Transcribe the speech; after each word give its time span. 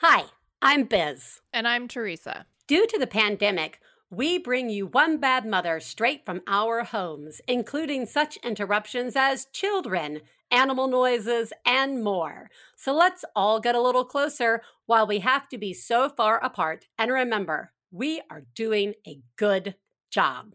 Hi, 0.00 0.26
I'm 0.62 0.84
Biz. 0.84 1.40
And 1.52 1.66
I'm 1.66 1.88
Theresa. 1.88 2.46
Due 2.68 2.86
to 2.86 3.00
the 3.00 3.06
pandemic, 3.08 3.80
we 4.10 4.38
bring 4.38 4.70
you 4.70 4.86
One 4.86 5.18
Bad 5.18 5.44
Mother 5.44 5.80
straight 5.80 6.24
from 6.24 6.40
our 6.46 6.84
homes, 6.84 7.40
including 7.48 8.06
such 8.06 8.36
interruptions 8.44 9.16
as 9.16 9.46
children, 9.46 10.20
animal 10.52 10.86
noises, 10.86 11.52
and 11.66 12.04
more. 12.04 12.48
So 12.76 12.94
let's 12.94 13.24
all 13.34 13.58
get 13.58 13.74
a 13.74 13.80
little 13.80 14.04
closer 14.04 14.62
while 14.86 15.04
we 15.04 15.18
have 15.18 15.48
to 15.48 15.58
be 15.58 15.74
so 15.74 16.08
far 16.08 16.38
apart. 16.44 16.86
And 16.96 17.10
remember, 17.10 17.72
we 17.90 18.22
are 18.30 18.44
doing 18.54 18.94
a 19.04 19.18
good 19.34 19.74
job. 20.12 20.54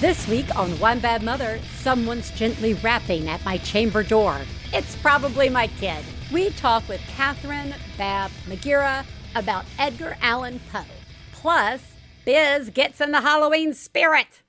This 0.00 0.26
week 0.26 0.58
on 0.58 0.70
One 0.80 0.98
Bad 0.98 1.22
Mother, 1.22 1.60
someone's 1.76 2.32
gently 2.32 2.74
rapping 2.74 3.28
at 3.28 3.44
my 3.44 3.58
chamber 3.58 4.02
door. 4.02 4.40
It's 4.72 4.96
probably 4.96 5.48
my 5.48 5.68
kid. 5.68 6.04
We 6.32 6.50
talk 6.50 6.88
with 6.88 7.00
Catherine 7.16 7.74
Babb 7.96 8.30
Magira 8.48 9.04
about 9.34 9.64
Edgar 9.78 10.16
Allan 10.20 10.60
Poe. 10.72 10.84
Plus, 11.32 11.82
Biz 12.24 12.70
gets 12.70 13.00
in 13.00 13.12
the 13.12 13.20
Halloween 13.20 13.72
spirit. 13.74 14.42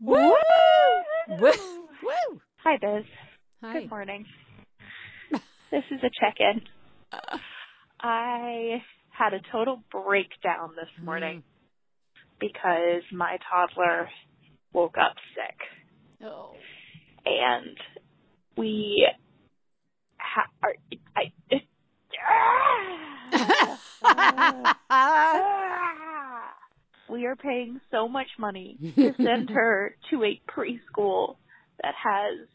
Woo! 0.00 0.34
Woo! 1.28 1.38
Woo! 1.40 2.40
Hi, 2.62 2.76
Biz. 2.80 3.04
Hi. 3.62 3.80
Good 3.80 3.90
morning. 3.90 4.26
this 5.32 5.84
is 5.90 6.00
a 6.02 6.10
check-in. 6.20 6.62
Uh. 7.12 7.38
I 8.00 8.82
had 9.10 9.34
a 9.34 9.40
total 9.50 9.82
breakdown 9.90 10.70
this 10.76 10.88
mm. 11.00 11.04
morning 11.04 11.42
because 12.38 13.02
my 13.12 13.38
toddler 13.50 14.08
woke 14.72 14.96
up 14.96 15.16
sick, 15.34 16.26
Oh. 16.28 16.54
and 17.26 17.76
we 18.56 19.04
are, 20.62 20.74
I. 21.16 21.32
we 27.08 27.26
are 27.26 27.36
paying 27.36 27.80
so 27.90 28.08
much 28.08 28.28
money 28.38 28.76
to 28.96 29.14
send 29.16 29.50
her 29.50 29.94
to 30.10 30.24
a 30.24 30.40
preschool 30.50 31.36
that 31.82 31.94
has 32.02 32.46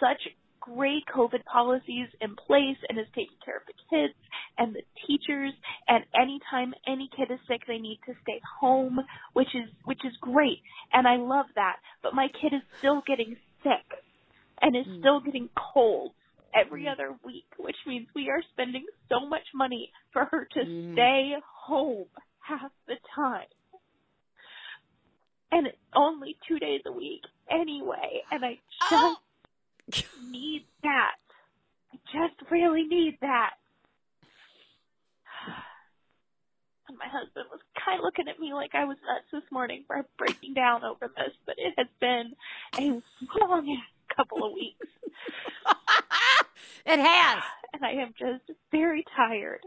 such 0.00 0.32
great 0.60 1.04
COVID 1.14 1.44
policies 1.44 2.08
in 2.20 2.34
place 2.36 2.76
and 2.88 2.98
is 2.98 3.06
taking 3.14 3.36
care 3.44 3.56
of 3.56 3.62
the 3.66 3.72
kids 3.88 4.14
and 4.58 4.74
the 4.74 4.82
teachers 5.06 5.52
and 5.86 6.04
anytime 6.14 6.74
any 6.86 7.08
kid 7.16 7.32
is 7.32 7.38
sick 7.48 7.62
they 7.66 7.78
need 7.78 8.00
to 8.06 8.12
stay 8.22 8.40
home, 8.60 8.98
which 9.32 9.54
is 9.54 9.68
which 9.84 10.04
is 10.04 10.12
great. 10.20 10.60
And 10.92 11.06
I 11.06 11.16
love 11.16 11.46
that. 11.54 11.76
But 12.02 12.14
my 12.14 12.28
kid 12.40 12.52
is 12.54 12.62
still 12.78 13.02
getting 13.06 13.36
sick 13.62 13.86
and 14.60 14.76
is 14.76 14.86
Mm. 14.86 14.98
still 14.98 15.20
getting 15.20 15.48
colds 15.56 16.14
every 16.54 16.84
Mm. 16.84 16.92
other 16.92 17.12
week, 17.24 17.46
which 17.58 17.76
means 17.86 18.08
we 18.14 18.30
are 18.30 18.42
spending 18.52 18.86
so 19.08 19.20
much 19.26 19.46
money 19.54 19.92
for 20.12 20.24
her 20.26 20.44
to 20.46 20.60
Mm. 20.60 20.92
stay 20.94 21.36
home 21.42 22.08
half 22.40 22.72
the 22.86 22.96
time. 23.14 23.48
And 25.50 25.66
it's 25.66 25.78
only 25.94 26.34
two 26.46 26.58
days 26.58 26.82
a 26.86 26.92
week 26.92 27.24
anyway, 27.48 28.22
and 28.30 28.44
I 28.44 28.54
just 28.90 28.92
Oh. 28.92 29.16
need 30.20 30.66
that. 30.82 31.16
I 31.92 31.96
just 32.12 32.50
really 32.50 32.84
need 32.84 33.18
that. 33.20 33.54
And 36.88 36.96
my 36.96 37.06
husband 37.06 37.44
was 37.50 37.60
kind 37.84 37.98
of 37.98 38.04
looking 38.04 38.28
at 38.28 38.38
me 38.40 38.54
like 38.54 38.74
I 38.74 38.84
was 38.84 38.96
nuts 39.02 39.30
this 39.30 39.50
morning 39.52 39.84
for 39.86 40.02
breaking 40.16 40.54
down 40.54 40.84
over 40.84 41.08
this, 41.08 41.36
but 41.44 41.58
it 41.58 41.74
has 41.76 41.86
been 42.00 42.34
a 42.78 43.02
long 43.46 43.82
couple 44.16 44.42
of 44.42 44.54
weeks, 44.54 44.86
it 46.86 46.98
has. 46.98 47.42
and 47.72 47.84
I 47.84 48.02
am 48.02 48.14
just 48.18 48.50
very 48.70 49.04
tired. 49.16 49.60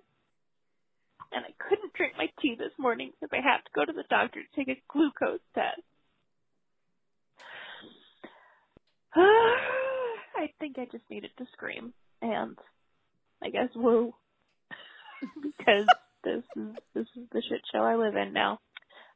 And 1.33 1.45
I 1.45 1.53
couldn't 1.69 1.93
drink 1.93 2.13
my 2.17 2.27
tea 2.41 2.55
this 2.57 2.73
morning 2.77 3.11
because 3.11 3.31
I 3.31 3.41
have 3.41 3.63
to 3.63 3.71
go 3.73 3.85
to 3.85 3.93
the 3.93 4.03
doctor 4.09 4.41
to 4.41 4.55
take 4.55 4.67
a 4.67 4.81
glucose 4.91 5.39
test. 5.55 5.81
I 9.15 10.51
think 10.59 10.77
I 10.77 10.85
just 10.91 11.03
needed 11.09 11.31
to 11.37 11.45
scream 11.53 11.93
and 12.21 12.57
I 13.43 13.49
guess 13.49 13.69
woo 13.75 14.13
because 15.41 15.85
this 16.23 16.43
is 16.55 16.75
this 16.93 17.07
is 17.15 17.27
the 17.31 17.41
shit 17.47 17.61
show 17.71 17.79
I 17.79 17.95
live 17.95 18.15
in 18.15 18.33
now. 18.33 18.59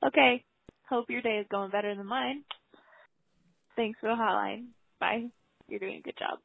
Okay. 0.06 0.44
Hope 0.90 1.10
your 1.10 1.22
day 1.22 1.38
is 1.38 1.48
going 1.50 1.72
better 1.72 1.96
than 1.96 2.06
mine. 2.06 2.44
Thanks 3.76 4.00
for 4.00 4.08
the 4.08 4.16
hotline. 4.16 4.68
Bye. 5.00 5.30
You're 5.68 5.80
doing 5.80 5.98
a 5.98 6.02
good 6.02 6.18
job. 6.18 6.40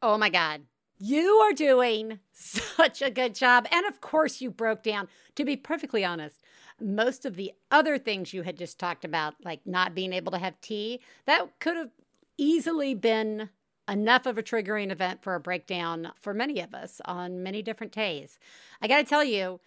Oh 0.00 0.16
my 0.16 0.30
God. 0.30 0.62
You 1.04 1.38
are 1.38 1.52
doing 1.52 2.20
such 2.32 3.02
a 3.02 3.10
good 3.10 3.34
job. 3.34 3.66
And 3.72 3.84
of 3.86 4.00
course, 4.00 4.40
you 4.40 4.52
broke 4.52 4.84
down. 4.84 5.08
To 5.34 5.44
be 5.44 5.56
perfectly 5.56 6.04
honest, 6.04 6.40
most 6.80 7.26
of 7.26 7.34
the 7.34 7.52
other 7.72 7.98
things 7.98 8.32
you 8.32 8.42
had 8.42 8.56
just 8.56 8.78
talked 8.78 9.04
about, 9.04 9.34
like 9.44 9.62
not 9.66 9.96
being 9.96 10.12
able 10.12 10.30
to 10.30 10.38
have 10.38 10.60
tea, 10.60 11.00
that 11.24 11.58
could 11.58 11.76
have 11.76 11.90
easily 12.38 12.94
been 12.94 13.50
enough 13.88 14.26
of 14.26 14.38
a 14.38 14.44
triggering 14.44 14.92
event 14.92 15.24
for 15.24 15.34
a 15.34 15.40
breakdown 15.40 16.12
for 16.14 16.32
many 16.32 16.60
of 16.60 16.72
us 16.72 17.00
on 17.04 17.42
many 17.42 17.62
different 17.62 17.92
days. 17.92 18.38
I 18.80 18.86
got 18.86 18.98
to 18.98 19.04
tell 19.04 19.24
you, 19.24 19.58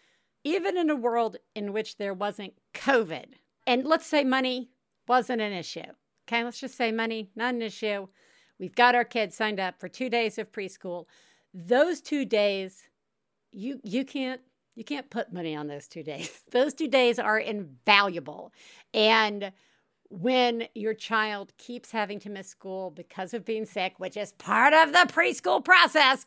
even 0.46 0.78
in 0.78 0.90
a 0.90 0.96
world 0.96 1.36
in 1.54 1.74
which 1.74 1.98
there 1.98 2.14
wasn't 2.14 2.54
COVID, 2.74 3.34
and 3.68 3.86
let's 3.86 4.08
say 4.08 4.24
money 4.24 4.70
wasn't 5.06 5.42
an 5.42 5.52
issue, 5.52 5.82
okay, 6.30 6.46
let's 6.46 6.62
just 6.62 6.78
say 6.78 6.94
money, 6.94 7.30
not 7.36 7.56
an 7.56 7.62
issue. 7.62 8.08
We've 8.60 8.76
got 8.76 8.96
our 8.96 9.04
kids 9.04 9.36
signed 9.36 9.60
up 9.60 9.80
for 9.80 9.88
two 9.88 10.10
days 10.10 10.38
of 10.38 10.52
preschool. 10.52 11.06
Those 11.54 12.02
two 12.02 12.26
days, 12.26 12.90
you 13.52 13.80
you 13.84 14.06
can't 14.06 14.42
you 14.76 14.84
can't 14.84 15.10
put 15.10 15.34
money 15.34 15.56
on 15.56 15.68
those 15.68 15.88
two 15.88 16.04
days. 16.04 16.42
Those 16.52 16.74
two 16.74 16.88
days 16.88 17.18
are 17.18 17.40
invaluable. 17.40 18.54
And 18.94 19.52
when 20.10 20.68
your 20.76 20.94
child 20.94 21.54
keeps 21.58 21.92
having 21.92 22.20
to 22.20 22.30
miss 22.30 22.48
school 22.48 22.92
because 22.92 23.34
of 23.34 23.46
being 23.46 23.66
sick, 23.66 23.94
which 23.98 24.18
is 24.18 24.34
part 24.34 24.74
of 24.74 24.92
the 24.92 25.12
preschool 25.12 25.64
process, 25.64 26.26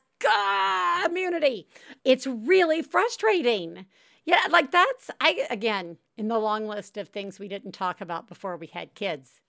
community, 1.05 1.69
it's 2.05 2.27
really 2.27 2.83
frustrating. 2.83 3.87
Yeah, 4.25 4.41
like 4.51 4.71
that's 4.71 5.11
I 5.21 5.47
again 5.51 5.99
in 6.17 6.29
the 6.29 6.39
long 6.39 6.67
list 6.67 6.97
of 6.97 7.09
things 7.09 7.39
we 7.39 7.49
didn't 7.49 7.73
talk 7.73 8.01
about 8.01 8.29
before 8.29 8.57
we 8.57 8.67
had 8.67 8.95
kids. 8.95 9.41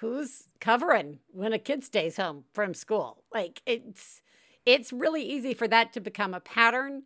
Who's 0.00 0.44
covering 0.60 1.18
when 1.30 1.52
a 1.52 1.58
kid 1.58 1.84
stays 1.84 2.16
home 2.16 2.44
from 2.54 2.72
school? 2.74 3.24
Like 3.34 3.62
it's 3.66 4.22
it's 4.64 4.92
really 4.92 5.22
easy 5.22 5.52
for 5.54 5.68
that 5.68 5.92
to 5.92 6.00
become 6.00 6.32
a 6.34 6.40
pattern 6.40 7.02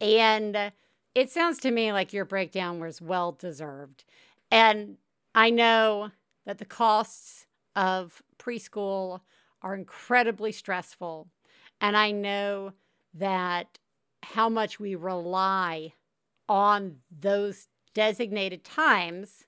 and 0.00 0.72
it 1.14 1.30
sounds 1.30 1.58
to 1.60 1.70
me 1.70 1.92
like 1.92 2.12
your 2.12 2.24
breakdown 2.24 2.80
was 2.80 3.00
well 3.02 3.32
deserved. 3.32 4.04
And 4.50 4.96
I 5.34 5.50
know 5.50 6.10
that 6.46 6.58
the 6.58 6.64
costs 6.64 7.46
of 7.76 8.22
preschool 8.38 9.20
are 9.62 9.74
incredibly 9.74 10.52
stressful. 10.52 11.28
And 11.80 11.96
I 11.96 12.10
know 12.12 12.72
that 13.14 13.78
how 14.22 14.48
much 14.48 14.80
we 14.80 14.96
rely 14.96 15.94
on 16.48 16.96
those 17.16 17.68
designated 17.94 18.64
times 18.64 19.44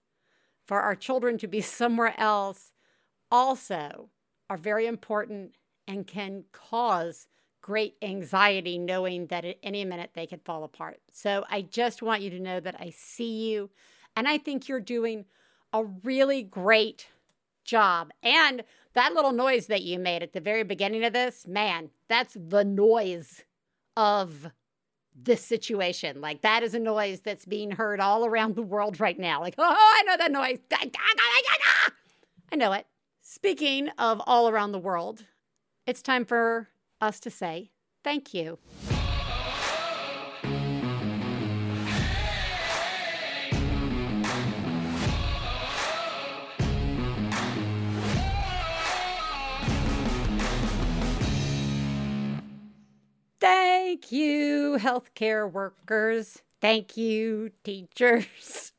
for 0.66 0.80
our 0.82 0.96
children 0.96 1.38
to 1.38 1.48
be 1.48 1.60
somewhere 1.62 2.14
else 2.18 2.73
also 3.34 4.10
are 4.48 4.56
very 4.56 4.86
important 4.86 5.56
and 5.88 6.06
can 6.06 6.44
cause 6.52 7.26
great 7.60 7.96
anxiety 8.00 8.78
knowing 8.78 9.26
that 9.26 9.44
at 9.44 9.56
any 9.60 9.84
minute 9.84 10.10
they 10.14 10.26
could 10.26 10.40
fall 10.44 10.62
apart. 10.62 11.00
So 11.10 11.44
I 11.50 11.62
just 11.62 12.00
want 12.00 12.22
you 12.22 12.30
to 12.30 12.38
know 12.38 12.60
that 12.60 12.76
I 12.78 12.90
see 12.90 13.50
you 13.50 13.70
and 14.14 14.28
I 14.28 14.38
think 14.38 14.68
you're 14.68 14.78
doing 14.78 15.24
a 15.72 15.82
really 15.82 16.44
great 16.44 17.08
job. 17.64 18.12
And 18.22 18.62
that 18.92 19.14
little 19.14 19.32
noise 19.32 19.66
that 19.66 19.82
you 19.82 19.98
made 19.98 20.22
at 20.22 20.32
the 20.32 20.40
very 20.40 20.62
beginning 20.62 21.04
of 21.04 21.12
this, 21.12 21.44
man, 21.44 21.90
that's 22.08 22.36
the 22.38 22.64
noise 22.64 23.42
of 23.96 24.52
this 25.20 25.44
situation. 25.44 26.20
Like 26.20 26.42
that 26.42 26.62
is 26.62 26.74
a 26.74 26.78
noise 26.78 27.22
that's 27.22 27.46
being 27.46 27.72
heard 27.72 27.98
all 27.98 28.24
around 28.24 28.54
the 28.54 28.62
world 28.62 29.00
right 29.00 29.18
now. 29.18 29.40
Like, 29.40 29.54
oh, 29.58 29.64
I 29.64 30.02
know 30.06 30.16
that 30.18 30.30
noise. 30.30 30.58
I 32.52 32.56
know 32.56 32.72
it. 32.72 32.86
Speaking 33.34 33.88
of 33.98 34.22
all 34.28 34.48
around 34.48 34.70
the 34.70 34.78
world, 34.78 35.24
it's 35.88 36.02
time 36.02 36.24
for 36.24 36.68
us 37.00 37.18
to 37.18 37.30
say 37.30 37.72
thank 38.04 38.32
you. 38.32 38.58
Thank 53.40 54.12
you, 54.12 54.78
healthcare 54.78 55.50
workers. 55.50 56.40
Thank 56.60 56.96
you, 56.96 57.50
teachers. 57.64 58.70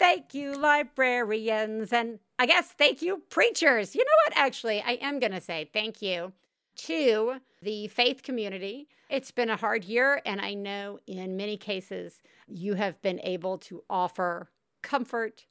Thank 0.00 0.34
you, 0.34 0.54
librarians. 0.54 1.92
And 1.92 2.18
I 2.40 2.46
guess 2.46 2.68
thank 2.68 3.02
you, 3.02 3.20
preachers. 3.28 3.94
You 3.94 4.02
know 4.02 4.10
what? 4.24 4.32
Actually, 4.34 4.80
I 4.80 4.92
am 4.92 5.20
going 5.20 5.32
to 5.32 5.42
say 5.42 5.68
thank 5.74 6.00
you 6.00 6.32
to 6.76 7.34
the 7.60 7.88
faith 7.88 8.22
community. 8.22 8.88
It's 9.10 9.30
been 9.30 9.50
a 9.50 9.58
hard 9.58 9.84
year, 9.84 10.22
and 10.24 10.40
I 10.40 10.54
know 10.54 11.00
in 11.06 11.36
many 11.36 11.58
cases 11.58 12.22
you 12.48 12.76
have 12.76 13.02
been 13.02 13.20
able 13.24 13.58
to 13.58 13.82
offer 13.90 14.48
comfort 14.80 15.44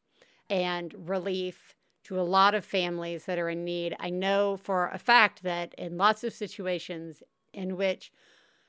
and 0.50 0.96
relief 1.08 1.76
to 2.06 2.20
a 2.20 2.24
lot 2.24 2.56
of 2.56 2.66
families 2.66 3.26
that 3.26 3.38
are 3.38 3.50
in 3.50 3.64
need. 3.64 3.96
I 4.00 4.10
know 4.10 4.58
for 4.58 4.88
a 4.88 4.98
fact 4.98 5.44
that 5.44 5.76
in 5.76 5.96
lots 5.96 6.24
of 6.24 6.34
situations 6.34 7.22
in 7.54 7.78
which, 7.78 8.12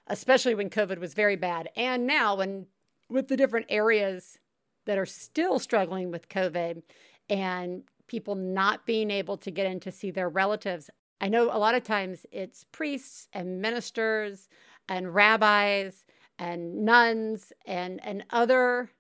especially 0.09 0.55
when 0.55 0.69
COVID 0.69 0.99
was 0.99 1.15
very 1.15 1.37
bad, 1.37 1.71
and 1.75 2.07
now 2.07 2.35
when 2.35 2.67
with 3.09 3.29
the 3.29 3.37
different 3.39 3.65
areas 3.71 4.37
that 4.85 4.99
are 4.99 5.07
still 5.07 5.59
struggling 5.59 6.11
with 6.11 6.29
COVID 6.29 6.83
and 7.31 7.85
people 8.11 8.35
not 8.35 8.85
being 8.85 9.11
able 9.11 9.37
to 9.39 9.51
get 9.53 9.67
in 9.67 9.79
to 9.81 9.93
see 9.93 10.11
their 10.11 10.29
relatives. 10.29 10.91
I 11.21 11.29
know 11.29 11.45
a 11.45 11.59
lot 11.59 11.77
of 11.77 11.85
times 11.85 12.27
it's 12.33 12.65
priests 12.73 13.29
and 13.33 13.63
ministers 13.63 14.49
and 14.89 15.15
rabbis 15.15 16.05
and 16.37 16.85
nuns 16.85 17.53
and, 17.67 18.05
and 18.05 18.25
other 18.31 18.91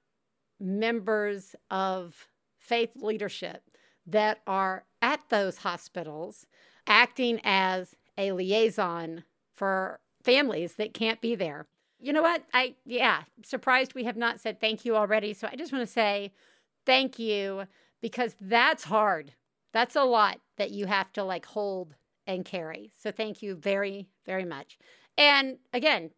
members 0.61 1.57
of 1.71 2.29
faith 2.59 2.91
leadership 2.97 3.65
that 4.07 4.43
are 4.47 4.85
at 5.03 5.21
those 5.29 5.59
hospitals 5.59 6.47
acting 6.87 7.41
as 7.43 7.97
a 8.17 8.31
liaison 8.31 9.25
for 9.53 9.99
families 10.23 10.75
that 10.75 10.95
can't 10.95 11.21
be 11.21 11.35
there. 11.35 11.67
You 11.99 12.12
know 12.12 12.23
what? 12.23 12.45
I, 12.55 12.77
yeah, 12.87 13.23
surprised 13.43 13.95
we 13.95 14.05
have 14.05 14.17
not 14.17 14.39
said 14.39 14.61
thank 14.61 14.85
you 14.85 14.95
already. 14.95 15.35
So 15.35 15.49
I 15.51 15.57
just 15.57 15.73
want 15.73 15.85
to 15.85 15.93
say 15.93 16.33
thank 16.87 17.19
you 17.19 17.65
because 18.00 18.37
that's 18.41 18.85
hard. 18.85 19.35
That's 19.73 19.97
a 19.97 20.05
lot 20.05 20.41
that 20.56 20.70
you 20.70 20.87
have 20.87 21.12
to 21.12 21.25
like 21.25 21.47
hold 21.47 21.94
and 22.26 22.44
carry. 22.44 22.93
So 22.99 23.11
thank 23.11 23.43
you 23.43 23.55
very, 23.55 24.08
very 24.26 24.44
much. 24.44 24.79
And 25.17 25.58
again, 25.73 26.11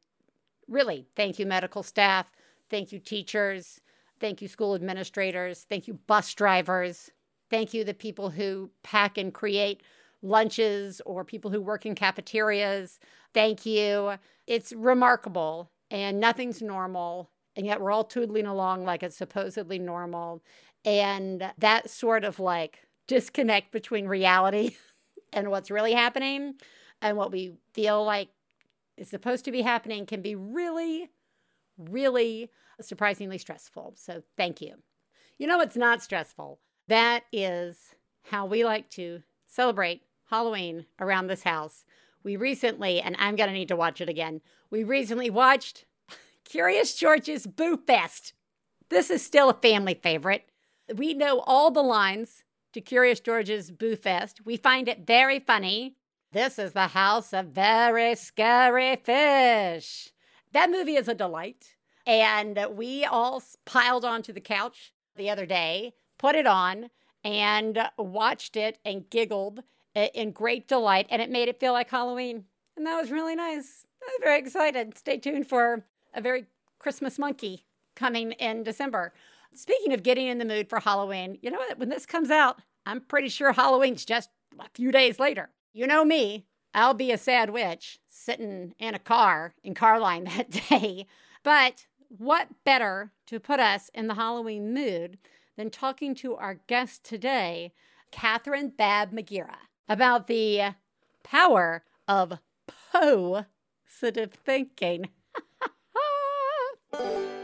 really, 0.68 1.06
thank 1.16 1.38
you, 1.38 1.46
medical 1.46 1.82
staff. 1.82 2.30
Thank 2.70 2.92
you, 2.92 2.98
teachers. 2.98 3.80
Thank 4.20 4.40
you, 4.40 4.48
school 4.48 4.74
administrators. 4.74 5.66
Thank 5.68 5.88
you, 5.88 5.94
bus 5.94 6.32
drivers. 6.34 7.10
Thank 7.50 7.74
you, 7.74 7.84
the 7.84 7.94
people 7.94 8.30
who 8.30 8.70
pack 8.82 9.18
and 9.18 9.34
create 9.34 9.82
lunches 10.22 11.02
or 11.04 11.24
people 11.24 11.50
who 11.50 11.60
work 11.60 11.84
in 11.84 11.94
cafeterias. 11.94 12.98
Thank 13.34 13.66
you. 13.66 14.14
It's 14.46 14.72
remarkable 14.72 15.70
and 15.90 16.20
nothing's 16.20 16.62
normal. 16.62 17.30
And 17.56 17.66
yet 17.66 17.80
we're 17.80 17.90
all 17.90 18.04
tootling 18.04 18.46
along 18.46 18.84
like 18.84 19.02
it's 19.02 19.16
supposedly 19.16 19.78
normal. 19.78 20.42
And 20.84 21.52
that 21.58 21.90
sort 21.90 22.24
of 22.24 22.40
like 22.40 22.80
disconnect 23.06 23.72
between 23.72 24.06
reality 24.06 24.76
and 25.32 25.50
what's 25.50 25.70
really 25.70 25.92
happening 25.92 26.54
and 27.00 27.16
what 27.16 27.32
we 27.32 27.54
feel 27.72 28.04
like 28.04 28.28
is 28.96 29.08
supposed 29.08 29.44
to 29.44 29.52
be 29.52 29.62
happening 29.62 30.06
can 30.06 30.22
be 30.22 30.34
really, 30.34 31.10
really 31.78 32.50
surprisingly 32.80 33.38
stressful. 33.38 33.94
So 33.96 34.22
thank 34.36 34.60
you. 34.60 34.76
You 35.38 35.46
know 35.46 35.58
what's 35.58 35.76
not 35.76 36.02
stressful? 36.02 36.60
That 36.88 37.24
is 37.32 37.94
how 38.30 38.46
we 38.46 38.64
like 38.64 38.90
to 38.90 39.22
celebrate 39.46 40.02
Halloween 40.30 40.86
around 41.00 41.26
this 41.26 41.42
house. 41.42 41.84
We 42.22 42.36
recently, 42.36 43.00
and 43.00 43.16
I'm 43.18 43.36
going 43.36 43.48
to 43.48 43.54
need 43.54 43.68
to 43.68 43.76
watch 43.76 44.00
it 44.00 44.08
again, 44.08 44.40
we 44.70 44.84
recently 44.84 45.30
watched 45.30 45.84
Curious 46.44 46.94
George's 46.94 47.46
Boo 47.46 47.76
Fest. 47.76 48.34
This 48.88 49.10
is 49.10 49.24
still 49.24 49.50
a 49.50 49.54
family 49.54 49.94
favorite. 49.94 50.48
We 50.94 51.14
know 51.14 51.40
all 51.40 51.70
the 51.70 51.82
lines 51.82 52.44
to 52.72 52.80
Curious 52.80 53.20
George's 53.20 53.70
Boo 53.70 53.96
Fest. 53.96 54.44
We 54.44 54.56
find 54.56 54.88
it 54.88 55.06
very 55.06 55.38
funny. 55.38 55.96
This 56.32 56.58
is 56.58 56.72
the 56.72 56.88
house 56.88 57.32
of 57.32 57.46
very 57.46 58.14
scary 58.14 58.96
fish. 58.96 60.10
That 60.52 60.70
movie 60.70 60.96
is 60.96 61.08
a 61.08 61.14
delight. 61.14 61.76
And 62.06 62.58
we 62.70 63.04
all 63.04 63.42
piled 63.64 64.04
onto 64.04 64.32
the 64.32 64.40
couch 64.40 64.92
the 65.16 65.30
other 65.30 65.46
day, 65.46 65.92
put 66.18 66.34
it 66.34 66.46
on, 66.46 66.90
and 67.22 67.90
watched 67.96 68.56
it 68.56 68.78
and 68.84 69.08
giggled 69.08 69.62
in 69.94 70.32
great 70.32 70.66
delight. 70.66 71.06
And 71.10 71.22
it 71.22 71.30
made 71.30 71.48
it 71.48 71.60
feel 71.60 71.72
like 71.72 71.90
Halloween. 71.90 72.44
And 72.76 72.86
that 72.86 73.00
was 73.00 73.10
really 73.10 73.36
nice. 73.36 73.86
I 74.02 74.06
was 74.06 74.20
very 74.22 74.38
excited. 74.38 74.96
Stay 74.98 75.18
tuned 75.18 75.46
for 75.46 75.84
a 76.14 76.20
very 76.20 76.46
Christmas 76.78 77.18
monkey 77.18 77.66
coming 77.94 78.32
in 78.32 78.62
December. 78.62 79.12
Speaking 79.54 79.92
of 79.92 80.02
getting 80.02 80.26
in 80.28 80.38
the 80.38 80.44
mood 80.44 80.68
for 80.68 80.80
Halloween, 80.80 81.38
you 81.42 81.50
know 81.50 81.58
what? 81.58 81.78
When 81.78 81.88
this 81.88 82.06
comes 82.06 82.30
out, 82.30 82.60
I'm 82.86 83.00
pretty 83.00 83.28
sure 83.28 83.52
Halloween's 83.52 84.04
just 84.04 84.30
a 84.58 84.68
few 84.74 84.90
days 84.90 85.18
later. 85.18 85.50
You 85.72 85.86
know 85.86 86.04
me, 86.04 86.46
I'll 86.74 86.94
be 86.94 87.12
a 87.12 87.18
sad 87.18 87.50
witch 87.50 87.98
sitting 88.06 88.74
in 88.78 88.94
a 88.94 88.98
car 88.98 89.54
in 89.62 89.74
Carline 89.74 90.24
that 90.36 90.50
day. 90.50 91.06
But 91.42 91.86
what 92.08 92.48
better 92.64 93.12
to 93.26 93.40
put 93.40 93.60
us 93.60 93.90
in 93.94 94.06
the 94.06 94.14
Halloween 94.14 94.72
mood 94.74 95.18
than 95.56 95.70
talking 95.70 96.14
to 96.16 96.34
our 96.36 96.54
guest 96.66 97.04
today, 97.04 97.72
Catherine 98.10 98.72
Baab-Muguira, 98.76 99.56
about 99.88 100.26
the 100.26 100.74
power 101.22 101.84
of 102.08 102.38
positive 102.92 104.32
thinking. 104.32 105.08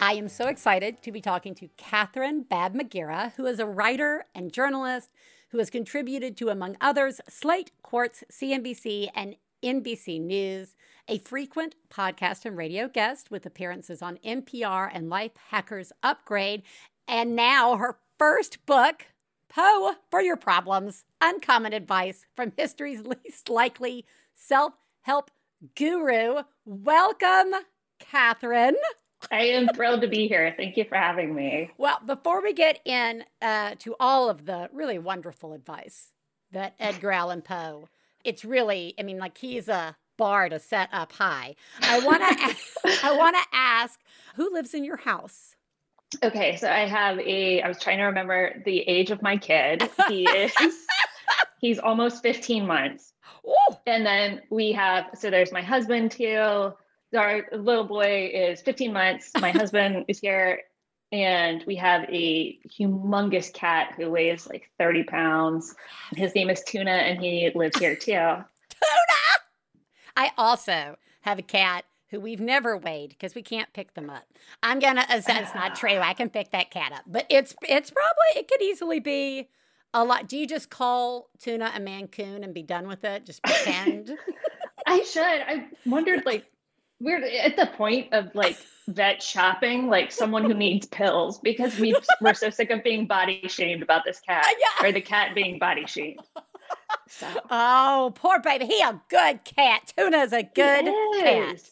I 0.00 0.12
am 0.12 0.28
so 0.28 0.46
excited 0.46 1.02
to 1.02 1.10
be 1.10 1.20
talking 1.20 1.56
to 1.56 1.68
Catherine 1.76 2.42
Baab-Muguira, 2.42 3.32
who 3.34 3.46
is 3.46 3.58
a 3.58 3.66
writer 3.66 4.26
and 4.32 4.52
journalist 4.52 5.10
who 5.50 5.58
has 5.58 5.70
contributed 5.70 6.36
to, 6.36 6.50
among 6.50 6.76
others, 6.80 7.20
Slate, 7.28 7.72
Quartz, 7.82 8.22
CNBC, 8.30 9.08
and 9.12 9.34
NBC 9.62 10.20
News, 10.20 10.76
a 11.08 11.18
frequent 11.18 11.74
podcast 11.90 12.44
and 12.44 12.56
radio 12.56 12.86
guest 12.86 13.32
with 13.32 13.44
appearances 13.44 14.00
on 14.00 14.18
NPR 14.24 14.88
and 14.92 15.08
Life 15.10 15.32
Hackers 15.50 15.90
Upgrade, 16.02 16.62
and 17.08 17.34
now 17.34 17.76
her 17.76 17.98
first 18.18 18.64
book, 18.66 19.06
Poe 19.48 19.94
for 20.10 20.20
Your 20.20 20.36
Problems 20.36 21.06
Uncommon 21.20 21.72
Advice 21.72 22.24
from 22.36 22.52
History's 22.56 23.02
Least 23.24 23.48
Likely 23.48 24.04
Self 24.32 24.74
Help 25.00 25.32
Guru. 25.74 26.42
Welcome, 26.64 27.52
Catherine. 27.98 28.76
I 29.30 29.44
am 29.46 29.68
thrilled 29.68 30.00
to 30.02 30.08
be 30.08 30.28
here. 30.28 30.54
Thank 30.56 30.76
you 30.76 30.84
for 30.84 30.96
having 30.96 31.34
me. 31.34 31.70
Well, 31.76 31.98
before 32.04 32.42
we 32.42 32.52
get 32.52 32.80
in 32.84 33.24
uh, 33.42 33.74
to 33.80 33.96
all 33.98 34.28
of 34.30 34.46
the 34.46 34.68
really 34.72 34.98
wonderful 34.98 35.52
advice 35.52 36.12
that 36.52 36.74
Edgar 36.78 37.10
Allan 37.10 37.42
Poe, 37.42 37.88
it's 38.24 38.44
really, 38.44 38.94
I 38.98 39.02
mean, 39.02 39.18
like 39.18 39.38
he's 39.38 39.68
a 39.68 39.96
bar 40.16 40.48
to 40.48 40.58
set 40.58 40.88
up 40.92 41.12
high. 41.12 41.56
I 41.82 42.00
want 42.00 42.22
to, 42.22 42.98
I 43.04 43.16
want 43.16 43.36
to 43.36 43.56
ask, 43.56 44.00
who 44.36 44.52
lives 44.52 44.74
in 44.74 44.84
your 44.84 44.98
house? 44.98 45.54
Okay, 46.22 46.56
so 46.56 46.70
I 46.70 46.86
have 46.86 47.18
a. 47.18 47.60
I 47.60 47.68
was 47.68 47.78
trying 47.78 47.98
to 47.98 48.04
remember 48.04 48.62
the 48.64 48.78
age 48.80 49.10
of 49.10 49.20
my 49.20 49.36
kid. 49.36 49.90
He 50.08 50.24
is. 50.24 50.52
he's 51.60 51.78
almost 51.78 52.22
15 52.22 52.66
months. 52.66 53.12
Ooh. 53.46 53.76
And 53.86 54.06
then 54.06 54.40
we 54.48 54.72
have. 54.72 55.10
So 55.14 55.28
there's 55.28 55.52
my 55.52 55.60
husband 55.60 56.12
too 56.12 56.72
our 57.16 57.44
little 57.52 57.84
boy 57.84 58.30
is 58.32 58.60
15 58.62 58.92
months. 58.92 59.30
My 59.40 59.50
husband 59.52 60.04
is 60.08 60.20
here, 60.20 60.60
and 61.12 61.64
we 61.66 61.76
have 61.76 62.04
a 62.08 62.58
humongous 62.68 63.52
cat 63.52 63.94
who 63.96 64.10
weighs 64.10 64.46
like 64.46 64.70
30 64.78 65.04
pounds. 65.04 65.74
His 66.14 66.34
name 66.34 66.50
is 66.50 66.62
Tuna, 66.64 66.90
and 66.90 67.20
he 67.20 67.50
lives 67.54 67.78
here 67.78 67.96
too. 67.96 68.12
Tuna! 68.12 68.44
I 70.16 70.32
also 70.36 70.96
have 71.22 71.38
a 71.38 71.42
cat 71.42 71.84
who 72.10 72.20
we've 72.20 72.40
never 72.40 72.76
weighed 72.76 73.10
because 73.10 73.34
we 73.34 73.42
can't 73.42 73.72
pick 73.72 73.94
them 73.94 74.10
up. 74.10 74.24
I'm 74.62 74.78
gonna. 74.78 75.04
That's 75.08 75.54
not 75.54 75.76
true. 75.76 75.98
I 75.98 76.14
can 76.14 76.30
pick 76.30 76.50
that 76.50 76.70
cat 76.70 76.92
up, 76.92 77.02
but 77.06 77.26
it's 77.28 77.54
it's 77.62 77.90
probably 77.90 78.40
it 78.40 78.48
could 78.48 78.62
easily 78.62 79.00
be 79.00 79.48
a 79.94 80.04
lot. 80.04 80.28
Do 80.28 80.36
you 80.36 80.46
just 80.46 80.70
call 80.70 81.28
Tuna 81.38 81.72
a 81.74 81.80
Maine 81.80 82.08
Coon 82.08 82.44
and 82.44 82.54
be 82.54 82.62
done 82.62 82.88
with 82.88 83.04
it? 83.04 83.26
Just 83.26 83.42
pretend. 83.42 84.16
I 84.86 85.02
should. 85.02 85.22
I 85.22 85.66
wondered 85.84 86.24
like 86.24 86.46
we're 87.00 87.24
at 87.24 87.56
the 87.56 87.66
point 87.76 88.12
of 88.12 88.34
like 88.34 88.58
vet 88.88 89.22
shopping, 89.22 89.88
like 89.88 90.10
someone 90.10 90.44
who 90.44 90.54
needs 90.54 90.86
pills 90.86 91.38
because 91.38 91.78
we 91.78 91.94
we're 92.20 92.34
so 92.34 92.50
sick 92.50 92.70
of 92.70 92.82
being 92.82 93.06
body 93.06 93.46
shamed 93.48 93.82
about 93.82 94.04
this 94.04 94.20
cat 94.20 94.44
uh, 94.44 94.54
yeah. 94.58 94.88
or 94.88 94.92
the 94.92 95.00
cat 95.00 95.34
being 95.34 95.58
body 95.58 95.86
shamed. 95.86 96.20
So. 97.08 97.26
Oh, 97.50 98.12
poor 98.14 98.40
baby. 98.40 98.66
He 98.66 98.82
a 98.82 99.00
good 99.08 99.44
cat. 99.44 99.92
Tuna's 99.96 100.32
a 100.32 100.42
good 100.42 100.92
cat. 101.20 101.70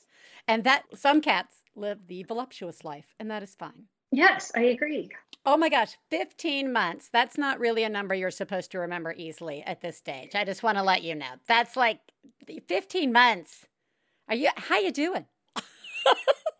And 0.48 0.64
that 0.64 0.84
some 0.94 1.20
cats 1.20 1.56
live 1.74 2.06
the 2.06 2.22
voluptuous 2.22 2.84
life, 2.84 3.14
and 3.18 3.30
that 3.30 3.42
is 3.42 3.54
fine. 3.54 3.84
Yes, 4.12 4.52
I 4.54 4.60
agree. 4.62 5.10
Oh 5.44 5.56
my 5.56 5.68
gosh, 5.68 5.96
15 6.10 6.72
months. 6.72 7.08
That's 7.12 7.36
not 7.36 7.60
really 7.60 7.84
a 7.84 7.88
number 7.88 8.14
you're 8.14 8.30
supposed 8.30 8.70
to 8.72 8.78
remember 8.78 9.14
easily 9.16 9.62
at 9.62 9.80
this 9.80 9.96
stage. 9.96 10.34
I 10.34 10.44
just 10.44 10.62
want 10.62 10.78
to 10.78 10.82
let 10.82 11.02
you 11.02 11.14
know. 11.14 11.34
That's 11.46 11.76
like 11.76 12.00
15 12.66 13.12
months. 13.12 13.66
Are 14.28 14.34
you 14.34 14.50
how 14.56 14.78
you 14.78 14.92
doing? 14.92 15.26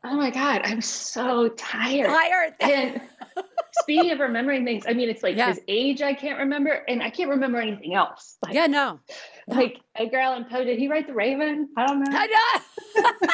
oh 0.05 0.17
my 0.17 0.31
god, 0.31 0.63
I'm 0.65 0.81
so 0.81 1.49
tired. 1.49 2.07
Tired. 2.07 2.55
and 2.61 3.01
speaking 3.81 4.11
of 4.13 4.21
remembering 4.21 4.65
things, 4.65 4.85
I 4.87 4.95
mean 4.95 5.09
it's 5.09 5.23
like 5.23 5.37
yeah. 5.37 5.49
his 5.49 5.61
age 5.69 6.03
I 6.03 6.15
can't 6.15 6.39
remember 6.39 6.71
and 6.71 7.03
I 7.03 7.11
can't 7.11 7.31
remember 7.31 7.59
anything 7.59 7.95
else. 7.95 8.37
Like, 8.43 8.55
yeah, 8.55 8.67
no. 8.67 9.01
Like 9.49 9.81
Edgar 9.95 10.19
Allan 10.19 10.45
Poe, 10.45 10.65
did 10.65 10.79
he 10.79 10.89
write 10.89 11.07
The 11.07 11.15
Raven? 11.15 11.69
I 11.77 11.87
don't 11.87 12.01
know. 12.01 12.11
I 12.13 12.27
know. 12.27 13.33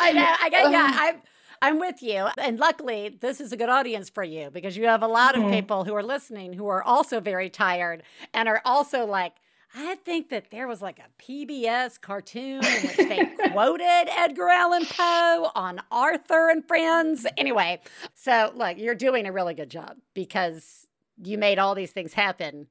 I 0.00 0.12
know. 0.12 0.34
I 0.40 0.50
got 0.50 0.70
yeah, 0.70 0.90
I'm 0.94 1.22
I'm 1.64 1.80
with 1.80 2.02
you. 2.02 2.28
And 2.36 2.58
luckily, 2.58 3.16
this 3.20 3.40
is 3.40 3.50
a 3.52 3.56
good 3.56 3.70
audience 3.70 4.10
for 4.10 4.22
you 4.22 4.50
because 4.52 4.76
you 4.76 4.84
have 4.84 5.02
a 5.02 5.08
lot 5.08 5.34
of 5.34 5.42
mm-hmm. 5.42 5.52
people 5.52 5.84
who 5.84 5.94
are 5.94 6.02
listening 6.02 6.52
who 6.52 6.68
are 6.68 6.82
also 6.82 7.20
very 7.20 7.48
tired 7.48 8.02
and 8.34 8.50
are 8.50 8.60
also 8.66 9.06
like, 9.06 9.32
I 9.76 9.96
think 9.96 10.28
that 10.28 10.50
there 10.50 10.68
was 10.68 10.80
like 10.80 11.00
a 11.00 11.22
PBS 11.22 12.00
cartoon 12.00 12.64
in 12.64 12.82
which 12.82 12.96
they 12.96 13.28
quoted 13.50 14.08
Edgar 14.16 14.48
Allan 14.48 14.86
Poe 14.86 15.50
on 15.54 15.80
Arthur 15.90 16.48
and 16.48 16.64
Friends. 16.64 17.26
Anyway, 17.36 17.80
so 18.14 18.52
look, 18.54 18.78
you're 18.78 18.94
doing 18.94 19.26
a 19.26 19.32
really 19.32 19.54
good 19.54 19.70
job 19.70 19.96
because 20.14 20.86
you 21.22 21.38
made 21.38 21.58
all 21.58 21.74
these 21.74 21.90
things 21.90 22.12
happen 22.14 22.68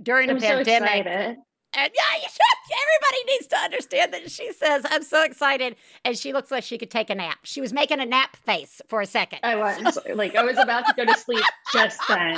during 0.00 0.30
a 0.30 0.34
I'm 0.34 0.40
pandemic. 0.40 1.06
So 1.06 1.42
and 1.78 1.92
yeah, 1.94 2.16
you 2.16 2.28
should. 2.28 2.58
Everybody 2.70 3.32
needs 3.32 3.46
to 3.48 3.56
understand 3.56 4.12
that 4.12 4.30
she 4.30 4.52
says, 4.52 4.84
I'm 4.90 5.02
so 5.02 5.22
excited. 5.22 5.76
And 6.04 6.18
she 6.18 6.32
looks 6.32 6.50
like 6.50 6.64
she 6.64 6.76
could 6.76 6.90
take 6.90 7.08
a 7.08 7.14
nap. 7.14 7.38
She 7.44 7.60
was 7.60 7.72
making 7.72 8.00
a 8.00 8.06
nap 8.06 8.36
face 8.36 8.82
for 8.88 9.00
a 9.00 9.06
second. 9.06 9.40
I 9.42 9.56
was 9.56 9.98
like, 10.14 10.34
I 10.34 10.42
was 10.42 10.58
about 10.58 10.86
to 10.86 10.94
go 10.96 11.04
to 11.04 11.18
sleep 11.18 11.44
just 11.72 12.00
then. 12.08 12.36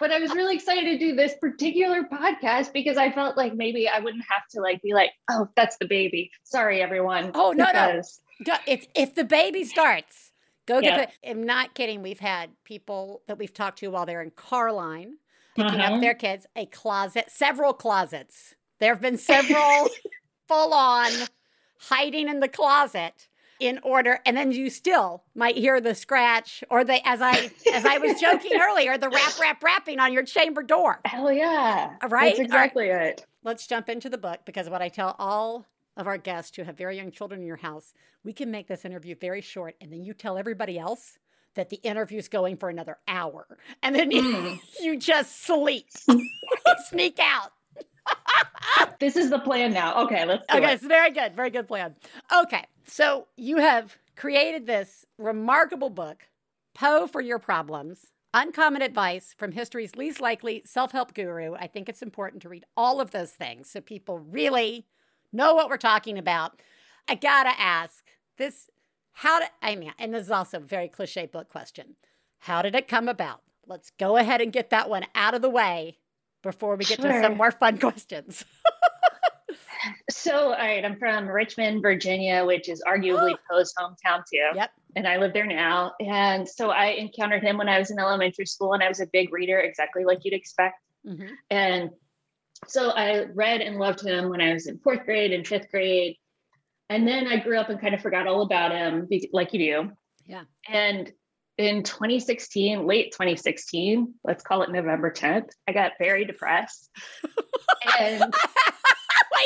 But 0.00 0.12
I 0.12 0.20
was 0.20 0.32
really 0.34 0.54
excited 0.54 0.84
to 0.84 0.98
do 0.98 1.16
this 1.16 1.34
particular 1.40 2.04
podcast 2.04 2.72
because 2.72 2.96
I 2.96 3.10
felt 3.10 3.36
like 3.36 3.54
maybe 3.54 3.88
I 3.88 3.98
wouldn't 3.98 4.24
have 4.28 4.46
to 4.52 4.60
like 4.60 4.80
be 4.82 4.94
like, 4.94 5.10
oh, 5.30 5.48
that's 5.56 5.76
the 5.78 5.86
baby. 5.86 6.30
Sorry, 6.44 6.80
everyone. 6.80 7.32
Oh, 7.34 7.52
no, 7.52 7.66
because... 7.66 8.20
no. 8.46 8.54
If, 8.66 8.86
if 8.94 9.14
the 9.16 9.24
baby 9.24 9.64
starts, 9.64 10.32
go 10.66 10.80
get 10.80 10.98
yeah. 10.98 11.06
the. 11.06 11.30
I'm 11.30 11.42
not 11.42 11.74
kidding. 11.74 12.02
We've 12.02 12.20
had 12.20 12.50
people 12.64 13.22
that 13.26 13.38
we've 13.38 13.52
talked 13.52 13.80
to 13.80 13.88
while 13.88 14.06
they're 14.06 14.22
in 14.22 14.30
car 14.30 14.72
line 14.72 15.16
picking 15.56 15.80
uh-huh. 15.80 15.94
up 15.94 16.00
their 16.00 16.14
kids, 16.14 16.46
a 16.54 16.66
closet, 16.66 17.26
several 17.28 17.72
closets 17.72 18.54
there 18.78 18.92
have 18.92 19.02
been 19.02 19.18
several 19.18 19.88
full 20.48 20.72
on 20.72 21.10
hiding 21.80 22.28
in 22.28 22.40
the 22.40 22.48
closet 22.48 23.28
in 23.60 23.78
order 23.82 24.20
and 24.24 24.36
then 24.36 24.52
you 24.52 24.70
still 24.70 25.24
might 25.34 25.56
hear 25.56 25.80
the 25.80 25.94
scratch 25.94 26.62
or 26.70 26.84
the 26.84 27.06
as 27.06 27.20
i 27.20 27.50
as 27.74 27.84
i 27.84 27.98
was 27.98 28.20
joking 28.20 28.52
earlier 28.60 28.96
the 28.96 29.08
rap 29.08 29.38
rap 29.40 29.62
rapping 29.62 29.98
on 29.98 30.12
your 30.12 30.22
chamber 30.22 30.62
door. 30.62 31.00
Hell 31.04 31.32
yeah. 31.32 31.96
Right 32.08 32.36
that's 32.36 32.38
exactly 32.38 32.88
right. 32.88 33.18
it. 33.18 33.26
Let's 33.42 33.66
jump 33.66 33.88
into 33.88 34.08
the 34.08 34.18
book 34.18 34.40
because 34.44 34.68
what 34.70 34.82
i 34.82 34.88
tell 34.88 35.16
all 35.18 35.66
of 35.96 36.06
our 36.06 36.18
guests 36.18 36.56
who 36.56 36.62
have 36.62 36.76
very 36.76 36.96
young 36.96 37.10
children 37.10 37.40
in 37.40 37.46
your 37.46 37.56
house 37.56 37.92
we 38.22 38.32
can 38.32 38.50
make 38.50 38.68
this 38.68 38.84
interview 38.84 39.14
very 39.14 39.40
short 39.40 39.74
and 39.80 39.92
then 39.92 40.04
you 40.04 40.14
tell 40.14 40.38
everybody 40.38 40.78
else 40.78 41.18
that 41.54 41.70
the 41.70 41.80
interview's 41.82 42.28
going 42.28 42.56
for 42.56 42.68
another 42.68 42.98
hour 43.08 43.58
and 43.82 43.94
then 43.96 44.12
you, 44.12 44.22
mm. 44.22 44.60
you 44.80 44.96
just 44.96 45.44
sleep. 45.44 45.86
Sneak 46.88 47.18
out 47.20 47.52
this 49.00 49.16
is 49.16 49.30
the 49.30 49.38
plan 49.38 49.72
now. 49.72 50.04
Okay, 50.04 50.24
let's 50.24 50.44
Okay, 50.52 50.72
it's 50.72 50.84
very 50.84 51.10
good. 51.10 51.34
Very 51.34 51.50
good 51.50 51.68
plan. 51.68 51.94
Okay. 52.34 52.64
So 52.86 53.28
you 53.36 53.58
have 53.58 53.96
created 54.16 54.66
this 54.66 55.04
remarkable 55.18 55.90
book, 55.90 56.28
Poe 56.74 57.06
for 57.06 57.20
Your 57.20 57.38
Problems. 57.38 58.06
Uncommon 58.34 58.82
advice 58.82 59.34
from 59.36 59.52
history's 59.52 59.96
least 59.96 60.20
likely 60.20 60.62
self 60.64 60.92
help 60.92 61.14
guru. 61.14 61.54
I 61.54 61.66
think 61.66 61.88
it's 61.88 62.02
important 62.02 62.42
to 62.42 62.48
read 62.48 62.64
all 62.76 63.00
of 63.00 63.10
those 63.10 63.32
things 63.32 63.70
so 63.70 63.80
people 63.80 64.18
really 64.18 64.86
know 65.32 65.54
what 65.54 65.68
we're 65.68 65.76
talking 65.76 66.18
about. 66.18 66.60
I 67.08 67.14
gotta 67.14 67.58
ask 67.58 68.04
this 68.36 68.68
how 69.12 69.40
did 69.40 69.48
I 69.62 69.76
mean, 69.76 69.92
and 69.98 70.14
this 70.14 70.26
is 70.26 70.30
also 70.30 70.58
a 70.58 70.60
very 70.60 70.88
cliche 70.88 71.26
book 71.26 71.48
question. 71.48 71.96
How 72.40 72.62
did 72.62 72.74
it 72.74 72.86
come 72.86 73.08
about? 73.08 73.42
Let's 73.66 73.90
go 73.98 74.16
ahead 74.16 74.40
and 74.40 74.52
get 74.52 74.70
that 74.70 74.88
one 74.88 75.04
out 75.14 75.34
of 75.34 75.42
the 75.42 75.50
way 75.50 75.98
before 76.42 76.76
we 76.76 76.84
get 76.84 77.00
sure. 77.00 77.12
to 77.12 77.22
some 77.22 77.36
more 77.36 77.50
fun 77.50 77.78
questions. 77.80 78.44
so, 80.10 80.34
all 80.34 80.52
right, 80.52 80.84
I'm 80.84 80.98
from 80.98 81.28
Richmond, 81.28 81.82
Virginia, 81.82 82.44
which 82.44 82.68
is 82.68 82.82
arguably 82.86 83.34
Poe's 83.50 83.72
hometown 83.78 84.22
too. 84.32 84.48
Yep. 84.54 84.70
And 84.96 85.06
I 85.06 85.18
live 85.18 85.32
there 85.32 85.46
now. 85.46 85.92
And 86.00 86.48
so 86.48 86.70
I 86.70 86.86
encountered 86.86 87.42
him 87.42 87.58
when 87.58 87.68
I 87.68 87.78
was 87.78 87.90
in 87.90 87.98
elementary 87.98 88.46
school, 88.46 88.72
and 88.72 88.82
I 88.82 88.88
was 88.88 89.00
a 89.00 89.06
big 89.06 89.32
reader, 89.32 89.58
exactly 89.58 90.04
like 90.04 90.20
you'd 90.24 90.34
expect. 90.34 90.80
Mm-hmm. 91.06 91.34
And 91.50 91.90
so 92.66 92.90
I 92.90 93.26
read 93.34 93.60
and 93.60 93.78
loved 93.78 94.04
him 94.04 94.28
when 94.28 94.40
I 94.40 94.52
was 94.52 94.66
in 94.66 94.78
fourth 94.78 95.04
grade 95.04 95.32
and 95.32 95.46
fifth 95.46 95.70
grade. 95.70 96.16
And 96.90 97.06
then 97.06 97.26
I 97.26 97.36
grew 97.36 97.58
up 97.58 97.68
and 97.68 97.80
kind 97.80 97.94
of 97.94 98.00
forgot 98.00 98.26
all 98.26 98.42
about 98.42 98.72
him, 98.72 99.08
like 99.32 99.52
you 99.52 99.58
do. 99.58 99.92
Yeah. 100.26 100.44
And 100.68 101.12
in 101.58 101.82
2016, 101.82 102.86
late 102.86 103.10
2016, 103.12 104.14
let's 104.24 104.44
call 104.44 104.62
it 104.62 104.70
November 104.70 105.10
10th, 105.10 105.50
I 105.66 105.72
got 105.72 105.92
very 105.98 106.24
depressed. 106.24 106.88
and 108.00 108.20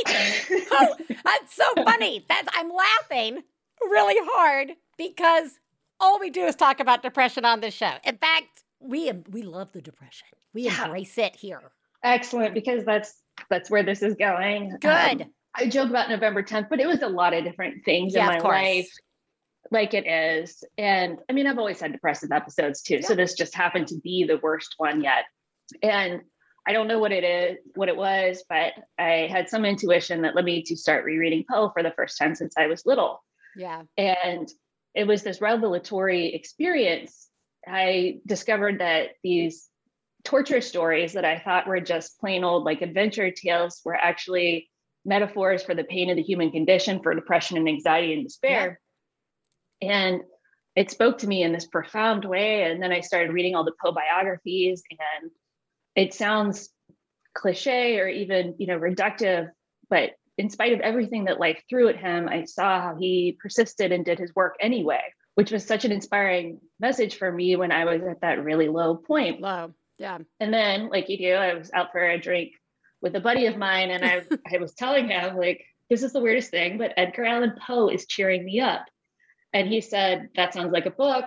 wait, 0.07 0.67
oh, 0.73 0.97
that's 1.25 1.57
so 1.57 1.65
funny. 1.85 2.25
That's 2.29 2.49
I'm 2.55 2.71
laughing 2.71 3.43
really 3.81 4.17
hard 4.19 4.73
because 4.99 5.59
all 5.99 6.21
we 6.21 6.31
do 6.31 6.45
is 6.45 6.55
talk 6.55 6.81
about 6.81 7.03
depression 7.03 7.47
on 7.47 7.61
this 7.61 7.75
show. 7.75 7.95
In 8.05 8.19
fact, 8.19 8.63
we 8.79 9.11
we 9.31 9.43
love 9.43 9.73
the 9.73 9.81
depression. 9.81 10.29
We 10.53 10.65
yeah. 10.65 10.85
embrace 10.85 11.17
it 11.17 11.35
here. 11.35 11.73
Excellent, 12.05 12.53
because 12.53 12.85
that's 12.85 13.15
that's 13.49 13.71
where 13.71 13.83
this 13.83 14.03
is 14.03 14.15
going. 14.17 14.77
Good. 14.81 15.23
Um, 15.23 15.31
I 15.55 15.67
joke 15.67 15.91
about 15.91 16.09
November 16.09 16.43
10th, 16.43 16.69
but 16.69 16.81
it 16.81 16.87
was 16.87 17.03
a 17.03 17.09
lot 17.09 17.35
of 17.35 17.45
different 17.45 17.85
things 17.85 18.15
yeah, 18.15 18.23
in 18.23 18.43
my 18.43 18.49
life 18.49 18.91
like 19.71 19.95
it 19.95 20.07
is. 20.07 20.65
And 20.77 21.19
I 21.29 21.33
mean, 21.33 21.47
I've 21.47 21.59
always 21.59 21.81
had 21.81 21.93
depressive 21.93 22.33
episodes 22.33 22.83
too. 22.83 22.97
Yeah. 22.97 23.07
So 23.07 23.15
this 23.15 23.35
just 23.35 23.55
happened 23.55 23.89
to 23.89 24.01
be 24.03 24.25
the 24.25 24.39
worst 24.43 24.75
one 24.79 25.03
yet. 25.03 25.25
And 25.83 26.21
I 26.67 26.73
don't 26.73 26.89
know 26.89 26.99
what 26.99 27.13
it 27.13 27.25
is, 27.25 27.59
what 27.75 27.89
it 27.89 27.97
was, 27.97 28.45
but 28.49 28.73
I 28.99 29.29
had 29.31 29.49
some 29.49 29.65
intuition 29.65 30.23
that 30.23 30.37
led 30.37 30.45
me 30.45 30.63
to 30.63 30.77
start 30.77 31.05
rereading 31.05 31.45
Poe 31.51 31.71
for 31.71 31.83
the 31.83 31.93
first 31.97 32.19
time 32.19 32.35
since 32.35 32.55
I 32.57 32.67
was 32.67 32.87
little. 32.87 33.25
Yeah. 33.57 33.83
And 33.97 34.49
it 34.95 35.07
was 35.07 35.23
this 35.23 35.41
revelatory 35.41 36.35
experience. 36.35 37.29
I 37.67 38.21
discovered 38.27 38.81
that 38.81 39.11
these 39.23 39.69
torture 40.25 40.61
stories 40.61 41.15
that 41.15 41.25
I 41.25 41.39
thought 41.39 41.67
were 41.67 41.81
just 41.81 42.21
plain 42.21 42.45
old 42.45 42.65
like 42.65 42.83
adventure 42.83 43.31
tales 43.31 43.81
were 43.85 43.97
actually 43.97 44.71
metaphors 45.05 45.65
for 45.65 45.75
the 45.75 45.83
pain 45.85 46.11
of 46.11 46.17
the 46.17 46.23
human 46.23 46.53
condition, 46.53 47.03
for 47.03 47.15
depression 47.15 47.57
and 47.57 47.69
anxiety 47.69 48.13
and 48.13 48.23
despair. 48.23 48.81
And 49.83 50.23
it 50.75 50.91
spoke 50.91 51.19
to 51.19 51.27
me 51.27 51.43
in 51.43 51.53
this 51.53 51.67
profound 51.67 52.25
way. 52.25 52.63
And 52.65 52.83
then 52.83 52.93
I 52.93 53.01
started 53.01 53.33
reading 53.33 53.55
all 53.55 53.65
the 53.65 53.75
Poe 53.83 53.93
biographies, 53.93 54.83
and 54.91 55.31
it 55.95 56.15
sounds 56.15 56.71
cliche 57.35 57.99
or 57.99 58.09
even, 58.09 58.55
you 58.59 58.67
know, 58.67 58.79
reductive, 58.79 59.51
but 59.89 60.13
in 60.39 60.49
spite 60.49 60.73
of 60.73 60.81
everything 60.81 61.25
that 61.25 61.41
life 61.41 61.63
threw 61.69 61.89
at 61.89 61.97
him, 61.97 62.29
I 62.29 62.45
saw 62.45 62.81
how 62.81 62.97
he 62.99 63.37
persisted 63.41 63.93
and 63.93 64.05
did 64.05 64.19
his 64.19 64.35
work 64.35 64.57
anyway, 64.61 65.03
which 65.35 65.53
was 65.53 65.65
such 65.65 65.85
an 65.85 65.93
inspiring 65.93 66.61
message 66.81 67.17
for 67.17 67.31
me 67.31 67.57
when 67.57 67.71
I 67.73 67.85
was 67.85 68.03
at 68.03 68.23
that 68.23 68.43
really 68.43 68.69
low 68.69 68.97
point. 68.97 69.41
Low. 69.41 69.75
Yeah. 69.99 70.19
And 70.41 70.53
then, 70.53 70.89
like 70.89 71.09
you 71.09 71.19
do, 71.19 71.35
I 71.35 71.55
was 71.55 71.71
out 71.73 71.93
for 71.93 72.03
a 72.03 72.19
drink 72.19 72.53
with 73.03 73.15
a 73.15 73.21
buddy 73.21 73.47
of 73.47 73.57
mine, 73.57 73.91
and 73.91 74.05
I, 74.05 74.23
I 74.55 74.59
was 74.59 74.73
telling 74.75 75.09
him, 75.09 75.37
like, 75.37 75.65
this 75.91 76.03
is 76.03 76.13
the 76.13 76.21
weirdest 76.21 76.51
thing, 76.51 76.79
but 76.79 76.95
Edgar 76.97 77.25
Allan 77.25 77.55
Poe 77.67 77.89
is 77.89 78.07
cheering 78.07 78.45
me 78.45 78.61
up. 78.61 78.87
And 79.53 79.69
he 79.69 79.81
said, 79.81 80.29
That 80.37 80.55
sounds 80.55 80.73
like 80.73 80.87
a 80.87 80.91
book. 80.91 81.27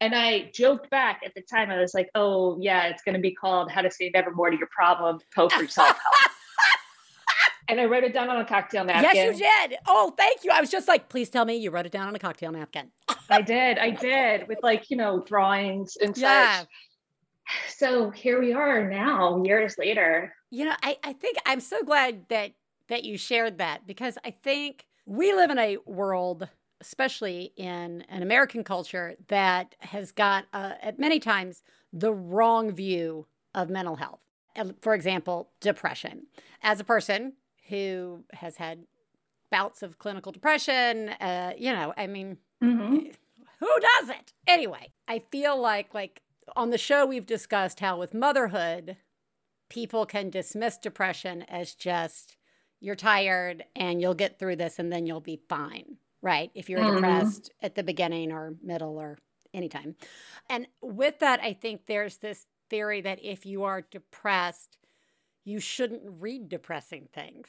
And 0.00 0.14
I 0.14 0.50
joked 0.54 0.90
back 0.90 1.22
at 1.24 1.34
the 1.34 1.42
time, 1.42 1.70
I 1.70 1.80
was 1.80 1.94
like, 1.94 2.08
Oh, 2.14 2.58
yeah, 2.60 2.86
it's 2.86 3.02
going 3.02 3.14
to 3.14 3.20
be 3.20 3.34
called 3.34 3.70
How 3.70 3.82
to 3.82 3.90
Save 3.90 4.12
Evermore 4.14 4.50
to 4.50 4.56
Your 4.56 4.68
Problem, 4.68 5.18
Poe 5.34 5.48
for 5.48 5.66
Self 5.68 5.88
Help. 5.88 6.32
and 7.68 7.80
I 7.80 7.86
wrote 7.86 8.04
it 8.04 8.12
down 8.12 8.28
on 8.30 8.40
a 8.40 8.44
cocktail 8.44 8.84
napkin. 8.84 9.10
Yes, 9.14 9.40
you 9.40 9.44
did. 9.68 9.78
Oh, 9.86 10.14
thank 10.16 10.44
you. 10.44 10.50
I 10.52 10.60
was 10.60 10.70
just 10.70 10.88
like, 10.88 11.08
Please 11.08 11.30
tell 11.30 11.44
me 11.44 11.56
you 11.56 11.70
wrote 11.70 11.86
it 11.86 11.92
down 11.92 12.08
on 12.08 12.14
a 12.14 12.18
cocktail 12.18 12.52
napkin. 12.52 12.90
I 13.30 13.42
did. 13.42 13.78
I 13.78 13.90
did 13.90 14.48
with 14.48 14.58
like, 14.62 14.90
you 14.90 14.96
know, 14.96 15.20
drawings 15.20 15.96
and 16.00 16.16
yeah. 16.16 16.60
such. 16.60 16.68
So 17.68 18.10
here 18.10 18.40
we 18.40 18.52
are 18.52 18.88
now, 18.88 19.42
years 19.42 19.76
later. 19.78 20.34
You 20.50 20.66
know, 20.66 20.74
I, 20.82 20.98
I 21.02 21.12
think 21.14 21.38
I'm 21.46 21.60
so 21.60 21.82
glad 21.82 22.28
that 22.28 22.52
that 22.88 23.04
you 23.04 23.18
shared 23.18 23.58
that 23.58 23.86
because 23.86 24.18
I 24.24 24.30
think 24.30 24.84
we 25.06 25.32
live 25.34 25.50
in 25.50 25.58
a 25.58 25.78
world 25.86 26.48
especially 26.80 27.52
in 27.56 28.04
an 28.08 28.22
American 28.22 28.64
culture 28.64 29.16
that 29.28 29.74
has 29.80 30.12
got, 30.12 30.46
uh, 30.52 30.74
at 30.82 30.98
many 30.98 31.18
times, 31.18 31.62
the 31.92 32.12
wrong 32.12 32.70
view 32.70 33.26
of 33.54 33.70
mental 33.70 33.96
health. 33.96 34.20
For 34.80 34.94
example, 34.94 35.50
depression. 35.60 36.26
As 36.62 36.80
a 36.80 36.84
person 36.84 37.34
who 37.68 38.24
has 38.32 38.56
had 38.56 38.84
bouts 39.50 39.82
of 39.82 39.98
clinical 39.98 40.32
depression, 40.32 41.10
uh, 41.20 41.52
you 41.56 41.72
know, 41.72 41.94
I 41.96 42.06
mean, 42.06 42.38
mm-hmm. 42.62 43.10
Who 43.60 43.68
doesn't? 43.98 44.32
Anyway, 44.46 44.92
I 45.06 45.18
feel 45.18 45.60
like 45.60 45.92
like 45.92 46.22
on 46.56 46.70
the 46.70 46.78
show 46.78 47.04
we've 47.04 47.26
discussed 47.26 47.80
how 47.80 47.98
with 47.98 48.14
motherhood, 48.14 48.96
people 49.68 50.06
can 50.06 50.30
dismiss 50.30 50.78
depression 50.78 51.42
as 51.48 51.74
just 51.74 52.36
you're 52.80 52.94
tired 52.94 53.64
and 53.74 54.00
you'll 54.00 54.14
get 54.14 54.38
through 54.38 54.56
this 54.56 54.78
and 54.78 54.92
then 54.92 55.06
you'll 55.06 55.20
be 55.20 55.40
fine, 55.48 55.96
right? 56.22 56.50
If 56.54 56.68
you're 56.68 56.80
mm-hmm. 56.80 56.96
depressed 56.96 57.50
at 57.62 57.74
the 57.74 57.82
beginning 57.82 58.32
or 58.32 58.54
middle 58.62 58.98
or 58.98 59.18
anytime. 59.54 59.96
And 60.48 60.66
with 60.82 61.20
that, 61.20 61.40
I 61.40 61.52
think 61.52 61.82
there's 61.86 62.18
this 62.18 62.46
theory 62.70 63.00
that 63.00 63.18
if 63.22 63.46
you 63.46 63.64
are 63.64 63.82
depressed, 63.82 64.76
you 65.44 65.60
shouldn't 65.60 66.02
read 66.20 66.48
depressing 66.48 67.08
things 67.12 67.48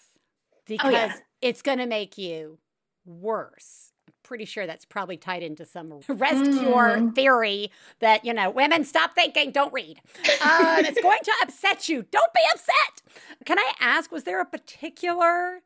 because 0.65 0.87
oh, 0.87 0.89
yeah. 0.91 1.15
it's 1.41 1.61
going 1.61 1.79
to 1.79 1.85
make 1.85 2.17
you 2.17 2.59
worse. 3.05 3.91
I'm 4.07 4.13
pretty 4.23 4.45
sure 4.45 4.65
that's 4.65 4.85
probably 4.85 5.17
tied 5.17 5.43
into 5.43 5.65
some 5.65 5.99
rest 6.07 6.43
cure 6.59 6.95
mm. 6.97 7.13
theory 7.13 7.71
that, 7.99 8.23
you 8.23 8.33
know, 8.33 8.49
women 8.49 8.85
stop 8.85 9.15
thinking, 9.15 9.51
don't 9.51 9.73
read. 9.73 9.99
Um, 10.41 10.85
it's 10.85 11.01
going 11.01 11.19
to 11.23 11.31
upset 11.43 11.89
you. 11.89 12.05
Don't 12.09 12.33
be 12.33 12.41
upset. 12.53 13.01
Can 13.45 13.59
I 13.59 13.73
ask, 13.79 14.11
was 14.11 14.23
there 14.23 14.41
a 14.41 14.45
particular 14.45 15.61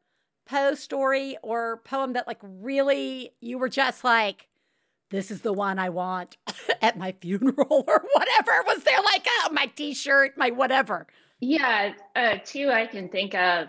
Poe 0.45 0.75
story 0.75 1.37
or 1.41 1.77
poem 1.85 2.13
that, 2.13 2.27
like, 2.27 2.39
really 2.41 3.31
you 3.39 3.57
were 3.57 3.69
just 3.69 4.03
like, 4.03 4.47
this 5.13 5.29
is 5.29 5.41
the 5.41 5.53
one 5.53 5.77
I 5.77 5.89
want 5.89 6.37
at 6.81 6.97
my 6.97 7.11
funeral 7.21 7.85
or 7.87 8.05
whatever. 8.13 8.51
Was 8.65 8.83
there 8.83 9.01
like 9.03 9.27
uh, 9.45 9.49
my 9.51 9.67
t-shirt, 9.67 10.37
my 10.37 10.49
whatever? 10.49 11.05
Yeah, 11.39 11.93
uh, 12.15 12.37
two 12.43 12.71
I 12.71 12.87
can 12.87 13.09
think 13.09 13.35
of, 13.35 13.67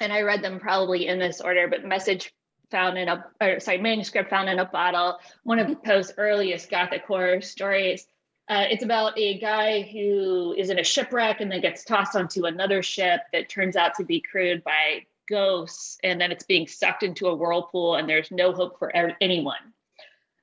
and 0.00 0.12
I 0.12 0.22
read 0.22 0.42
them 0.42 0.58
probably 0.58 1.08
in 1.08 1.18
this 1.18 1.40
order, 1.40 1.68
but 1.68 1.84
message 1.84 2.32
found 2.70 2.96
in 2.96 3.08
a, 3.08 3.24
or 3.40 3.60
sorry, 3.60 3.78
manuscript 3.78 4.30
found 4.30 4.48
in 4.48 4.58
a 4.58 4.64
bottle, 4.64 5.18
one 5.44 5.58
of 5.58 5.82
Poe's 5.84 6.12
earliest 6.16 6.70
Gothic 6.70 7.04
horror 7.04 7.40
stories. 7.40 8.06
Uh, 8.48 8.64
it's 8.70 8.84
about 8.84 9.18
a 9.18 9.38
guy 9.38 9.82
who 9.82 10.54
is 10.56 10.70
in 10.70 10.78
a 10.78 10.84
shipwreck 10.84 11.40
and 11.40 11.50
then 11.50 11.60
gets 11.60 11.84
tossed 11.84 12.16
onto 12.16 12.46
another 12.46 12.82
ship 12.82 13.20
that 13.32 13.48
turns 13.48 13.76
out 13.76 13.94
to 13.96 14.04
be 14.04 14.20
crewed 14.20 14.62
by 14.64 15.00
ghosts, 15.28 15.98
and 16.02 16.20
then 16.20 16.32
it's 16.32 16.44
being 16.44 16.66
sucked 16.66 17.02
into 17.02 17.28
a 17.28 17.34
whirlpool, 17.34 17.96
and 17.96 18.08
there's 18.08 18.30
no 18.30 18.52
hope 18.52 18.78
for 18.78 18.92
er- 18.94 19.16
anyone. 19.20 19.72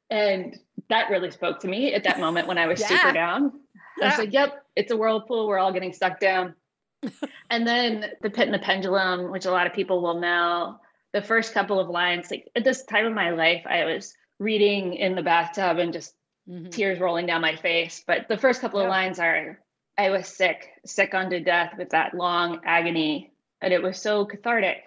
And 0.10 0.58
that 0.90 1.10
really 1.10 1.32
spoke 1.32 1.60
to 1.62 1.68
me 1.68 1.94
at 1.94 2.04
that 2.04 2.20
moment 2.20 2.48
when 2.48 2.58
I 2.58 2.68
was 2.68 2.80
yeah. 2.80 2.88
super 2.88 3.14
down. 3.14 3.52
I 4.02 4.08
was 4.08 4.18
like, 4.18 4.34
yep, 4.34 4.64
it's 4.76 4.92
a 4.92 4.98
whirlpool. 4.98 5.48
We're 5.48 5.60
all 5.60 5.74
getting 5.74 5.94
sucked 5.94 6.22
down. 6.22 6.56
and 7.50 7.68
then 7.68 8.06
The 8.22 8.30
Pit 8.30 8.48
and 8.48 8.54
the 8.54 8.60
Pendulum, 8.60 9.32
which 9.32 9.46
a 9.46 9.52
lot 9.52 9.68
of 9.68 9.74
people 9.74 10.02
will 10.02 10.20
know, 10.20 10.80
the 11.14 11.22
first 11.22 11.54
couple 11.54 11.80
of 11.80 11.90
lines, 11.90 12.30
like 12.32 12.50
at 12.56 12.64
this 12.64 12.84
time 12.84 13.06
of 13.06 13.14
my 13.14 13.32
life, 13.32 13.64
I 13.68 13.86
was 13.86 14.14
reading 14.40 14.96
in 14.96 15.16
the 15.16 15.22
bathtub 15.22 15.78
and 15.78 15.94
just 15.94 16.14
mm-hmm. 16.50 16.70
tears 16.70 17.00
rolling 17.00 17.28
down 17.28 17.42
my 17.42 17.56
face. 17.56 18.04
But 18.06 18.28
the 18.28 18.38
first 18.38 18.62
couple 18.62 18.80
yeah. 18.80 18.86
of 18.86 18.92
lines 18.92 19.20
are, 19.20 19.60
I 19.98 20.10
was 20.10 20.28
sick, 20.28 20.70
sick 20.86 21.14
unto 21.14 21.40
death 21.40 21.74
with 21.78 21.90
that 21.92 22.16
long 22.16 22.62
agony. 22.66 23.33
And 23.64 23.74
it 23.74 23.82
was 23.82 24.00
so 24.02 24.26
cathartic 24.26 24.84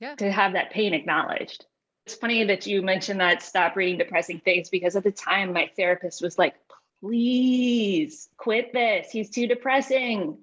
yeah. 0.00 0.14
to 0.16 0.30
have 0.30 0.54
that 0.54 0.70
pain 0.70 0.94
acknowledged. 0.94 1.66
It's 2.06 2.14
funny 2.14 2.44
that 2.44 2.66
you 2.66 2.80
mentioned 2.82 3.20
that 3.20 3.42
stop 3.42 3.76
reading 3.76 3.98
depressing 3.98 4.40
things 4.40 4.70
because 4.70 4.96
at 4.96 5.04
the 5.04 5.12
time 5.12 5.52
my 5.52 5.70
therapist 5.76 6.22
was 6.22 6.38
like, 6.38 6.54
please 7.00 8.28
quit 8.36 8.72
this. 8.72 9.10
He's 9.10 9.30
too 9.30 9.46
depressing. 9.46 10.38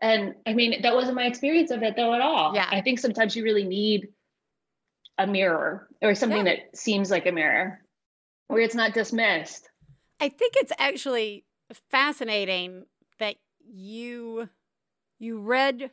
And 0.00 0.34
I 0.46 0.54
mean, 0.54 0.80
that 0.82 0.94
wasn't 0.94 1.16
my 1.16 1.26
experience 1.26 1.70
of 1.70 1.82
it 1.82 1.94
though 1.94 2.14
at 2.14 2.22
all. 2.22 2.54
Yeah. 2.54 2.66
I 2.70 2.80
think 2.80 2.98
sometimes 2.98 3.36
you 3.36 3.44
really 3.44 3.64
need 3.64 4.08
a 5.18 5.26
mirror 5.26 5.88
or 6.00 6.14
something 6.14 6.46
yeah. 6.46 6.56
that 6.56 6.76
seems 6.76 7.10
like 7.10 7.26
a 7.26 7.32
mirror 7.32 7.80
where 8.48 8.62
it's 8.62 8.74
not 8.74 8.94
dismissed. 8.94 9.68
I 10.20 10.30
think 10.30 10.54
it's 10.56 10.72
actually 10.78 11.44
fascinating 11.90 12.86
that 13.18 13.36
you 13.62 14.48
you 15.18 15.40
read 15.40 15.90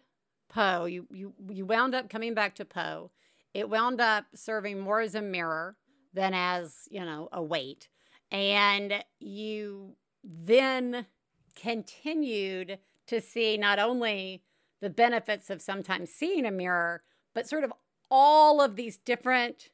Poe, 0.58 0.86
you 0.86 1.08
you 1.12 1.34
you 1.50 1.66
wound 1.66 1.94
up 1.94 2.10
coming 2.10 2.34
back 2.34 2.56
to 2.56 2.66
Poe 2.66 3.12
it 3.58 3.72
wound 3.72 4.00
up 4.00 4.26
serving 4.36 4.80
more 4.80 5.02
as 5.02 5.16
a 5.16 5.22
mirror 5.22 5.76
than 6.14 6.36
as, 6.36 6.88
you 6.92 7.04
know, 7.04 7.28
a 7.32 7.42
weight. 7.42 7.90
And 8.32 9.04
you 9.20 9.96
then 10.24 11.08
continued 11.56 12.78
to 13.08 13.20
see 13.20 13.58
not 13.58 13.80
only 13.80 14.44
the 14.80 14.92
benefits 14.92 15.50
of 15.50 15.60
sometimes 15.62 16.12
seeing 16.12 16.46
a 16.46 16.52
mirror, 16.52 17.02
but 17.34 17.50
sort 17.50 17.64
of 17.64 17.74
all 18.12 18.62
of 18.62 18.76
these 18.76 18.98
different 18.98 19.70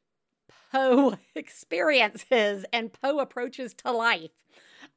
Poe 0.71 1.17
experiences 1.35 2.65
and 2.71 2.93
Poe 2.93 3.19
approaches 3.19 3.73
to 3.73 3.91
life 3.91 4.31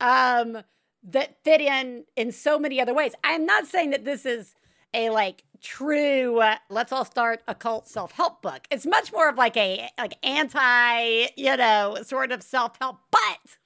um, 0.01 0.59
that 1.03 1.43
fit 1.43 1.61
in 1.61 2.05
in 2.15 2.31
so 2.31 2.57
many 2.57 2.81
other 2.81 2.95
ways. 2.95 3.15
I'm 3.25 3.47
not 3.47 3.67
saying 3.67 3.91
that 3.91 4.05
this 4.05 4.25
is 4.25 4.55
a 4.95 5.11
like 5.11 5.43
true. 5.61 6.41
Uh, 6.41 6.57
let's 6.69 6.93
all 6.93 7.05
start 7.05 7.43
a 7.49 7.55
cult 7.55 7.89
self-help 7.89 8.43
book. 8.43 8.67
It's 8.71 8.87
much 8.87 9.13
more 9.13 9.29
of 9.29 9.37
like 9.37 9.57
a 9.57 9.89
like 9.99 10.15
anti 10.25 11.27
you 11.37 11.57
know 11.57 11.99
sort 12.03 12.33
of 12.33 12.43
self-help 12.43 12.99
but 13.11 13.57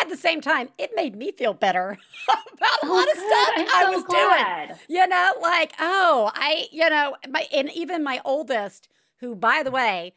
at 0.00 0.08
the 0.08 0.16
same 0.16 0.40
time 0.40 0.68
it 0.78 0.90
made 0.94 1.16
me 1.16 1.32
feel 1.32 1.54
better 1.54 1.98
about 2.28 2.82
a 2.82 2.86
oh, 2.86 2.92
lot 2.92 3.08
of 3.08 3.16
stuff 3.16 3.74
i 3.74 3.90
was 3.90 4.04
doing. 4.04 4.78
you 4.88 5.06
know 5.06 5.32
like 5.40 5.72
oh 5.78 6.30
i 6.34 6.66
you 6.70 6.88
know 6.88 7.16
my 7.30 7.46
and 7.52 7.70
even 7.72 8.02
my 8.02 8.20
oldest 8.24 8.88
who 9.20 9.34
by 9.34 9.62
the 9.62 9.70
way 9.70 10.12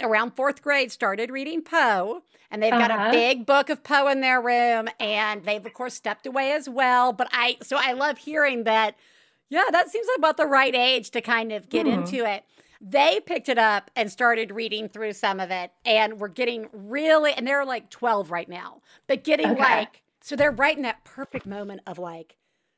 around 0.00 0.32
fourth 0.32 0.62
grade 0.62 0.92
started 0.92 1.30
reading 1.30 1.62
poe 1.62 2.22
and 2.50 2.62
they've 2.62 2.70
got 2.70 2.90
uh-huh. 2.90 3.08
a 3.08 3.12
big 3.12 3.46
book 3.46 3.70
of 3.70 3.82
poe 3.82 4.08
in 4.08 4.20
their 4.20 4.40
room 4.40 4.88
and 5.00 5.44
they've 5.44 5.64
of 5.64 5.72
course 5.72 5.94
stepped 5.94 6.26
away 6.26 6.52
as 6.52 6.68
well 6.68 7.12
but 7.12 7.28
i 7.32 7.56
so 7.62 7.76
i 7.78 7.92
love 7.92 8.18
hearing 8.18 8.64
that 8.64 8.94
yeah, 9.54 9.70
that 9.70 9.90
seems 9.90 10.06
about 10.16 10.36
the 10.36 10.46
right 10.46 10.74
age 10.74 11.10
to 11.10 11.20
kind 11.20 11.52
of 11.52 11.68
get 11.68 11.86
mm-hmm. 11.86 12.00
into 12.00 12.28
it. 12.28 12.44
They 12.80 13.20
picked 13.24 13.48
it 13.48 13.56
up 13.56 13.90
and 13.96 14.10
started 14.10 14.50
reading 14.50 14.88
through 14.88 15.12
some 15.12 15.40
of 15.40 15.50
it, 15.50 15.70
and 15.86 16.18
we're 16.18 16.28
getting 16.28 16.68
really, 16.72 17.32
and 17.32 17.46
they're 17.46 17.64
like 17.64 17.88
12 17.88 18.30
right 18.30 18.48
now, 18.48 18.82
but 19.06 19.24
getting 19.24 19.50
okay. 19.52 19.62
like, 19.62 20.02
so 20.20 20.36
they're 20.36 20.50
right 20.50 20.76
in 20.76 20.82
that 20.82 21.04
perfect 21.04 21.46
moment 21.46 21.80
of 21.86 21.98
like, 21.98 22.36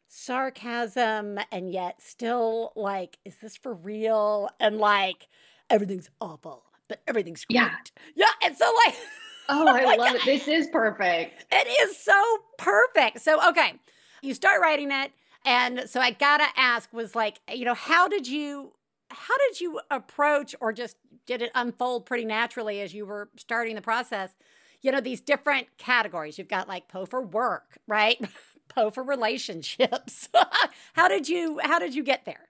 sarcasm 0.08 1.38
and 1.50 1.72
yet 1.72 2.00
still 2.00 2.72
like 2.76 3.18
is 3.24 3.36
this 3.36 3.56
for 3.56 3.74
real? 3.74 4.48
And 4.60 4.78
like 4.78 5.28
everything's 5.68 6.08
awful 6.20 6.62
but 6.88 7.00
everything's 7.06 7.44
great. 7.44 7.56
Yeah, 7.56 7.74
yeah 8.14 8.30
and 8.44 8.56
so 8.56 8.72
like 8.86 8.94
oh 9.48 9.66
i 9.66 9.84
like, 9.84 9.98
love 9.98 10.14
it. 10.14 10.24
This 10.24 10.48
is 10.48 10.68
perfect. 10.68 11.44
It 11.50 11.66
is 11.82 11.98
so 11.98 12.14
perfect. 12.56 13.20
So 13.20 13.46
okay 13.50 13.74
you 14.22 14.32
start 14.32 14.60
writing 14.60 14.90
it 14.90 15.12
and 15.46 15.84
so 15.88 16.00
I 16.00 16.10
gotta 16.10 16.46
ask, 16.56 16.92
was 16.92 17.14
like, 17.14 17.38
you 17.52 17.64
know, 17.64 17.74
how 17.74 18.08
did 18.08 18.26
you 18.26 18.72
how 19.08 19.36
did 19.48 19.60
you 19.60 19.80
approach 19.90 20.56
or 20.60 20.72
just 20.72 20.96
did 21.26 21.40
it 21.40 21.52
unfold 21.54 22.06
pretty 22.06 22.24
naturally 22.24 22.80
as 22.80 22.92
you 22.92 23.06
were 23.06 23.30
starting 23.36 23.76
the 23.76 23.80
process? 23.80 24.36
You 24.82 24.90
know, 24.90 25.00
these 25.00 25.20
different 25.20 25.68
categories. 25.78 26.36
You've 26.36 26.48
got 26.48 26.68
like 26.68 26.88
Poe 26.88 27.06
for 27.06 27.22
work, 27.22 27.78
right? 27.86 28.18
Poe 28.68 28.90
for 28.90 29.04
relationships. 29.04 30.28
how 30.94 31.06
did 31.06 31.28
you 31.28 31.60
how 31.62 31.78
did 31.78 31.94
you 31.94 32.02
get 32.02 32.24
there? 32.24 32.48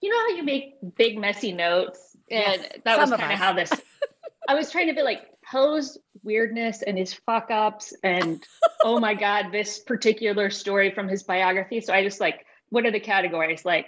You 0.00 0.10
know 0.10 0.18
how 0.18 0.36
you 0.36 0.44
make 0.44 0.76
big 0.96 1.18
messy 1.18 1.52
notes? 1.52 2.16
And 2.30 2.62
yes, 2.62 2.78
that 2.84 2.98
was 2.98 3.10
kind 3.10 3.32
of 3.32 3.38
how 3.38 3.52
this 3.52 3.72
I 4.48 4.54
was 4.54 4.70
trying 4.70 4.86
to 4.86 4.94
be 4.94 5.02
like 5.02 5.22
Poe's 5.50 5.98
weirdness 6.22 6.82
and 6.82 6.98
his 6.98 7.14
fuck 7.14 7.50
ups 7.50 7.94
and 8.02 8.42
oh 8.84 8.98
my 9.00 9.14
god 9.26 9.46
this 9.52 9.78
particular 9.78 10.50
story 10.50 10.90
from 10.90 11.08
his 11.08 11.22
biography. 11.22 11.80
So 11.80 11.92
i 11.92 12.02
just 12.02 12.20
like 12.20 12.44
what 12.70 12.84
are 12.84 12.90
the 12.90 13.00
categories? 13.00 13.64
Like 13.64 13.86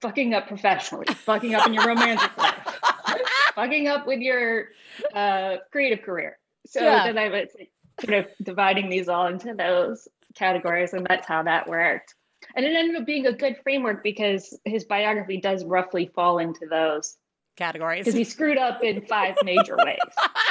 fucking 0.00 0.34
up 0.34 0.46
professionally 0.46 1.06
fucking 1.06 1.54
up 1.54 1.66
in 1.66 1.74
your 1.74 1.84
romantic 1.84 2.36
life 2.36 2.78
fucking 3.54 3.88
up 3.88 4.06
with 4.06 4.20
your 4.20 4.68
uh, 5.12 5.56
creative 5.72 6.04
career. 6.04 6.38
So 6.66 6.80
yeah. 6.80 7.06
then 7.06 7.18
i 7.18 7.28
was 7.28 7.48
like, 7.58 7.70
sort 8.00 8.14
of 8.14 8.26
dividing 8.42 8.90
these 8.90 9.08
all 9.08 9.26
into 9.26 9.54
those 9.54 10.06
categories 10.34 10.92
and 10.92 11.06
that's 11.08 11.26
how 11.26 11.42
that 11.42 11.68
worked. 11.68 12.14
And 12.54 12.64
it 12.64 12.74
ended 12.76 12.96
up 12.96 13.06
being 13.06 13.26
a 13.26 13.32
good 13.32 13.56
framework 13.62 14.02
because 14.02 14.56
his 14.64 14.84
biography 14.84 15.40
does 15.40 15.64
roughly 15.64 16.10
fall 16.14 16.38
into 16.38 16.66
those 16.70 17.16
categories. 17.56 18.04
because 18.04 18.16
he 18.16 18.24
screwed 18.24 18.58
up 18.58 18.82
in 18.82 19.04
five 19.06 19.36
major 19.42 19.76
ways 19.76 19.98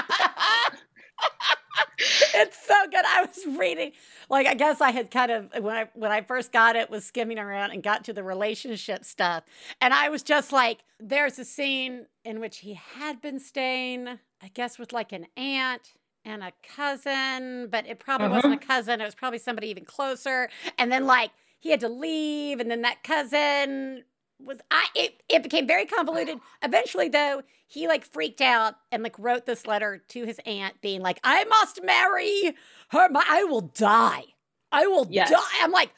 it's 1.99 2.65
so 2.65 2.75
good. 2.91 3.03
I 3.05 3.21
was 3.25 3.57
reading, 3.57 3.91
like 4.29 4.47
I 4.47 4.53
guess 4.53 4.81
I 4.81 4.91
had 4.91 5.09
kind 5.11 5.31
of 5.31 5.63
when 5.63 5.75
I 5.75 5.89
when 5.93 6.11
I 6.11 6.21
first 6.21 6.51
got 6.51 6.75
it 6.75 6.89
was 6.89 7.05
skimming 7.05 7.39
around 7.39 7.71
and 7.71 7.81
got 7.81 8.03
to 8.05 8.13
the 8.13 8.23
relationship 8.23 9.03
stuff, 9.03 9.43
and 9.81 9.93
I 9.93 10.09
was 10.09 10.23
just 10.23 10.51
like, 10.51 10.79
there's 10.99 11.39
a 11.39 11.45
scene 11.45 12.05
in 12.23 12.39
which 12.39 12.59
he 12.59 12.75
had 12.75 13.21
been 13.21 13.39
staying, 13.39 14.07
I 14.41 14.47
guess, 14.53 14.77
with 14.77 14.93
like 14.93 15.11
an 15.11 15.27
aunt 15.35 15.93
and 16.23 16.43
a 16.43 16.51
cousin, 16.75 17.67
but 17.71 17.87
it 17.87 17.99
probably 17.99 18.27
uh-huh. 18.27 18.35
wasn't 18.35 18.63
a 18.63 18.65
cousin. 18.65 19.01
It 19.01 19.05
was 19.05 19.15
probably 19.15 19.39
somebody 19.39 19.69
even 19.69 19.85
closer, 19.85 20.49
and 20.77 20.91
then 20.91 21.05
like 21.05 21.31
he 21.59 21.71
had 21.71 21.79
to 21.79 21.89
leave, 21.89 22.59
and 22.59 22.69
then 22.69 22.81
that 22.83 23.03
cousin 23.03 24.03
was 24.39 24.59
I 24.69 24.87
it, 24.95 25.23
it 25.29 25.43
became 25.43 25.67
very 25.67 25.85
convoluted. 25.85 26.39
Eventually 26.61 27.09
though, 27.09 27.41
he 27.67 27.87
like 27.87 28.05
freaked 28.05 28.41
out 28.41 28.75
and 28.91 29.03
like 29.03 29.17
wrote 29.17 29.45
this 29.45 29.65
letter 29.65 30.03
to 30.09 30.25
his 30.25 30.39
aunt 30.45 30.79
being 30.81 31.01
like, 31.01 31.19
I 31.23 31.43
must 31.45 31.83
marry 31.83 32.55
her. 32.89 33.09
My, 33.09 33.23
I 33.27 33.43
will 33.45 33.61
die. 33.61 34.23
I 34.71 34.87
will 34.87 35.07
yes. 35.09 35.29
die. 35.29 35.37
I'm 35.61 35.71
like, 35.71 35.91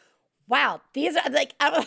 wow, 0.47 0.81
these 0.93 1.15
are 1.15 1.29
like, 1.31 1.53
I, 1.59 1.69
uh, 1.77 1.85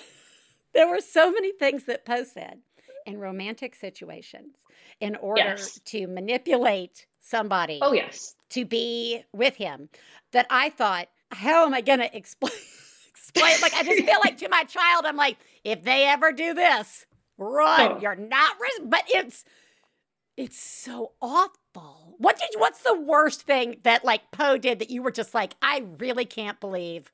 there 0.75 0.89
were 0.89 1.01
so 1.01 1.31
many 1.31 1.53
things 1.53 1.85
that 1.85 2.05
Poe 2.05 2.25
said 2.25 2.59
in 3.07 3.19
romantic 3.19 3.75
situations 3.75 4.57
in 5.01 5.17
order 5.17 5.41
yes. 5.41 5.81
to 5.87 6.07
manipulate 6.07 7.07
somebody. 7.21 7.79
Oh, 7.83 7.93
yes. 7.93 8.35
To 8.51 8.65
be 8.65 9.25
with 9.33 9.57
him 9.57 9.89
that 10.33 10.47
I 10.51 10.71
thought, 10.71 11.09
how 11.31 11.67
am 11.67 11.75
I 11.75 11.81
going 11.81 11.99
to 12.01 12.17
explain? 12.17 12.53
Explain? 13.35 13.61
Like, 13.61 13.75
I 13.75 13.83
just 13.83 14.05
feel 14.05 14.21
like 14.25 14.39
to 14.39 14.49
my 14.49 14.65
child, 14.65 15.05
I'm 15.07 15.17
like, 15.17 15.39
if 15.65 15.83
they 15.83 16.07
ever 16.07 16.33
do 16.33 16.55
this, 16.55 17.07
run. 17.39 17.93
Oh. 17.93 17.99
You're 18.01 18.17
not, 18.17 18.57
but 18.85 19.05
it's, 19.09 19.45
it's 20.37 20.59
so 20.59 21.13
awful. 21.21 22.15
What 22.19 22.39
did 22.39 22.51
what's 22.59 22.83
the 22.83 22.99
worst 22.99 23.43
thing 23.43 23.77
that 23.83 24.05
like 24.05 24.31
Poe 24.31 24.59
did 24.59 24.79
that 24.79 24.91
you 24.91 25.03
were 25.03 25.11
just 25.11 25.35
like, 25.35 25.55
I 25.61 25.85
really 25.99 26.25
can't 26.25 26.61
believe 26.61 27.11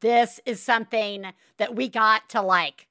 this 0.00 0.40
is 0.44 0.62
something 0.62 1.26
that 1.58 1.74
we 1.74 1.88
got 1.88 2.28
to 2.30 2.42
like 2.42 2.88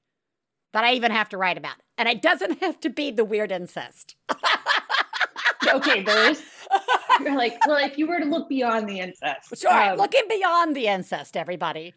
that 0.72 0.84
I 0.84 0.94
even 0.94 1.10
have 1.10 1.28
to 1.30 1.38
write 1.38 1.56
about. 1.56 1.76
And 1.98 2.08
it 2.08 2.20
doesn't 2.22 2.58
have 2.62 2.80
to 2.80 2.90
be 2.90 3.10
the 3.10 3.24
weird 3.24 3.52
incest. 3.52 4.16
okay, 5.72 6.02
there's 6.02 6.42
you're 7.20 7.36
like, 7.36 7.58
well, 7.66 7.82
if 7.84 7.96
you 7.96 8.06
were 8.06 8.18
to 8.18 8.26
look 8.26 8.48
beyond 8.48 8.88
the 8.88 9.00
incest. 9.00 9.56
Sure, 9.56 9.72
um, 9.72 9.98
looking 9.98 10.24
beyond 10.28 10.76
the 10.76 10.86
incest, 10.86 11.36
everybody. 11.36 11.94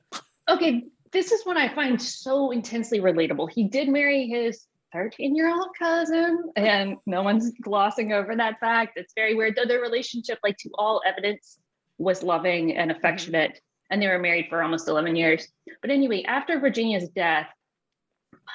Okay, 0.50 0.86
this 1.12 1.32
is 1.32 1.46
one 1.46 1.58
I 1.58 1.74
find 1.74 2.02
so 2.02 2.52
intensely 2.52 3.00
relatable. 3.00 3.50
He 3.52 3.66
did 3.66 3.88
marry 3.88 4.28
his 4.28 4.66
13 4.94 5.36
year 5.36 5.50
old 5.50 5.70
cousin, 5.78 6.52
and 6.56 6.98
no 7.06 7.22
one's 7.22 7.52
glossing 7.62 8.14
over 8.14 8.36
that 8.36 8.60
fact. 8.60 8.94
It's 8.98 9.14
very 9.16 9.36
weird, 9.36 9.56
though 9.56 9.66
their 9.66 9.82
relationship, 9.82 10.40
like 10.44 10.58
to 10.58 10.70
all 10.74 11.02
evidence, 11.06 11.60
was 11.98 12.24
loving 12.24 12.76
and 12.76 12.90
mm-hmm. 12.90 12.98
affectionate, 12.98 13.52
mm-hmm. 13.52 13.92
and 13.92 14.02
they 14.02 14.08
were 14.08 14.20
married 14.20 14.48
for 14.50 14.64
almost 14.64 14.88
11 14.88 15.16
years. 15.16 15.48
But 15.82 15.92
anyway, 15.92 16.24
after 16.24 16.60
Virginia's 16.60 17.10
death, 17.10 17.48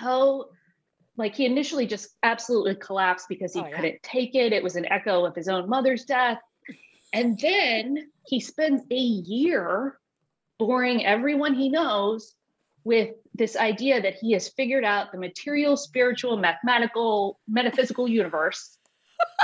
Poe, 0.00 0.46
like 1.16 1.37
he 1.37 1.46
initially 1.46 1.87
just 1.87 2.09
absolutely 2.24 2.74
collapsed 2.74 3.26
because 3.28 3.52
he 3.52 3.61
oh, 3.61 3.66
yeah. 3.66 3.76
couldn't 3.76 4.02
take 4.02 4.35
it. 4.35 4.52
It 4.52 4.64
was 4.64 4.74
an 4.74 4.90
echo 4.90 5.24
of 5.24 5.37
his 5.37 5.48
own 5.48 5.68
mother's 5.68 6.04
death. 6.04 6.38
And 7.12 7.38
then 7.38 8.11
he 8.26 8.40
spends 8.40 8.83
a 8.90 8.96
year 8.96 9.96
boring 10.58 11.04
everyone 11.04 11.54
he 11.54 11.68
knows 11.68 12.34
with 12.84 13.14
this 13.34 13.56
idea 13.56 14.00
that 14.00 14.14
he 14.14 14.32
has 14.32 14.48
figured 14.48 14.84
out 14.84 15.10
the 15.10 15.18
material, 15.18 15.76
spiritual, 15.76 16.36
mathematical, 16.36 17.40
metaphysical 17.48 18.06
universe. 18.06 18.78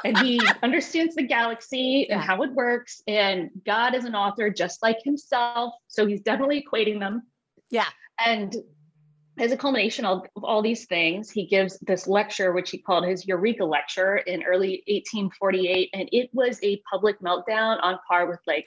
and 0.05 0.19
he 0.19 0.41
understands 0.63 1.15
the 1.15 1.23
galaxy 1.23 2.07
yeah. 2.09 2.17
and 2.17 2.23
how 2.23 2.43
it 2.43 2.53
works. 2.53 3.03
And 3.09 3.51
God 3.65 3.95
is 3.95 4.05
an 4.05 4.15
author 4.15 4.51
just 4.51 4.83
like 4.83 4.99
himself. 5.03 5.75
So 5.89 6.07
he's 6.07 6.21
definitely 6.21 6.65
equating 6.65 7.01
them. 7.01 7.23
Yeah. 7.71 7.89
And 8.25 8.55
as 9.39 9.53
a 9.53 9.57
culmination 9.57 10.05
of, 10.05 10.27
of 10.37 10.45
all 10.45 10.61
these 10.61 10.85
things, 10.85 11.31
he 11.31 11.47
gives 11.47 11.79
this 11.81 12.07
lecture, 12.07 12.53
which 12.53 12.71
he 12.71 12.79
called 12.79 13.07
his 13.07 13.27
Eureka 13.27 13.65
Lecture 13.65 14.19
in 14.19 14.43
early 14.43 14.83
1848. 14.87 15.91
And 15.95 16.09
it 16.13 16.29
was 16.35 16.59
a 16.63 16.83
public 16.91 17.19
meltdown 17.21 17.79
on 17.83 17.99
par 18.07 18.29
with 18.29 18.41
like, 18.47 18.67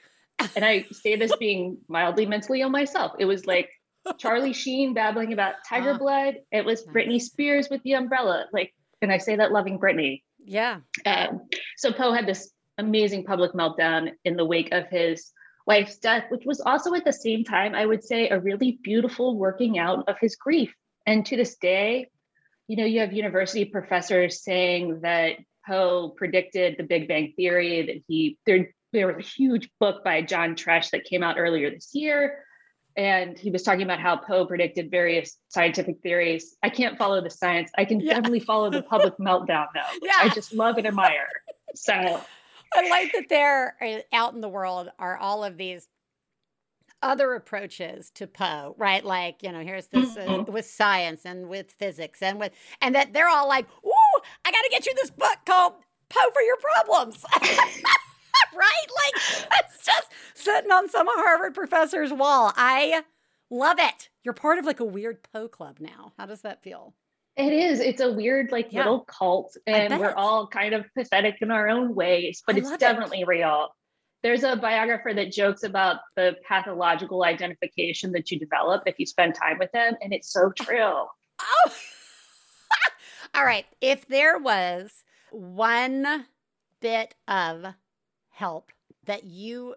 and 0.56 0.64
I 0.64 0.82
say 0.92 1.16
this 1.16 1.34
being 1.36 1.78
mildly 1.88 2.26
mentally 2.26 2.60
ill 2.60 2.70
myself. 2.70 3.12
It 3.18 3.24
was 3.24 3.46
like 3.46 3.70
Charlie 4.18 4.52
Sheen 4.52 4.94
babbling 4.94 5.32
about 5.32 5.54
tiger 5.68 5.92
uh, 5.92 5.98
blood. 5.98 6.36
It 6.52 6.64
was. 6.64 6.84
Britney 6.84 7.20
Spears 7.20 7.68
with 7.70 7.82
the 7.82 7.94
umbrella. 7.94 8.46
Like, 8.52 8.74
and 9.02 9.12
I 9.12 9.18
say 9.18 9.36
that 9.36 9.52
loving 9.52 9.78
Britney. 9.78 10.22
Yeah. 10.44 10.80
Um, 11.06 11.42
so 11.76 11.92
Poe 11.92 12.12
had 12.12 12.26
this 12.26 12.50
amazing 12.78 13.24
public 13.24 13.52
meltdown 13.52 14.12
in 14.24 14.36
the 14.36 14.44
wake 14.44 14.72
of 14.72 14.88
his 14.90 15.30
wife's 15.66 15.96
death, 15.96 16.24
which 16.28 16.44
was 16.44 16.60
also 16.60 16.94
at 16.94 17.04
the 17.04 17.12
same 17.12 17.44
time, 17.44 17.74
I 17.74 17.86
would 17.86 18.04
say, 18.04 18.28
a 18.28 18.38
really 18.40 18.78
beautiful 18.82 19.38
working 19.38 19.78
out 19.78 20.08
of 20.08 20.16
his 20.20 20.36
grief. 20.36 20.74
And 21.06 21.24
to 21.26 21.36
this 21.36 21.56
day, 21.56 22.08
you 22.68 22.76
know, 22.76 22.84
you 22.84 23.00
have 23.00 23.12
university 23.12 23.64
professors 23.64 24.42
saying 24.42 25.00
that 25.02 25.36
Poe 25.66 26.10
predicted 26.10 26.76
the 26.76 26.84
Big 26.84 27.08
Bang 27.08 27.32
Theory, 27.36 27.86
that 27.86 28.02
he, 28.06 28.38
there, 28.46 28.74
there 28.94 29.08
was 29.08 29.24
a 29.24 29.28
huge 29.28 29.68
book 29.80 30.02
by 30.02 30.22
John 30.22 30.54
Tresch 30.54 30.90
that 30.90 31.04
came 31.04 31.22
out 31.22 31.36
earlier 31.38 31.70
this 31.70 31.90
year. 31.92 32.44
And 32.96 33.36
he 33.36 33.50
was 33.50 33.64
talking 33.64 33.82
about 33.82 33.98
how 33.98 34.16
Poe 34.16 34.46
predicted 34.46 34.90
various 34.90 35.36
scientific 35.48 36.00
theories. 36.00 36.56
I 36.62 36.68
can't 36.68 36.96
follow 36.96 37.20
the 37.20 37.28
science. 37.28 37.70
I 37.76 37.84
can 37.84 37.98
yeah. 37.98 38.14
definitely 38.14 38.40
follow 38.40 38.70
the 38.70 38.82
public 38.82 39.16
meltdown, 39.20 39.66
though. 39.74 39.98
Yeah. 40.00 40.12
I 40.18 40.28
just 40.28 40.54
love 40.54 40.78
and 40.78 40.86
admire. 40.86 41.26
So 41.74 41.92
I 41.92 42.88
like 42.88 43.12
that 43.12 43.28
there 43.28 43.76
uh, 43.82 44.16
out 44.16 44.34
in 44.34 44.40
the 44.40 44.48
world 44.48 44.90
are 44.98 45.16
all 45.16 45.42
of 45.42 45.56
these 45.56 45.88
other 47.02 47.34
approaches 47.34 48.10
to 48.10 48.28
Poe, 48.28 48.76
right? 48.78 49.04
Like, 49.04 49.42
you 49.42 49.50
know, 49.50 49.60
here's 49.60 49.88
this 49.88 50.16
uh, 50.16 50.44
with 50.46 50.64
science 50.64 51.22
and 51.24 51.48
with 51.48 51.72
physics 51.72 52.22
and 52.22 52.38
with, 52.38 52.52
and 52.80 52.94
that 52.94 53.12
they're 53.12 53.28
all 53.28 53.48
like, 53.48 53.66
ooh, 53.84 54.20
I 54.44 54.52
got 54.52 54.62
to 54.62 54.70
get 54.70 54.86
you 54.86 54.94
this 54.94 55.10
book 55.10 55.38
called 55.44 55.74
Poe 56.08 56.30
for 56.32 56.42
Your 56.42 56.56
Problems. 56.56 57.24
right? 58.56 58.86
Like, 59.06 59.48
it's 59.60 59.84
just 59.84 60.08
sitting 60.34 60.70
on 60.70 60.88
some 60.88 61.06
Harvard 61.08 61.54
professor's 61.54 62.12
wall. 62.12 62.52
I 62.56 63.04
love 63.50 63.78
it. 63.78 64.08
You're 64.22 64.34
part 64.34 64.58
of 64.58 64.64
like 64.64 64.80
a 64.80 64.84
weird 64.84 65.22
Poe 65.32 65.48
club 65.48 65.78
now. 65.80 66.12
How 66.18 66.26
does 66.26 66.42
that 66.42 66.62
feel? 66.62 66.94
It 67.36 67.52
is. 67.52 67.80
It's 67.80 68.00
a 68.00 68.12
weird, 68.12 68.52
like 68.52 68.68
yeah. 68.70 68.80
little 68.80 69.00
cult, 69.00 69.56
and 69.66 69.98
we're 69.98 70.14
all 70.14 70.46
kind 70.46 70.72
of 70.72 70.84
pathetic 70.96 71.38
in 71.40 71.50
our 71.50 71.68
own 71.68 71.94
ways, 71.94 72.42
but 72.46 72.54
I 72.54 72.58
it's 72.58 72.76
definitely 72.76 73.22
it. 73.22 73.26
real. 73.26 73.74
There's 74.22 74.44
a 74.44 74.56
biographer 74.56 75.12
that 75.12 75.32
jokes 75.32 75.64
about 75.64 75.98
the 76.16 76.36
pathological 76.48 77.24
identification 77.24 78.12
that 78.12 78.30
you 78.30 78.38
develop 78.38 78.84
if 78.86 78.98
you 78.98 79.06
spend 79.06 79.34
time 79.34 79.58
with 79.58 79.72
them, 79.72 79.94
and 80.00 80.14
it's 80.14 80.32
so 80.32 80.52
true. 80.52 80.78
Oh, 80.78 81.70
all 83.34 83.44
right. 83.44 83.66
If 83.80 84.06
there 84.06 84.38
was 84.38 85.02
one 85.32 86.26
bit 86.80 87.16
of 87.26 87.66
help 88.34 88.70
that 89.04 89.24
you 89.24 89.74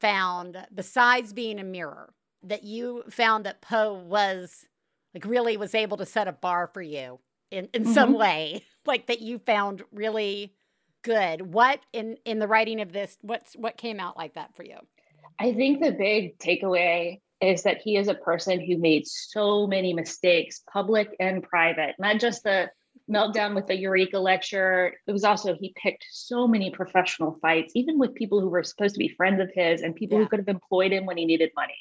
found 0.00 0.66
besides 0.74 1.32
being 1.32 1.58
a 1.58 1.64
mirror, 1.64 2.12
that 2.42 2.64
you 2.64 3.04
found 3.08 3.44
that 3.44 3.60
Poe 3.60 3.94
was 3.94 4.66
like 5.14 5.24
really 5.24 5.56
was 5.56 5.74
able 5.74 5.96
to 5.96 6.06
set 6.06 6.28
a 6.28 6.32
bar 6.32 6.70
for 6.72 6.82
you 6.82 7.18
in, 7.50 7.68
in 7.72 7.82
mm-hmm. 7.82 7.92
some 7.92 8.14
way 8.14 8.62
like 8.86 9.06
that 9.06 9.20
you 9.20 9.38
found 9.38 9.82
really 9.92 10.54
good 11.02 11.52
what 11.52 11.80
in 11.92 12.16
in 12.24 12.38
the 12.38 12.46
writing 12.46 12.80
of 12.80 12.92
this 12.92 13.16
what's 13.22 13.54
what 13.54 13.76
came 13.76 13.98
out 13.98 14.16
like 14.16 14.34
that 14.34 14.54
for 14.54 14.62
you 14.62 14.76
i 15.38 15.52
think 15.52 15.82
the 15.82 15.92
big 15.92 16.38
takeaway 16.38 17.18
is 17.40 17.62
that 17.62 17.78
he 17.78 17.96
is 17.96 18.06
a 18.06 18.14
person 18.14 18.60
who 18.60 18.76
made 18.76 19.06
so 19.06 19.66
many 19.66 19.94
mistakes 19.94 20.60
public 20.70 21.16
and 21.18 21.42
private 21.42 21.94
not 21.98 22.20
just 22.20 22.42
the 22.44 22.68
meltdown 23.10 23.54
with 23.54 23.66
the 23.66 23.76
eureka 23.76 24.18
lecture 24.18 24.94
it 25.06 25.12
was 25.12 25.24
also 25.24 25.54
he 25.54 25.74
picked 25.76 26.06
so 26.10 26.46
many 26.46 26.70
professional 26.70 27.38
fights 27.42 27.72
even 27.74 27.98
with 27.98 28.14
people 28.14 28.40
who 28.40 28.48
were 28.48 28.62
supposed 28.62 28.94
to 28.94 28.98
be 29.00 29.08
friends 29.08 29.40
of 29.40 29.50
his 29.52 29.82
and 29.82 29.96
people 29.96 30.16
yeah. 30.16 30.24
who 30.24 30.28
could 30.28 30.38
have 30.38 30.48
employed 30.48 30.92
him 30.92 31.06
when 31.06 31.16
he 31.16 31.24
needed 31.24 31.50
money 31.56 31.76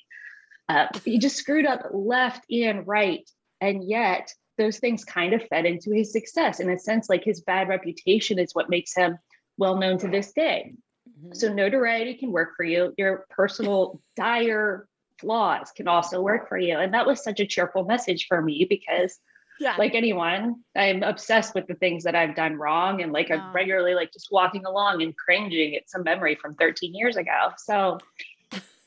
uh, 0.70 0.86
he 1.04 1.18
just 1.18 1.36
screwed 1.36 1.66
up 1.66 1.88
left 1.92 2.46
and 2.52 2.88
right. 2.88 3.28
And 3.60 3.84
yet, 3.84 4.34
those 4.58 4.78
things 4.78 5.04
kind 5.04 5.34
of 5.34 5.46
fed 5.48 5.66
into 5.66 5.92
his 5.92 6.14
success. 6.14 6.60
In 6.60 6.70
a 6.70 6.78
sense, 6.78 7.10
like 7.10 7.24
his 7.24 7.42
bad 7.42 7.68
reputation 7.68 8.38
is 8.38 8.54
what 8.54 8.70
makes 8.70 8.96
him 8.96 9.18
well 9.58 9.78
known 9.78 9.98
to 9.98 10.08
this 10.08 10.32
day. 10.32 10.74
Mm-hmm. 11.10 11.34
So, 11.34 11.52
notoriety 11.52 12.14
can 12.14 12.32
work 12.32 12.56
for 12.56 12.64
you. 12.64 12.94
Your 12.98 13.26
personal 13.32 14.00
dire 14.16 14.88
flaws 15.20 15.72
can 15.76 15.88
also 15.88 16.22
work 16.22 16.48
for 16.48 16.58
you. 16.58 16.78
And 16.78 16.94
that 16.94 17.08
was 17.08 17.24
such 17.24 17.40
a 17.40 17.48
cheerful 17.48 17.84
message 17.84 18.28
for 18.28 18.42
me 18.42 18.66
because. 18.70 19.18
Yeah. 19.60 19.76
Like 19.78 19.94
anyone, 19.94 20.64
I'm 20.76 21.04
obsessed 21.04 21.54
with 21.54 21.68
the 21.68 21.76
things 21.76 22.04
that 22.06 22.16
I've 22.16 22.36
done 22.36 22.56
wrong. 22.56 23.02
And 23.02 23.12
like 23.12 23.30
I'm 23.30 23.54
regularly 23.54 23.94
like 23.94 24.14
just 24.14 24.30
walking 24.32 24.66
along 24.66 25.02
and 25.02 25.16
cringing 25.18 25.76
at 25.76 25.90
some 25.90 26.04
memory 26.04 26.36
from 26.36 26.56
13 26.56 26.94
years 26.94 27.18
ago. 27.18 27.52
So 27.58 27.98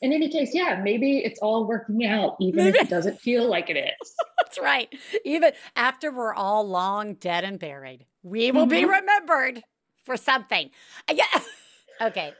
in 0.03 0.11
any 0.11 0.29
case, 0.29 0.53
yeah, 0.53 0.81
maybe 0.83 1.19
it's 1.19 1.39
all 1.39 1.65
working 1.65 2.05
out, 2.05 2.35
even 2.41 2.65
maybe. 2.65 2.77
if 2.77 2.85
it 2.85 2.89
doesn't 2.89 3.21
feel 3.21 3.47
like 3.47 3.69
it 3.69 3.77
is. 3.77 4.13
That's 4.37 4.59
right. 4.59 4.93
Even 5.23 5.53
after 5.77 6.11
we're 6.11 6.33
all 6.33 6.67
long 6.67 7.13
dead 7.13 7.45
and 7.45 7.57
buried, 7.57 8.05
we 8.21 8.51
will 8.51 8.63
mm-hmm. 8.63 8.69
be 8.69 8.85
remembered 8.85 9.63
for 10.03 10.17
something. 10.17 10.71
Yeah. 11.09 11.23
okay. 12.01 12.33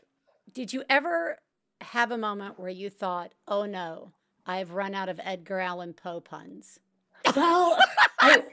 Did 0.51 0.73
you 0.73 0.83
ever 0.89 1.37
have 1.79 2.11
a 2.11 2.17
moment 2.17 2.59
where 2.59 2.69
you 2.69 2.89
thought, 2.89 3.31
oh 3.47 3.65
no, 3.65 4.11
I've 4.45 4.71
run 4.71 4.93
out 4.93 5.07
of 5.07 5.21
Edgar 5.23 5.59
Allan 5.59 5.93
Poe 5.93 6.19
puns? 6.19 6.79
Well, 7.35 7.77
I, 8.19 8.43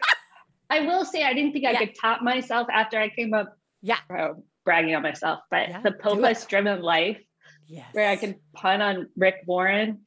I 0.68 0.80
will 0.80 1.04
say 1.04 1.24
I 1.24 1.34
didn't 1.34 1.52
think 1.52 1.64
I 1.64 1.72
yeah. 1.72 1.78
could 1.80 1.94
top 2.00 2.22
myself 2.22 2.68
after 2.72 2.98
I 2.98 3.08
came 3.08 3.34
up. 3.34 3.56
Yeah. 3.82 3.98
Bragging 4.64 4.94
on 4.94 5.02
myself, 5.02 5.40
but 5.50 5.68
yeah, 5.68 5.80
the 5.80 5.92
Poe 5.92 6.20
driven 6.48 6.82
life 6.82 7.18
yes. 7.66 7.86
where 7.92 8.08
I 8.08 8.16
can 8.16 8.36
pun 8.52 8.82
on 8.82 9.08
Rick 9.16 9.36
Warren 9.46 10.00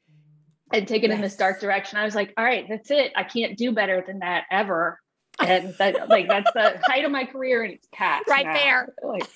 and 0.72 0.88
take 0.88 1.04
it 1.04 1.10
yes. 1.10 1.16
in 1.16 1.22
this 1.22 1.36
dark 1.36 1.60
direction. 1.60 1.98
I 1.98 2.06
was 2.06 2.16
like, 2.16 2.34
all 2.38 2.44
right, 2.44 2.66
that's 2.70 2.92
it. 2.92 3.12
I 3.16 3.24
can't 3.24 3.58
do 3.58 3.72
better 3.72 4.04
than 4.06 4.20
that 4.20 4.44
ever. 4.52 5.00
and 5.40 5.74
that 5.80 6.10
like 6.10 6.28
that's 6.28 6.52
the 6.54 6.80
height 6.84 7.06
of 7.06 7.12
my 7.12 7.26
career 7.26 7.64
and 7.64 7.74
it's 7.74 7.88
cats 7.92 8.26
right 8.30 8.46
now. 8.46 8.54
there. 8.54 8.94
Like, 9.04 9.28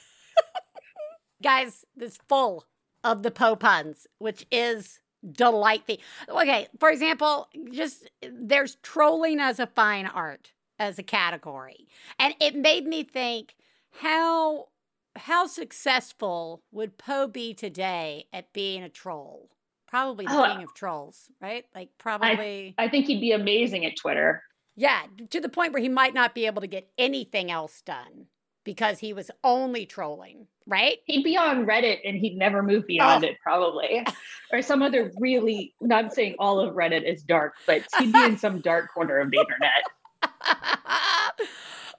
Guys, 1.43 1.85
this 1.95 2.17
full 2.27 2.65
of 3.03 3.23
the 3.23 3.31
Poe 3.31 3.55
puns, 3.55 4.07
which 4.19 4.45
is 4.51 4.99
delightful. 5.31 5.97
Okay, 6.29 6.67
for 6.79 6.89
example, 6.89 7.47
just 7.71 8.09
there's 8.21 8.75
trolling 8.83 9.39
as 9.39 9.59
a 9.59 9.67
fine 9.67 10.05
art 10.05 10.53
as 10.79 10.99
a 10.99 11.03
category. 11.03 11.87
And 12.19 12.35
it 12.39 12.55
made 12.55 12.85
me 12.85 13.03
think 13.03 13.55
how 14.01 14.67
how 15.15 15.47
successful 15.47 16.61
would 16.71 16.97
Poe 16.97 17.27
be 17.27 17.53
today 17.53 18.25
at 18.31 18.53
being 18.53 18.83
a 18.83 18.89
troll? 18.89 19.49
Probably 19.87 20.25
the 20.25 20.31
Oh, 20.37 20.45
king 20.53 20.63
of 20.63 20.73
trolls, 20.73 21.31
right? 21.41 21.65
Like 21.73 21.89
probably 21.97 22.75
I 22.77 22.87
think 22.89 23.07
he'd 23.07 23.21
be 23.21 23.31
amazing 23.31 23.85
at 23.85 23.95
Twitter. 23.95 24.43
Yeah, 24.75 25.03
to 25.31 25.39
the 25.41 25.49
point 25.49 25.73
where 25.73 25.81
he 25.81 25.89
might 25.89 26.13
not 26.13 26.35
be 26.35 26.45
able 26.45 26.61
to 26.61 26.67
get 26.67 26.87
anything 26.99 27.49
else 27.49 27.81
done 27.81 28.27
because 28.67 28.99
he 28.99 29.13
was 29.13 29.31
only 29.45 29.85
trolling, 29.85 30.45
right? 30.67 30.97
He'd 31.05 31.23
be 31.23 31.37
on 31.37 31.65
Reddit 31.65 31.99
and 32.03 32.17
he'd 32.17 32.37
never 32.37 32.61
move 32.61 32.85
beyond 32.85 33.23
Oh. 33.23 33.27
it, 33.29 33.37
probably. 33.41 34.05
Or 34.49 34.61
some 34.61 34.81
other 34.81 35.11
really, 35.19 35.73
not 35.81 36.13
saying 36.13 36.35
all 36.39 36.61
of 36.61 36.73
Reddit 36.75 37.03
is 37.03 37.21
dark, 37.21 37.55
but 37.65 37.83
he'd 37.99 38.13
be 38.13 38.23
in 38.23 38.37
some 38.37 38.61
dark 38.61 38.93
corner 38.93 39.19
of 39.19 39.29
the 39.29 39.39
internet. 39.39 39.83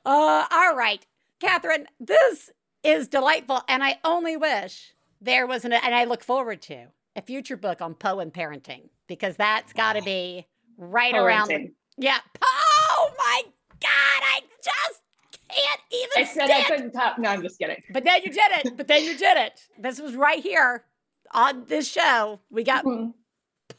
uh, 0.07 0.47
all 0.51 0.75
right, 0.75 1.05
Catherine, 1.41 1.87
this 2.01 2.51
is 2.83 3.07
delightful, 3.09 3.61
and 3.69 3.85
I 3.85 3.99
only 4.03 4.35
wish 4.39 4.95
there 5.21 5.47
was 5.47 5.67
an, 5.67 5.75
and 5.75 5.95
I 5.95 6.05
look 6.05 6.25
forward 6.25 6.63
to 6.63 6.87
a 7.17 7.21
future 7.21 7.59
book 7.59 7.83
on 7.83 7.95
Poe 7.95 8.19
and 8.19 8.33
parenting 8.33 8.89
because 9.09 9.37
that's 9.37 9.75
got 9.75 9.95
to 9.95 10.03
be 10.03 10.47
right 10.79 11.15
around. 11.15 11.51
Yeah, 11.99 12.19
Poe. 12.33 13.13
My 13.19 13.43
God, 13.81 14.23
I 14.23 14.41
just 14.63 15.03
can't 15.49 15.81
even 15.91 16.09
I 16.17 16.25
said 16.25 16.51
I 16.51 16.63
couldn't 16.65 16.93
top. 16.93 17.19
No, 17.19 17.29
I'm 17.31 17.43
just 17.43 17.59
kidding. 17.59 17.83
But 17.91 18.05
then 18.05 18.23
you 18.23 18.31
did 18.31 18.51
it. 18.53 18.77
But 18.77 18.89
then 18.89 19.05
you 19.05 19.17
did 19.17 19.37
it. 19.37 19.61
This 19.79 20.01
was 20.01 20.15
right 20.15 20.43
here 20.43 20.85
on 21.33 21.65
this 21.67 21.91
show. 21.91 22.41
We 22.51 22.65
got 22.65 22.85
Mhm. 22.85 23.15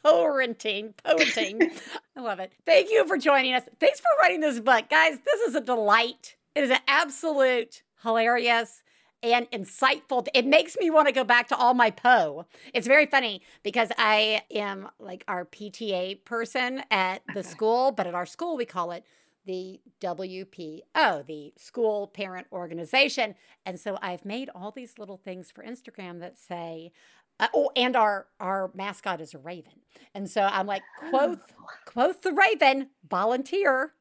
parenting, 0.04 0.94
parenting. 1.04 1.80
I 2.16 2.22
love 2.22 2.40
it. 2.40 2.52
Thank 2.66 2.90
you 2.92 3.06
for 3.08 3.18
joining 3.18 3.54
us. 3.54 3.64
Thanks 3.80 4.00
for 4.00 4.08
writing 4.20 4.40
this 4.42 4.60
book, 4.60 4.90
guys. 4.90 5.18
This 5.26 5.42
is 5.42 5.56
a 5.56 5.62
delight. 5.62 6.36
It 6.56 6.64
is 6.64 6.72
an 6.72 6.80
absolute 6.88 7.84
hilarious 8.04 8.84
and 9.22 9.50
insightful. 9.52 10.26
It 10.34 10.46
makes 10.46 10.78
me 10.80 10.90
want 10.90 11.08
to 11.08 11.12
go 11.14 11.24
back 11.26 11.50
to 11.50 11.58
all 11.58 11.74
my 11.74 11.92
Poe. 11.92 12.46
It's 12.74 12.88
very 12.88 13.06
funny 13.06 13.42
because 13.64 13.92
I 13.98 14.42
am 14.52 14.90
like 15.00 15.26
our 15.28 15.44
PTA 15.46 16.24
person 16.24 16.84
at 16.90 17.22
the 17.34 17.44
school, 17.44 17.92
but 17.92 18.08
at 18.08 18.16
our 18.16 18.26
school 18.26 18.56
we 18.56 18.66
call 18.66 18.92
it 18.92 19.04
the 19.50 19.82
WPO, 20.00 21.26
the 21.26 21.54
School 21.58 22.06
Parent 22.08 22.46
Organization. 22.52 23.34
And 23.66 23.80
so 23.80 23.98
I've 24.00 24.24
made 24.24 24.52
all 24.54 24.70
these 24.70 25.00
little 25.00 25.18
things 25.18 25.50
for 25.50 25.64
Instagram 25.64 26.20
that 26.20 26.38
say, 26.38 26.92
uh, 27.40 27.48
oh, 27.56 27.72
and 27.76 27.96
our 27.96 28.28
our 28.40 28.70
mascot 28.76 29.22
is 29.22 29.34
a 29.34 29.38
raven, 29.40 29.80
and 30.14 30.30
so 30.30 30.42
I'm 30.42 30.68
like, 30.68 30.82
quote 31.10 31.40
quote 31.86 32.22
the 32.22 32.34
raven, 32.34 32.90
volunteer, 33.10 33.94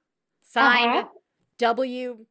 sign 0.42 0.88
Uh-huh. 0.88 1.08
W 1.58 2.26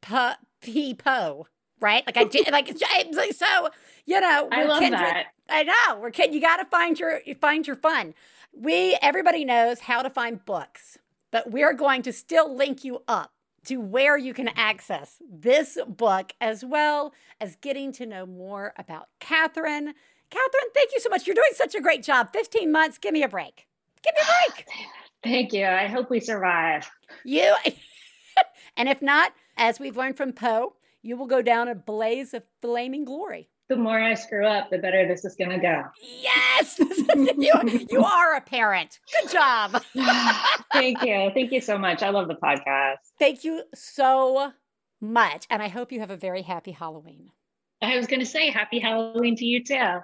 P 0.00 0.14
P 0.62 0.94
Poe, 0.94 1.48
right? 1.80 2.04
Like 2.06 2.16
I 2.16 2.24
did, 2.24 2.50
like 2.52 2.68
like 3.12 3.32
so, 3.34 3.68
you 4.06 4.20
know. 4.20 4.48
I 4.52 4.62
we're 4.62 4.68
love 4.68 4.80
kindred- 4.80 5.00
that. 5.00 5.26
I 5.50 5.64
know 5.64 6.00
we're 6.00 6.10
kid. 6.12 6.32
You 6.32 6.40
got 6.40 6.58
to 6.58 6.64
find 6.66 6.98
your 7.00 7.20
you 7.26 7.34
find 7.34 7.66
your 7.66 7.76
fun. 7.76 8.14
We 8.54 8.96
everybody 9.02 9.44
knows 9.44 9.80
how 9.80 10.02
to 10.02 10.08
find 10.10 10.44
books, 10.44 10.98
but 11.32 11.50
we're 11.50 11.72
going 11.72 12.02
to 12.02 12.12
still 12.12 12.54
link 12.54 12.84
you 12.84 13.02
up 13.08 13.32
to 13.64 13.78
where 13.78 14.16
you 14.16 14.34
can 14.34 14.48
access 14.48 15.16
this 15.28 15.78
book 15.88 16.32
as 16.40 16.64
well 16.64 17.12
as 17.40 17.56
getting 17.56 17.92
to 17.92 18.06
know 18.06 18.26
more 18.26 18.72
about 18.76 19.08
Catherine. 19.18 19.94
Catherine, 20.30 20.70
thank 20.74 20.92
you 20.92 21.00
so 21.00 21.08
much. 21.08 21.26
You're 21.26 21.34
doing 21.34 21.50
such 21.54 21.74
a 21.74 21.80
great 21.80 22.02
job. 22.02 22.32
15 22.32 22.70
months. 22.70 22.98
Give 22.98 23.12
me 23.12 23.22
a 23.22 23.28
break. 23.28 23.66
Give 24.02 24.14
me 24.14 24.20
a 24.22 24.52
break. 24.52 24.66
Thank 25.22 25.52
you. 25.52 25.66
I 25.66 25.86
hope 25.86 26.10
we 26.10 26.20
survive. 26.20 26.90
You 27.24 27.54
and 28.76 28.88
if 28.88 29.00
not, 29.00 29.32
as 29.56 29.78
we've 29.78 29.96
learned 29.96 30.16
from 30.16 30.32
Poe, 30.32 30.74
you 31.02 31.16
will 31.16 31.26
go 31.26 31.42
down 31.42 31.68
a 31.68 31.74
blaze 31.74 32.34
of 32.34 32.42
flaming 32.60 33.04
glory. 33.04 33.48
The 33.72 33.78
more 33.78 33.98
I 33.98 34.12
screw 34.12 34.44
up, 34.44 34.68
the 34.68 34.76
better 34.76 35.08
this 35.08 35.24
is 35.24 35.34
going 35.34 35.48
to 35.48 35.58
go. 35.58 35.84
Yes, 36.20 36.78
you, 37.16 37.86
you 37.90 38.04
are 38.04 38.36
a 38.36 38.40
parent. 38.42 39.00
Good 39.22 39.30
job. 39.30 39.82
Thank 40.74 41.02
you. 41.02 41.30
Thank 41.32 41.52
you 41.52 41.62
so 41.62 41.78
much. 41.78 42.02
I 42.02 42.10
love 42.10 42.28
the 42.28 42.34
podcast. 42.34 42.96
Thank 43.18 43.44
you 43.44 43.62
so 43.74 44.52
much. 45.00 45.46
And 45.48 45.62
I 45.62 45.68
hope 45.68 45.90
you 45.90 46.00
have 46.00 46.10
a 46.10 46.18
very 46.18 46.42
happy 46.42 46.72
Halloween. 46.72 47.30
I 47.80 47.96
was 47.96 48.06
going 48.06 48.20
to 48.20 48.26
say 48.26 48.50
happy 48.50 48.78
Halloween 48.78 49.36
to 49.36 49.46
you 49.46 49.64
too. 49.64 50.00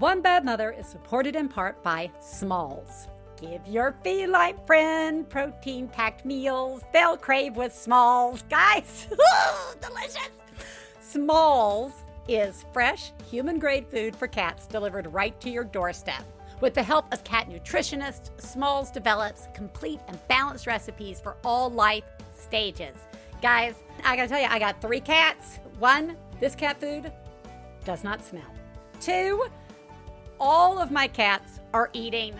One 0.00 0.22
Bad 0.22 0.46
Mother 0.46 0.70
is 0.70 0.86
supported 0.86 1.36
in 1.36 1.46
part 1.46 1.82
by 1.82 2.10
Smalls. 2.20 3.06
Give 3.38 3.60
your 3.66 3.94
feline 4.02 4.56
friend 4.66 5.28
protein 5.28 5.88
packed 5.88 6.24
meals. 6.24 6.82
They'll 6.90 7.18
crave 7.18 7.54
with 7.54 7.74
Smalls. 7.74 8.42
Guys, 8.48 9.08
delicious. 9.82 10.30
Smalls 11.02 11.92
is 12.28 12.64
fresh, 12.72 13.12
human 13.30 13.58
grade 13.58 13.86
food 13.88 14.16
for 14.16 14.26
cats 14.26 14.66
delivered 14.66 15.06
right 15.12 15.38
to 15.42 15.50
your 15.50 15.64
doorstep. 15.64 16.24
With 16.62 16.72
the 16.72 16.82
help 16.82 17.12
of 17.12 17.22
cat 17.22 17.50
nutritionists, 17.50 18.30
Smalls 18.40 18.90
develops 18.90 19.48
complete 19.52 20.00
and 20.08 20.18
balanced 20.28 20.66
recipes 20.66 21.20
for 21.20 21.36
all 21.44 21.68
life 21.68 22.04
stages. 22.34 22.96
Guys, 23.42 23.74
I 24.02 24.16
gotta 24.16 24.28
tell 24.30 24.40
you, 24.40 24.48
I 24.48 24.58
got 24.58 24.80
three 24.80 25.00
cats. 25.00 25.58
One, 25.78 26.16
this 26.40 26.54
cat 26.54 26.80
food 26.80 27.12
does 27.84 28.02
not 28.02 28.24
smell. 28.24 28.50
Two, 28.98 29.44
all 30.40 30.78
of 30.78 30.90
my 30.90 31.06
cats 31.06 31.60
are 31.74 31.90
eating 31.92 32.34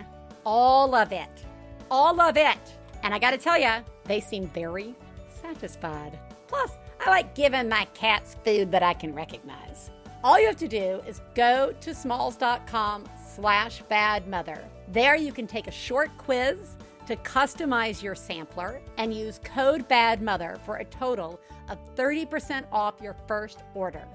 all 0.45 0.95
of 0.95 1.11
it. 1.11 1.45
All 1.89 2.19
of 2.19 2.35
it. 2.35 2.57
And 3.03 3.13
I 3.13 3.19
got 3.19 3.31
to 3.31 3.37
tell 3.37 3.59
you, 3.59 3.71
they 4.05 4.19
seem 4.19 4.47
very 4.47 4.95
satisfied. 5.41 6.17
Plus, 6.47 6.77
I 6.99 7.09
like 7.09 7.35
giving 7.35 7.69
my 7.69 7.85
cats 7.93 8.35
food 8.43 8.71
that 8.71 8.83
I 8.83 8.93
can 8.93 9.13
recognize. 9.13 9.91
All 10.23 10.39
you 10.39 10.47
have 10.47 10.57
to 10.57 10.67
do 10.67 11.01
is 11.07 11.21
go 11.35 11.73
to 11.81 11.95
smalls.com 11.95 13.05
slash 13.35 13.81
badmother. 13.89 14.61
There 14.91 15.15
you 15.15 15.31
can 15.31 15.47
take 15.47 15.67
a 15.67 15.71
short 15.71 16.15
quiz 16.17 16.75
to 17.07 17.15
customize 17.17 18.03
your 18.03 18.13
sampler 18.13 18.81
and 18.97 19.13
use 19.13 19.39
code 19.43 19.89
badmother 19.89 20.63
for 20.63 20.77
a 20.77 20.85
total 20.85 21.39
of 21.69 21.79
30% 21.95 22.65
off 22.71 23.01
your 23.01 23.15
first 23.27 23.63
order. 23.73 24.05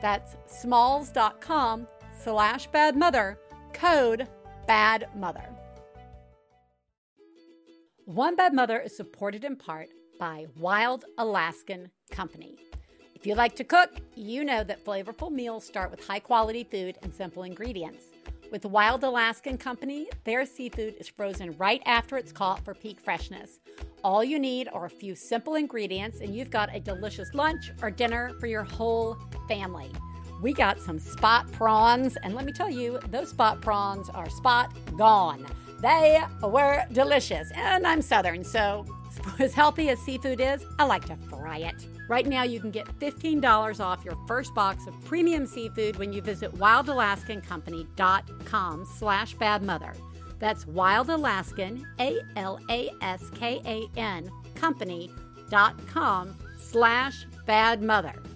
That's 0.00 0.36
smalls.com 0.46 1.88
slash 2.22 2.66
bad 2.68 2.96
mother, 2.96 3.38
code 3.72 4.28
bad 4.66 5.08
mother. 5.14 5.44
One 8.04 8.36
Bad 8.36 8.54
Mother 8.54 8.78
is 8.78 8.96
supported 8.96 9.44
in 9.44 9.56
part 9.56 9.88
by 10.18 10.46
Wild 10.58 11.04
Alaskan 11.18 11.90
Company. 12.12 12.56
If 13.16 13.26
you 13.26 13.34
like 13.34 13.56
to 13.56 13.64
cook, 13.64 13.90
you 14.14 14.44
know 14.44 14.62
that 14.62 14.84
flavorful 14.84 15.32
meals 15.32 15.64
start 15.66 15.90
with 15.90 16.06
high 16.06 16.20
quality 16.20 16.62
food 16.62 16.98
and 17.02 17.12
simple 17.12 17.42
ingredients. 17.42 18.04
With 18.52 18.64
Wild 18.64 19.02
Alaskan 19.02 19.58
Company, 19.58 20.06
their 20.22 20.46
seafood 20.46 20.94
is 21.00 21.08
frozen 21.08 21.56
right 21.58 21.82
after 21.84 22.16
it's 22.16 22.30
caught 22.30 22.64
for 22.64 22.74
peak 22.74 23.00
freshness. 23.00 23.58
All 24.04 24.22
you 24.22 24.38
need 24.38 24.68
are 24.72 24.84
a 24.84 24.90
few 24.90 25.16
simple 25.16 25.56
ingredients, 25.56 26.20
and 26.20 26.32
you've 26.32 26.50
got 26.50 26.72
a 26.72 26.78
delicious 26.78 27.34
lunch 27.34 27.72
or 27.82 27.90
dinner 27.90 28.30
for 28.38 28.46
your 28.46 28.62
whole 28.62 29.16
family. 29.48 29.90
We 30.42 30.52
got 30.52 30.80
some 30.80 30.98
spot 30.98 31.50
prawns, 31.52 32.16
and 32.22 32.34
let 32.34 32.44
me 32.44 32.52
tell 32.52 32.70
you, 32.70 32.98
those 33.10 33.30
spot 33.30 33.60
prawns 33.60 34.08
are 34.10 34.28
spot 34.28 34.72
gone. 34.96 35.46
They 35.80 36.20
were 36.42 36.84
delicious, 36.92 37.50
and 37.54 37.86
I'm 37.86 38.02
Southern, 38.02 38.44
so 38.44 38.84
as 39.38 39.54
healthy 39.54 39.88
as 39.90 40.00
seafood 40.00 40.40
is, 40.40 40.64
I 40.78 40.84
like 40.84 41.04
to 41.06 41.16
fry 41.28 41.58
it. 41.58 41.86
Right 42.08 42.26
now, 42.26 42.44
you 42.44 42.60
can 42.60 42.70
get 42.70 42.86
$15 43.00 43.84
off 43.84 44.04
your 44.04 44.16
first 44.28 44.54
box 44.54 44.86
of 44.86 44.94
premium 45.04 45.44
seafood 45.46 45.96
when 45.96 46.12
you 46.12 46.22
visit 46.22 46.54
wildalaskancompany.com 46.54 48.86
slash 48.96 49.34
badmother. 49.36 49.96
That's 50.38 50.66
wildalaskan, 50.66 51.82
A-L-A-S-K-A-N, 51.98 52.60
company.com 54.54 56.36
slash 56.58 57.26
badmother. 57.48 58.35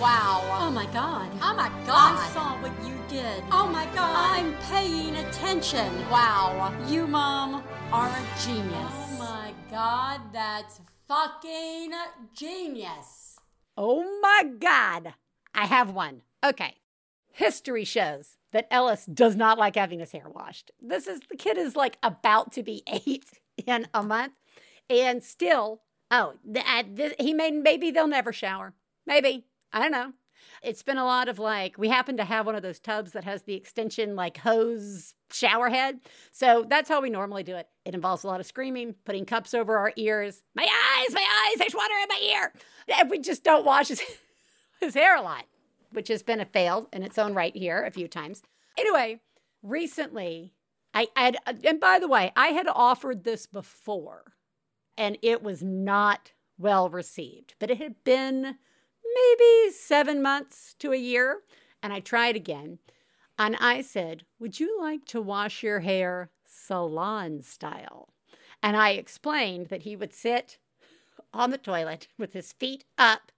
Wow. 0.00 0.40
Oh 0.58 0.70
my 0.70 0.86
God. 0.86 1.30
Oh 1.42 1.54
my 1.54 1.68
God. 1.84 2.16
I 2.18 2.30
saw 2.32 2.56
what 2.62 2.72
you 2.88 2.94
did. 3.10 3.44
Oh 3.52 3.66
my 3.66 3.84
God. 3.94 4.38
I'm 4.38 4.54
paying 4.70 5.14
attention. 5.16 6.08
Wow. 6.08 6.72
You, 6.88 7.06
Mom, 7.06 7.62
are 7.92 8.08
a 8.08 8.40
genius. 8.42 8.72
Oh 8.74 9.16
my 9.18 9.52
God. 9.70 10.22
That's 10.32 10.80
fucking 11.06 11.92
genius. 12.32 13.36
Oh 13.76 14.20
my 14.22 14.44
God. 14.58 15.12
I 15.54 15.66
have 15.66 15.90
one. 15.90 16.22
Okay. 16.42 16.76
History 17.32 17.84
shows 17.84 18.38
that 18.52 18.68
Ellis 18.70 19.04
does 19.04 19.36
not 19.36 19.58
like 19.58 19.74
having 19.74 20.00
his 20.00 20.12
hair 20.12 20.30
washed. 20.30 20.70
This 20.80 21.06
is 21.06 21.20
the 21.30 21.36
kid 21.36 21.58
is 21.58 21.76
like 21.76 21.98
about 22.02 22.52
to 22.52 22.62
be 22.62 22.82
eight 23.06 23.26
in 23.66 23.86
a 23.92 24.02
month, 24.02 24.32
and 24.88 25.22
still, 25.22 25.82
oh, 26.10 26.34
th- 26.50 26.86
this, 26.94 27.12
he 27.20 27.34
may 27.34 27.50
maybe 27.50 27.90
they'll 27.90 28.06
never 28.06 28.32
shower. 28.32 28.72
Maybe 29.06 29.46
I 29.72 29.80
don't 29.80 29.92
know. 29.92 30.12
It's 30.62 30.82
been 30.82 30.98
a 30.98 31.04
lot 31.04 31.28
of 31.28 31.38
like 31.38 31.78
we 31.78 31.88
happen 31.88 32.16
to 32.16 32.24
have 32.24 32.46
one 32.46 32.54
of 32.54 32.62
those 32.62 32.80
tubs 32.80 33.12
that 33.12 33.24
has 33.24 33.42
the 33.42 33.54
extension 33.54 34.16
like 34.16 34.38
hose 34.38 35.14
shower 35.30 35.68
head, 35.68 36.00
so 36.32 36.64
that's 36.68 36.88
how 36.88 37.00
we 37.00 37.10
normally 37.10 37.42
do 37.42 37.56
it. 37.56 37.68
It 37.84 37.94
involves 37.94 38.24
a 38.24 38.26
lot 38.26 38.40
of 38.40 38.46
screaming, 38.46 38.94
putting 39.04 39.24
cups 39.24 39.54
over 39.54 39.78
our 39.78 39.92
ears. 39.96 40.42
My 40.54 40.62
eyes, 40.62 41.14
my 41.14 41.26
eyes, 41.48 41.58
there's 41.58 41.74
water 41.74 41.94
in 42.02 42.08
my 42.08 42.20
ear. 42.32 42.52
And 42.98 43.10
we 43.10 43.20
just 43.20 43.44
don't 43.44 43.64
wash 43.64 43.88
his, 43.88 44.02
his 44.80 44.94
hair 44.94 45.16
a 45.16 45.22
lot 45.22 45.44
which 45.92 46.08
has 46.08 46.22
been 46.22 46.40
a 46.40 46.46
fail 46.46 46.88
in 46.92 47.02
its 47.02 47.18
own 47.18 47.34
right 47.34 47.54
here 47.54 47.84
a 47.84 47.90
few 47.90 48.08
times. 48.08 48.42
Anyway, 48.78 49.20
recently, 49.62 50.54
I 50.94 51.08
had, 51.16 51.36
and 51.64 51.80
by 51.80 51.98
the 51.98 52.08
way, 52.08 52.32
I 52.36 52.48
had 52.48 52.68
offered 52.68 53.24
this 53.24 53.46
before 53.46 54.34
and 54.96 55.18
it 55.22 55.42
was 55.42 55.62
not 55.62 56.32
well 56.58 56.88
received, 56.88 57.54
but 57.58 57.70
it 57.70 57.78
had 57.78 58.02
been 58.04 58.58
maybe 59.14 59.72
seven 59.72 60.22
months 60.22 60.74
to 60.78 60.92
a 60.92 60.96
year. 60.96 61.40
And 61.82 61.92
I 61.92 62.00
tried 62.00 62.36
again. 62.36 62.78
And 63.38 63.56
I 63.56 63.80
said, 63.80 64.24
Would 64.38 64.60
you 64.60 64.78
like 64.80 65.04
to 65.06 65.20
wash 65.20 65.62
your 65.62 65.80
hair 65.80 66.30
salon 66.44 67.40
style? 67.42 68.08
And 68.62 68.76
I 68.76 68.90
explained 68.90 69.68
that 69.68 69.82
he 69.82 69.96
would 69.96 70.12
sit 70.12 70.58
on 71.32 71.50
the 71.50 71.58
toilet 71.58 72.08
with 72.18 72.32
his 72.32 72.52
feet 72.52 72.84
up 72.98 73.32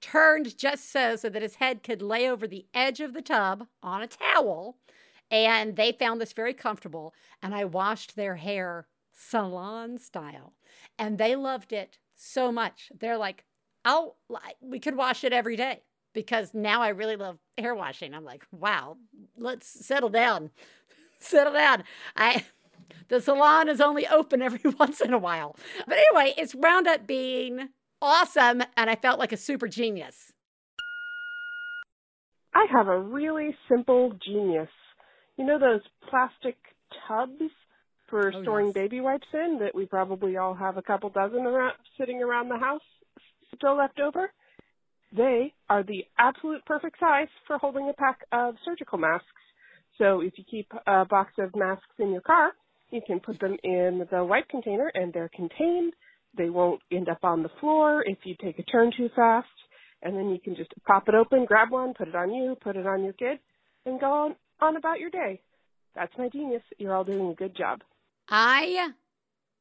turned 0.00 0.56
just 0.56 0.90
so 0.90 1.16
so 1.16 1.28
that 1.28 1.42
his 1.42 1.56
head 1.56 1.82
could 1.82 2.02
lay 2.02 2.28
over 2.28 2.46
the 2.46 2.66
edge 2.72 3.00
of 3.00 3.14
the 3.14 3.22
tub 3.22 3.66
on 3.82 4.02
a 4.02 4.06
towel 4.06 4.76
and 5.30 5.76
they 5.76 5.92
found 5.92 6.20
this 6.20 6.32
very 6.32 6.54
comfortable 6.54 7.12
and 7.42 7.54
i 7.54 7.64
washed 7.64 8.14
their 8.14 8.36
hair 8.36 8.86
salon 9.12 9.98
style 9.98 10.52
and 10.98 11.18
they 11.18 11.34
loved 11.34 11.72
it 11.72 11.98
so 12.14 12.52
much 12.52 12.92
they're 12.98 13.18
like 13.18 13.44
oh 13.88 14.14
we 14.60 14.78
could 14.78 14.96
wash 14.96 15.24
it 15.24 15.32
every 15.32 15.56
day 15.56 15.80
because 16.12 16.54
now 16.54 16.82
i 16.82 16.88
really 16.88 17.16
love 17.16 17.38
hair 17.56 17.74
washing 17.74 18.14
i'm 18.14 18.24
like 18.24 18.44
wow 18.52 18.96
let's 19.36 19.66
settle 19.84 20.08
down 20.10 20.50
settle 21.18 21.52
down 21.52 21.82
i 22.16 22.44
the 23.08 23.20
salon 23.20 23.68
is 23.68 23.80
only 23.80 24.06
open 24.06 24.42
every 24.42 24.70
once 24.78 25.00
in 25.00 25.12
a 25.12 25.18
while 25.18 25.56
but 25.86 25.98
anyway 25.98 26.34
it's 26.36 26.54
wound 26.54 26.86
up 26.86 27.06
being 27.06 27.70
awesome 28.00 28.62
and 28.76 28.88
I 28.90 28.94
felt 28.94 29.18
like 29.18 29.32
a 29.32 29.36
super 29.36 29.66
genius. 29.66 30.32
I 32.54 32.66
have 32.72 32.88
a 32.88 32.98
really 32.98 33.56
simple 33.68 34.12
genius. 34.24 34.68
You 35.36 35.44
know 35.46 35.58
those 35.58 35.80
plastic 36.08 36.56
tubs 37.06 37.50
for 38.08 38.32
Oh, 38.34 38.42
storing 38.42 38.66
yes. 38.66 38.74
baby 38.74 39.00
wipes 39.00 39.26
in 39.32 39.58
that 39.60 39.74
we 39.74 39.86
probably 39.86 40.36
all 40.36 40.54
have 40.54 40.76
a 40.76 40.82
couple 40.82 41.10
dozen 41.10 41.40
around, 41.40 41.74
sitting 41.98 42.22
around 42.22 42.48
the 42.48 42.58
house 42.58 42.80
still 43.56 43.76
left 43.76 44.00
over? 44.00 44.30
They 45.16 45.54
are 45.68 45.82
the 45.82 46.04
absolute 46.18 46.64
perfect 46.66 46.98
size 47.00 47.28
for 47.46 47.58
holding 47.58 47.88
a 47.88 47.94
pack 47.94 48.20
of 48.32 48.56
surgical 48.64 48.98
masks. 48.98 49.26
So 49.96 50.20
if 50.20 50.34
you 50.36 50.44
keep 50.48 50.70
a 50.86 51.04
box 51.04 51.32
of 51.38 51.56
masks 51.56 51.86
in 51.98 52.12
your 52.12 52.20
car, 52.20 52.52
you 52.90 53.00
can 53.06 53.20
put 53.20 53.40
them 53.40 53.56
in 53.64 54.06
the 54.10 54.24
wipe 54.24 54.48
container 54.48 54.90
and 54.94 55.12
they're 55.12 55.30
contained. 55.34 55.94
They 56.36 56.50
won't 56.50 56.80
end 56.92 57.08
up 57.08 57.24
on 57.24 57.42
the 57.42 57.50
floor 57.60 58.02
if 58.06 58.18
you 58.24 58.34
take 58.40 58.58
a 58.58 58.62
turn 58.64 58.92
too 58.96 59.08
fast. 59.16 59.48
And 60.02 60.16
then 60.16 60.28
you 60.30 60.38
can 60.38 60.54
just 60.54 60.72
pop 60.86 61.08
it 61.08 61.14
open, 61.14 61.44
grab 61.44 61.70
one, 61.70 61.92
put 61.94 62.06
it 62.06 62.14
on 62.14 62.32
you, 62.32 62.56
put 62.62 62.76
it 62.76 62.86
on 62.86 63.02
your 63.02 63.14
kid, 63.14 63.40
and 63.84 63.98
go 63.98 64.12
on, 64.12 64.36
on 64.60 64.76
about 64.76 65.00
your 65.00 65.10
day. 65.10 65.40
That's 65.96 66.12
my 66.16 66.28
genius. 66.28 66.62
You're 66.78 66.94
all 66.94 67.02
doing 67.02 67.30
a 67.30 67.34
good 67.34 67.56
job. 67.56 67.82
I 68.28 68.90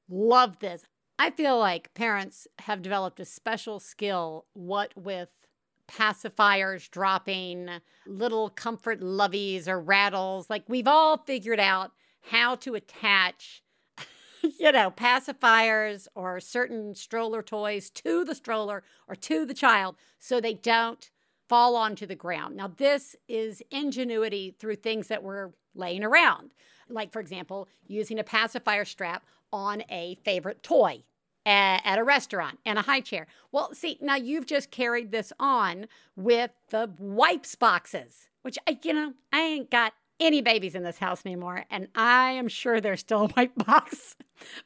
love 0.09 0.59
this. 0.59 0.83
I 1.19 1.31
feel 1.31 1.57
like 1.57 1.93
parents 1.93 2.47
have 2.59 2.81
developed 2.81 3.19
a 3.19 3.25
special 3.25 3.79
skill, 3.79 4.45
what 4.53 4.93
with 4.95 5.47
pacifiers 5.87 6.89
dropping, 6.89 7.69
little 8.05 8.49
comfort 8.49 8.99
loveys 8.99 9.67
or 9.67 9.79
rattles. 9.79 10.49
Like 10.49 10.63
we've 10.67 10.87
all 10.87 11.17
figured 11.17 11.59
out 11.59 11.91
how 12.29 12.55
to 12.55 12.75
attach, 12.75 13.63
you 14.59 14.71
know, 14.71 14.91
pacifiers 14.91 16.07
or 16.13 16.39
certain 16.39 16.93
stroller 16.93 17.41
toys 17.41 17.89
to 17.91 18.23
the 18.23 18.35
stroller 18.35 18.83
or 19.07 19.15
to 19.15 19.45
the 19.45 19.53
child 19.53 19.95
so 20.19 20.39
they 20.39 20.53
don't 20.53 21.09
fall 21.47 21.75
onto 21.75 22.05
the 22.05 22.15
ground. 22.15 22.57
Now, 22.57 22.67
this 22.67 23.15
is 23.27 23.63
ingenuity 23.71 24.55
through 24.59 24.75
things 24.75 25.07
that 25.07 25.23
were 25.23 25.53
laying 25.73 26.03
around. 26.03 26.51
Like, 26.89 27.11
for 27.11 27.19
example, 27.19 27.67
using 27.87 28.19
a 28.19 28.23
pacifier 28.23 28.85
strap 28.85 29.25
on 29.51 29.83
a 29.89 30.15
favorite 30.23 30.63
toy 30.63 31.03
at 31.47 31.97
a 31.97 32.03
restaurant 32.03 32.59
and 32.65 32.77
a 32.77 32.81
high 32.81 32.99
chair. 32.99 33.25
Well, 33.51 33.73
see, 33.73 33.97
now 34.01 34.15
you've 34.15 34.45
just 34.45 34.69
carried 34.69 35.11
this 35.11 35.31
on 35.39 35.87
with 36.15 36.51
the 36.69 36.91
wipes 36.99 37.55
boxes, 37.55 38.29
which 38.41 38.57
I, 38.67 38.77
you 38.83 38.93
know, 38.93 39.13
I 39.31 39.41
ain't 39.41 39.71
got 39.71 39.93
any 40.19 40.41
babies 40.41 40.75
in 40.75 40.83
this 40.83 40.97
house 40.97 41.25
anymore, 41.25 41.65
and 41.69 41.87
I 41.95 42.31
am 42.31 42.47
sure 42.47 42.81
there's 42.81 42.99
still 42.99 43.25
a 43.25 43.29
wipe 43.35 43.55
box 43.65 44.15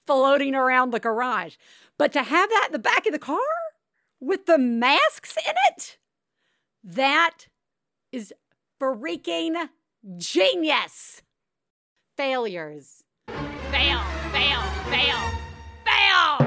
floating 0.07 0.55
around 0.55 0.91
the 0.91 0.99
garage. 0.99 1.55
But 1.97 2.13
to 2.13 2.23
have 2.23 2.49
that 2.49 2.67
in 2.67 2.73
the 2.73 2.79
back 2.79 3.05
of 3.05 3.13
the 3.13 3.19
car 3.19 3.37
with 4.19 4.45
the 4.45 4.57
masks 4.57 5.37
in 5.37 5.53
it, 5.69 5.97
that 6.83 7.47
is 8.11 8.33
freaking 8.79 9.69
genius. 10.17 11.21
Failures. 12.17 13.03
Fail, 13.71 14.01
fail, 14.51 14.61
fail, 14.89 15.19
fail! 15.85 16.37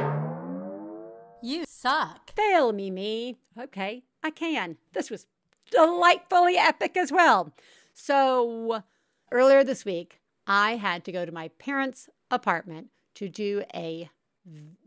You 1.42 1.64
suck. 1.66 2.32
Fail 2.34 2.72
me, 2.72 2.90
me. 2.90 3.36
Okay, 3.58 4.02
I 4.22 4.30
can. 4.30 4.76
This 4.92 5.10
was 5.10 5.26
delightfully 5.70 6.56
epic 6.56 6.96
as 6.96 7.12
well. 7.12 7.52
So, 7.92 8.82
earlier 9.30 9.64
this 9.64 9.84
week, 9.84 10.20
I 10.46 10.76
had 10.76 11.04
to 11.04 11.12
go 11.12 11.24
to 11.24 11.32
my 11.32 11.48
parents' 11.58 12.08
apartment 12.30 12.88
to 13.14 13.28
do 13.28 13.62
a 13.74 14.10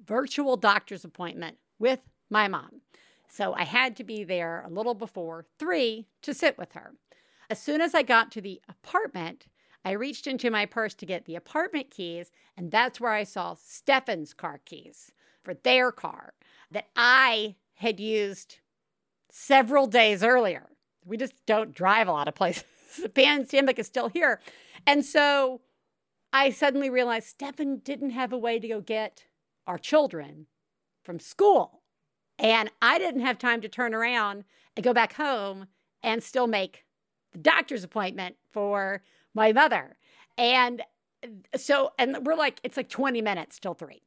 virtual 0.05 0.57
doctor's 0.57 1.05
appointment 1.05 1.57
with 1.79 2.01
my 2.29 2.47
mom. 2.47 2.81
So, 3.29 3.53
I 3.53 3.63
had 3.63 3.95
to 3.97 4.03
be 4.03 4.23
there 4.23 4.63
a 4.65 4.69
little 4.69 4.93
before 4.93 5.45
three 5.57 6.07
to 6.21 6.33
sit 6.33 6.57
with 6.57 6.73
her. 6.73 6.93
As 7.49 7.59
soon 7.59 7.81
as 7.81 7.95
I 7.95 8.01
got 8.01 8.31
to 8.33 8.41
the 8.41 8.61
apartment, 8.67 9.47
I 9.87 9.91
reached 9.91 10.27
into 10.27 10.51
my 10.51 10.65
purse 10.65 10.93
to 10.95 11.05
get 11.05 11.23
the 11.23 11.37
apartment 11.37 11.91
keys, 11.91 12.33
and 12.57 12.71
that's 12.71 12.99
where 12.99 13.13
I 13.13 13.23
saw 13.23 13.53
Stephen's 13.53 14.33
car 14.33 14.59
keys 14.65 15.13
for 15.41 15.53
their 15.53 15.93
car 15.93 16.33
that 16.69 16.89
I 16.97 17.55
had 17.75 17.97
used 17.97 18.57
several 19.29 19.87
days 19.87 20.23
earlier. 20.23 20.67
We 21.05 21.15
just 21.15 21.35
don't 21.45 21.73
drive 21.73 22.09
a 22.09 22.11
lot 22.11 22.27
of 22.27 22.35
places. 22.35 22.65
the 23.01 23.07
pandemic 23.07 23.79
is 23.79 23.87
still 23.87 24.09
here. 24.09 24.41
And 24.85 25.05
so 25.05 25.61
I 26.33 26.49
suddenly 26.49 26.89
realized 26.89 27.27
Stephen 27.27 27.77
didn't 27.77 28.09
have 28.09 28.33
a 28.33 28.37
way 28.37 28.59
to 28.59 28.67
go 28.67 28.81
get 28.81 29.23
our 29.65 29.77
children 29.77 30.47
from 31.01 31.17
school. 31.17 31.83
And 32.37 32.69
I 32.81 32.99
didn't 32.99 33.21
have 33.21 33.39
time 33.39 33.61
to 33.61 33.69
turn 33.69 33.93
around 33.93 34.43
and 34.75 34.83
go 34.83 34.93
back 34.93 35.13
home 35.13 35.67
and 36.03 36.21
still 36.21 36.45
make 36.45 36.83
the 37.31 37.39
doctor's 37.39 37.85
appointment 37.85 38.35
for 38.51 39.01
my 39.37 39.53
mother. 39.53 39.95
And 40.37 40.81
so, 41.55 41.91
and 41.97 42.25
we're 42.25 42.35
like, 42.35 42.59
it's 42.63 42.75
like 42.75 42.89
20 42.89 43.21
minutes 43.21 43.59
till 43.59 43.75
three. 43.75 44.01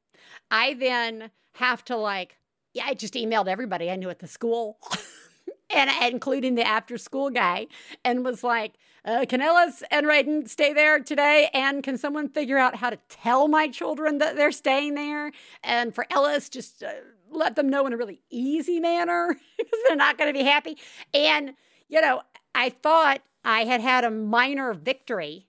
I 0.50 0.74
then 0.74 1.30
have 1.54 1.82
to 1.86 1.96
like, 1.96 2.36
yeah, 2.74 2.84
I 2.86 2.94
just 2.94 3.14
emailed 3.14 3.48
everybody 3.48 3.90
I 3.90 3.96
knew 3.96 4.10
at 4.10 4.18
the 4.18 4.28
school, 4.28 4.78
and 5.70 5.90
including 6.12 6.56
the 6.56 6.66
after 6.66 6.98
school 6.98 7.30
guy, 7.30 7.68
and 8.04 8.24
was 8.24 8.44
like, 8.44 8.74
uh, 9.04 9.24
can 9.26 9.40
Ellis 9.40 9.82
and 9.90 10.06
Raiden 10.06 10.48
stay 10.48 10.72
there 10.72 10.98
today? 10.98 11.48
And 11.54 11.82
can 11.82 11.96
someone 11.96 12.28
figure 12.28 12.58
out 12.58 12.76
how 12.76 12.90
to 12.90 12.98
tell 13.08 13.48
my 13.48 13.68
children 13.68 14.18
that 14.18 14.36
they're 14.36 14.52
staying 14.52 14.94
there? 14.94 15.32
And 15.64 15.94
for 15.94 16.06
Ellis, 16.10 16.48
just 16.48 16.82
uh, 16.82 16.90
let 17.30 17.56
them 17.56 17.68
know 17.68 17.86
in 17.86 17.92
a 17.92 17.96
really 17.96 18.20
easy 18.30 18.78
manner 18.78 19.34
because 19.58 19.78
they're 19.88 19.96
not 19.96 20.18
going 20.18 20.32
to 20.32 20.38
be 20.38 20.44
happy. 20.44 20.76
And, 21.14 21.54
you 21.88 22.00
know, 22.00 22.22
I 22.54 22.70
thought 22.70 23.22
I 23.44 23.64
had 23.64 23.80
had 23.80 24.04
a 24.04 24.10
minor 24.10 24.74
victory 24.74 25.48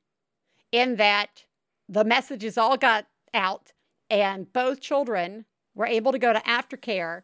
in 0.72 0.96
that 0.96 1.46
the 1.90 2.04
messages 2.04 2.58
all 2.58 2.78
got 2.78 3.08
out 3.34 3.74
and 4.10 4.52
both 4.52 4.80
children 4.82 5.46
were 5.76 5.86
able 5.86 6.12
to 6.12 6.20
go 6.20 6.34
to 6.34 6.40
aftercare. 6.40 7.24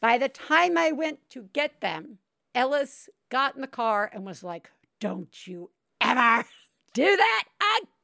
By 0.00 0.18
the 0.18 0.28
time 0.28 0.76
I 0.76 0.92
went 0.92 1.18
to 1.30 1.48
get 1.52 1.80
them, 1.80 2.18
Ellis 2.54 3.08
got 3.30 3.54
in 3.54 3.60
the 3.60 3.66
car 3.66 4.10
and 4.12 4.26
was 4.26 4.42
like, 4.42 4.70
Don't 5.00 5.46
you 5.46 5.70
ever 6.00 6.44
do 6.94 7.16
that 7.16 7.44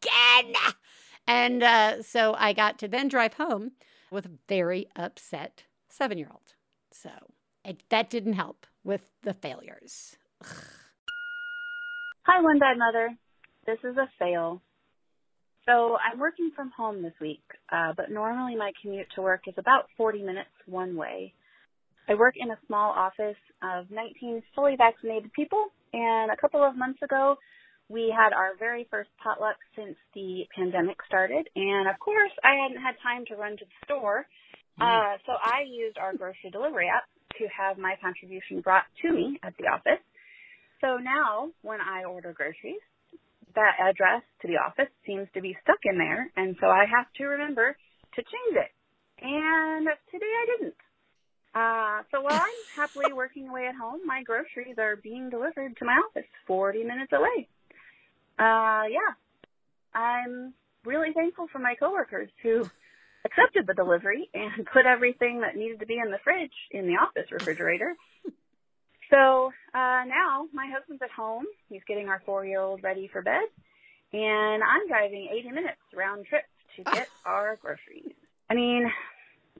again. 0.02 0.54
And 1.26 1.62
uh, 1.62 2.02
so 2.02 2.34
I 2.38 2.52
got 2.52 2.78
to 2.78 2.88
then 2.88 3.08
drive 3.08 3.34
home 3.34 3.72
with 4.10 4.26
a 4.26 4.30
very 4.48 4.86
upset 4.96 5.64
seven 5.88 6.16
year 6.16 6.28
old. 6.30 6.54
So 6.90 7.10
it, 7.64 7.82
that 7.90 8.08
didn't 8.08 8.32
help 8.34 8.66
with 8.82 9.10
the 9.22 9.34
failures. 9.34 10.16
Hi, 12.30 12.42
One 12.42 12.58
Bad 12.58 12.76
Mother. 12.76 13.16
This 13.64 13.78
is 13.82 13.96
a 13.96 14.06
fail. 14.18 14.60
So 15.64 15.96
I'm 15.96 16.20
working 16.20 16.50
from 16.54 16.70
home 16.76 17.02
this 17.02 17.14
week, 17.22 17.40
uh, 17.72 17.94
but 17.96 18.10
normally 18.10 18.54
my 18.54 18.70
commute 18.82 19.06
to 19.14 19.22
work 19.22 19.44
is 19.46 19.54
about 19.56 19.88
40 19.96 20.20
minutes 20.20 20.52
one 20.66 20.94
way. 20.94 21.32
I 22.06 22.16
work 22.16 22.34
in 22.36 22.50
a 22.50 22.58
small 22.66 22.90
office 22.90 23.40
of 23.62 23.90
19 23.90 24.42
fully 24.54 24.76
vaccinated 24.76 25.32
people, 25.32 25.72
and 25.94 26.30
a 26.30 26.36
couple 26.36 26.62
of 26.62 26.76
months 26.76 27.00
ago, 27.00 27.36
we 27.88 28.12
had 28.14 28.34
our 28.34 28.52
very 28.58 28.86
first 28.90 29.08
potluck 29.24 29.56
since 29.74 29.96
the 30.14 30.44
pandemic 30.54 30.98
started. 31.06 31.48
And 31.56 31.88
of 31.88 31.98
course, 31.98 32.32
I 32.44 32.60
hadn't 32.62 32.82
had 32.82 32.96
time 33.02 33.24
to 33.28 33.36
run 33.36 33.56
to 33.56 33.64
the 33.64 33.86
store, 33.86 34.26
uh, 34.78 35.16
so 35.24 35.32
I 35.32 35.64
used 35.66 35.96
our 35.96 36.14
grocery 36.14 36.50
delivery 36.52 36.90
app 36.94 37.04
to 37.38 37.48
have 37.48 37.78
my 37.78 37.94
contribution 38.02 38.60
brought 38.60 38.84
to 39.00 39.12
me 39.12 39.40
at 39.42 39.54
the 39.56 39.64
office. 39.64 40.04
So 40.80 40.98
now, 40.98 41.50
when 41.62 41.80
I 41.80 42.04
order 42.04 42.32
groceries, 42.32 42.82
that 43.54 43.74
address 43.80 44.22
to 44.42 44.48
the 44.48 44.58
office 44.58 44.92
seems 45.06 45.26
to 45.34 45.40
be 45.40 45.56
stuck 45.62 45.78
in 45.84 45.98
there, 45.98 46.30
and 46.36 46.56
so 46.60 46.68
I 46.68 46.84
have 46.86 47.06
to 47.16 47.24
remember 47.24 47.76
to 48.14 48.22
change 48.22 48.54
it. 48.54 48.70
And 49.20 49.88
today 50.10 50.30
I 50.30 50.46
didn't. 50.46 50.78
Uh, 51.54 52.02
so 52.10 52.20
while 52.20 52.38
I'm 52.38 52.62
happily 52.76 53.12
working 53.12 53.48
away 53.48 53.66
at 53.66 53.74
home, 53.74 54.00
my 54.06 54.22
groceries 54.22 54.78
are 54.78 54.96
being 54.96 55.30
delivered 55.30 55.76
to 55.78 55.84
my 55.84 55.98
office 56.08 56.28
40 56.46 56.84
minutes 56.84 57.12
away. 57.12 57.48
Uh, 58.38 58.86
yeah. 58.86 59.18
I'm 59.94 60.54
really 60.84 61.12
thankful 61.12 61.48
for 61.50 61.58
my 61.58 61.74
coworkers 61.74 62.30
who 62.42 62.70
accepted 63.24 63.66
the 63.66 63.74
delivery 63.74 64.30
and 64.34 64.66
put 64.72 64.86
everything 64.86 65.40
that 65.40 65.56
needed 65.56 65.80
to 65.80 65.86
be 65.86 65.98
in 65.98 66.10
the 66.10 66.22
fridge 66.22 66.54
in 66.70 66.86
the 66.86 66.94
office 66.94 67.30
refrigerator. 67.32 67.96
So 69.10 69.50
uh, 69.74 70.04
now 70.04 70.48
my 70.52 70.70
husband's 70.72 71.02
at 71.02 71.10
home. 71.10 71.44
He's 71.68 71.82
getting 71.88 72.08
our 72.08 72.22
four 72.26 72.44
year 72.44 72.60
old 72.60 72.82
ready 72.82 73.08
for 73.12 73.22
bed. 73.22 73.44
And 74.12 74.62
I'm 74.62 74.88
driving 74.88 75.28
80 75.30 75.50
minutes 75.50 75.78
round 75.94 76.26
trip 76.26 76.44
to 76.76 76.84
get 76.84 77.08
our 77.26 77.56
groceries. 77.60 78.12
I 78.50 78.54
mean, 78.54 78.90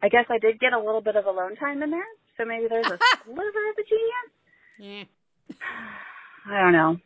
I 0.03 0.09
guess 0.09 0.25
I 0.31 0.39
did 0.39 0.61
get 0.61 0.73
a 0.73 0.79
little 0.79 1.01
bit 1.01 1.17
of 1.17 1.27
alone 1.27 1.57
time 1.57 1.83
in 1.83 1.91
there. 1.91 2.07
So 2.37 2.45
maybe 2.45 2.67
there's 2.69 2.87
a 2.87 2.99
sliver 3.25 3.41
of 3.41 3.77
a 3.79 3.85
genius. 3.89 5.09
Yeah. 5.51 5.57
I 6.51 6.63
don't 6.63 6.73
know. 6.73 6.97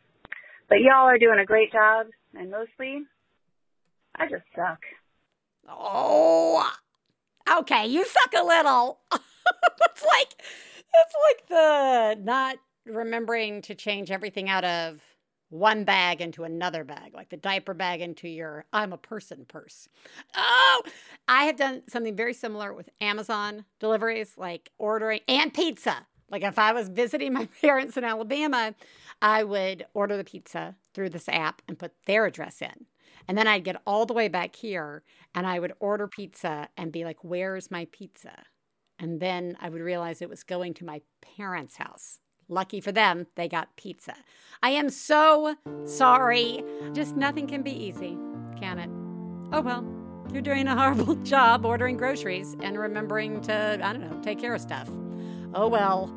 But 0.69 0.79
y'all 0.81 1.07
are 1.07 1.17
doing 1.17 1.39
a 1.39 1.45
great 1.45 1.71
job. 1.71 2.07
And 2.33 2.49
mostly, 2.49 3.03
I 4.15 4.27
just 4.27 4.43
suck. 4.55 4.79
Oh, 5.69 6.69
okay. 7.59 7.85
You 7.87 8.05
suck 8.05 8.33
a 8.37 8.45
little. 8.45 8.99
it's 9.13 10.03
like 10.03 10.41
it's 10.95 11.15
like 11.29 11.47
the 11.47 12.23
not 12.23 12.57
remembering 12.85 13.61
to 13.63 13.75
change 13.75 14.11
everything 14.11 14.49
out 14.49 14.63
of 14.63 15.01
one 15.49 15.83
bag 15.83 16.19
into 16.19 16.43
another 16.43 16.83
bag, 16.83 17.13
like 17.13 17.29
the 17.29 17.37
diaper 17.37 17.73
bag 17.75 18.01
into 18.01 18.27
your 18.27 18.65
I'm 18.73 18.91
a 18.91 18.97
person 18.97 19.45
purse. 19.47 19.87
Oh, 20.35 20.81
I 21.27 21.43
have 21.45 21.57
done 21.57 21.83
something 21.87 22.15
very 22.15 22.33
similar 22.33 22.73
with 22.73 22.89
Amazon 22.99 23.65
deliveries, 23.79 24.33
like 24.35 24.71
ordering 24.79 25.19
and 25.27 25.53
pizza. 25.53 26.07
Like 26.29 26.41
if 26.43 26.57
I 26.57 26.73
was 26.73 26.89
visiting 26.89 27.33
my 27.33 27.45
parents 27.61 27.97
in 27.97 28.03
Alabama, 28.03 28.73
I 29.21 29.43
would 29.43 29.85
order 29.93 30.17
the 30.17 30.23
pizza 30.23 30.75
through 30.95 31.09
this 31.09 31.29
app 31.29 31.61
and 31.67 31.77
put 31.77 31.93
their 32.07 32.25
address 32.25 32.61
in. 32.61 32.87
And 33.27 33.37
then 33.37 33.47
I'd 33.47 33.63
get 33.63 33.81
all 33.85 34.05
the 34.07 34.13
way 34.13 34.27
back 34.27 34.55
here 34.55 35.03
and 35.35 35.45
I 35.45 35.59
would 35.59 35.73
order 35.79 36.07
pizza 36.07 36.69
and 36.75 36.91
be 36.91 37.05
like, 37.05 37.23
where's 37.23 37.69
my 37.69 37.87
pizza? 37.91 38.45
And 39.03 39.19
then 39.19 39.57
I 39.59 39.67
would 39.67 39.81
realize 39.81 40.21
it 40.21 40.29
was 40.29 40.45
going 40.45 40.73
to 40.75 40.85
my 40.85 41.01
parents' 41.35 41.75
house. 41.75 42.21
Lucky 42.47 42.79
for 42.79 42.93
them, 42.93 43.27
they 43.35 43.49
got 43.49 43.75
pizza. 43.75 44.15
I 44.63 44.69
am 44.69 44.89
so 44.89 45.57
sorry. 45.83 46.63
Just 46.93 47.17
nothing 47.17 47.45
can 47.45 47.63
be 47.63 47.71
easy, 47.71 48.17
can 48.57 48.79
it? 48.79 48.89
Oh 49.51 49.59
well, 49.59 49.85
you're 50.31 50.41
doing 50.41 50.69
a 50.69 50.75
horrible 50.77 51.15
job 51.23 51.65
ordering 51.65 51.97
groceries 51.97 52.55
and 52.61 52.79
remembering 52.79 53.41
to, 53.41 53.53
I 53.83 53.91
don't 53.91 54.09
know, 54.09 54.21
take 54.23 54.39
care 54.39 54.53
of 54.53 54.61
stuff. 54.61 54.89
Oh 55.53 55.67
well. 55.67 56.07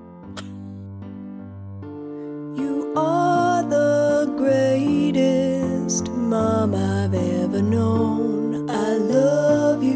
You 2.56 2.92
are 2.96 3.64
the 3.64 4.32
greatest 4.36 6.08
mom 6.12 6.72
I've 6.72 7.14
ever 7.14 7.62
known. 7.62 8.70
I 8.70 8.92
love 8.92 9.82
you, 9.82 9.95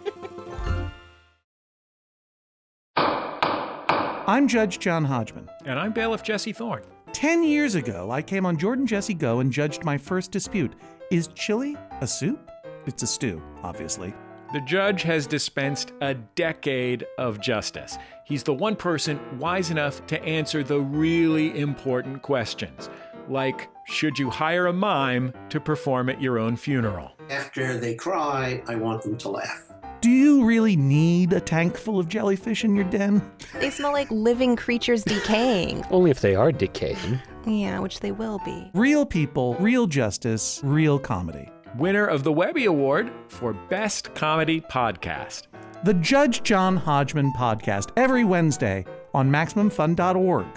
I'm 4.31 4.47
Judge 4.47 4.79
John 4.79 5.03
Hodgman. 5.03 5.49
And 5.65 5.77
I'm 5.77 5.91
Bailiff 5.91 6.23
Jesse 6.23 6.53
Thorne. 6.53 6.83
Ten 7.11 7.43
years 7.43 7.75
ago, 7.75 8.11
I 8.11 8.21
came 8.21 8.45
on 8.45 8.57
Jordan 8.57 8.87
Jesse 8.87 9.13
Go 9.13 9.41
and 9.41 9.51
judged 9.51 9.83
my 9.83 9.97
first 9.97 10.31
dispute. 10.31 10.71
Is 11.11 11.27
chili 11.35 11.75
a 11.99 12.07
soup? 12.07 12.49
It's 12.85 13.03
a 13.03 13.07
stew, 13.07 13.43
obviously. 13.61 14.13
The 14.53 14.61
judge 14.61 15.01
has 15.01 15.27
dispensed 15.27 15.91
a 15.99 16.13
decade 16.13 17.05
of 17.17 17.41
justice. 17.41 17.97
He's 18.23 18.41
the 18.41 18.53
one 18.53 18.77
person 18.77 19.19
wise 19.37 19.69
enough 19.69 20.07
to 20.07 20.23
answer 20.23 20.63
the 20.63 20.79
really 20.79 21.59
important 21.59 22.21
questions, 22.21 22.89
like 23.27 23.67
should 23.87 24.17
you 24.17 24.29
hire 24.29 24.67
a 24.67 24.73
mime 24.73 25.33
to 25.49 25.59
perform 25.59 26.07
at 26.07 26.21
your 26.21 26.39
own 26.39 26.55
funeral? 26.55 27.11
After 27.29 27.77
they 27.77 27.95
cry, 27.95 28.63
I 28.65 28.75
want 28.75 29.01
them 29.01 29.17
to 29.17 29.29
laugh. 29.29 29.70
Do 30.01 30.09
you 30.09 30.43
really 30.45 30.75
need 30.75 31.31
a 31.31 31.39
tank 31.39 31.77
full 31.77 31.99
of 31.99 32.07
jellyfish 32.07 32.63
in 32.63 32.75
your 32.75 32.85
den? 32.85 33.21
They 33.59 33.69
smell 33.69 33.91
like 33.91 34.09
living 34.09 34.55
creatures 34.55 35.03
decaying. 35.03 35.85
Only 35.91 36.09
if 36.09 36.21
they 36.21 36.33
are 36.33 36.51
decaying. 36.51 37.21
Yeah, 37.45 37.77
which 37.77 37.99
they 37.99 38.11
will 38.11 38.39
be. 38.43 38.71
Real 38.73 39.05
people, 39.05 39.53
real 39.59 39.85
justice, 39.85 40.59
real 40.63 40.97
comedy. 40.97 41.51
Winner 41.77 42.07
of 42.07 42.23
the 42.23 42.31
Webby 42.31 42.65
Award 42.65 43.11
for 43.27 43.53
Best 43.53 44.15
Comedy 44.15 44.59
Podcast. 44.59 45.43
The 45.83 45.93
Judge 45.93 46.41
John 46.41 46.77
Hodgman 46.77 47.31
Podcast, 47.33 47.91
every 47.95 48.23
Wednesday 48.23 48.85
on 49.13 49.29
MaximumFun.org. 49.29 50.47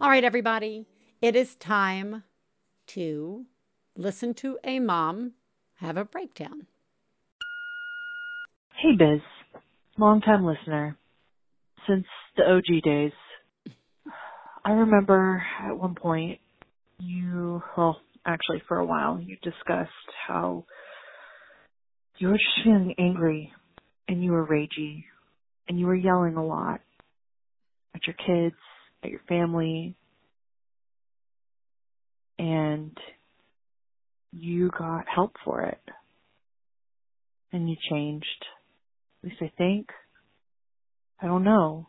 All 0.00 0.08
right, 0.08 0.22
everybody, 0.22 0.86
it 1.20 1.34
is 1.34 1.56
time 1.56 2.22
to 2.88 3.46
listen 3.96 4.34
to 4.34 4.58
a 4.62 4.78
mom 4.78 5.32
have 5.82 5.96
a 5.96 6.04
breakdown. 6.04 6.66
Hey, 8.80 8.96
Biz. 8.96 9.20
Long-time 9.98 10.44
listener. 10.44 10.96
Since 11.88 12.06
the 12.36 12.44
OG 12.44 12.82
days. 12.84 13.12
I 14.64 14.70
remember 14.70 15.42
at 15.60 15.76
one 15.76 15.96
point 15.96 16.38
you, 16.98 17.62
well, 17.76 18.00
actually 18.24 18.62
for 18.68 18.78
a 18.78 18.86
while, 18.86 19.20
you 19.20 19.36
discussed 19.42 19.90
how 20.28 20.64
you 22.18 22.28
were 22.28 22.34
just 22.34 22.64
feeling 22.64 22.94
angry 22.98 23.52
and 24.06 24.22
you 24.22 24.30
were 24.30 24.46
ragey 24.46 25.04
and 25.68 25.80
you 25.80 25.86
were 25.86 25.96
yelling 25.96 26.36
a 26.36 26.46
lot 26.46 26.80
at 27.94 28.06
your 28.06 28.14
kids, 28.14 28.56
at 29.02 29.10
your 29.10 29.22
family, 29.28 29.96
and 32.38 32.96
you 34.32 34.70
got 34.76 35.04
help 35.14 35.36
for 35.44 35.62
it. 35.62 35.80
And 37.52 37.68
you 37.68 37.76
changed. 37.90 38.26
At 39.22 39.30
least 39.30 39.42
I 39.42 39.52
think. 39.56 39.88
I 41.20 41.26
don't 41.26 41.44
know. 41.44 41.88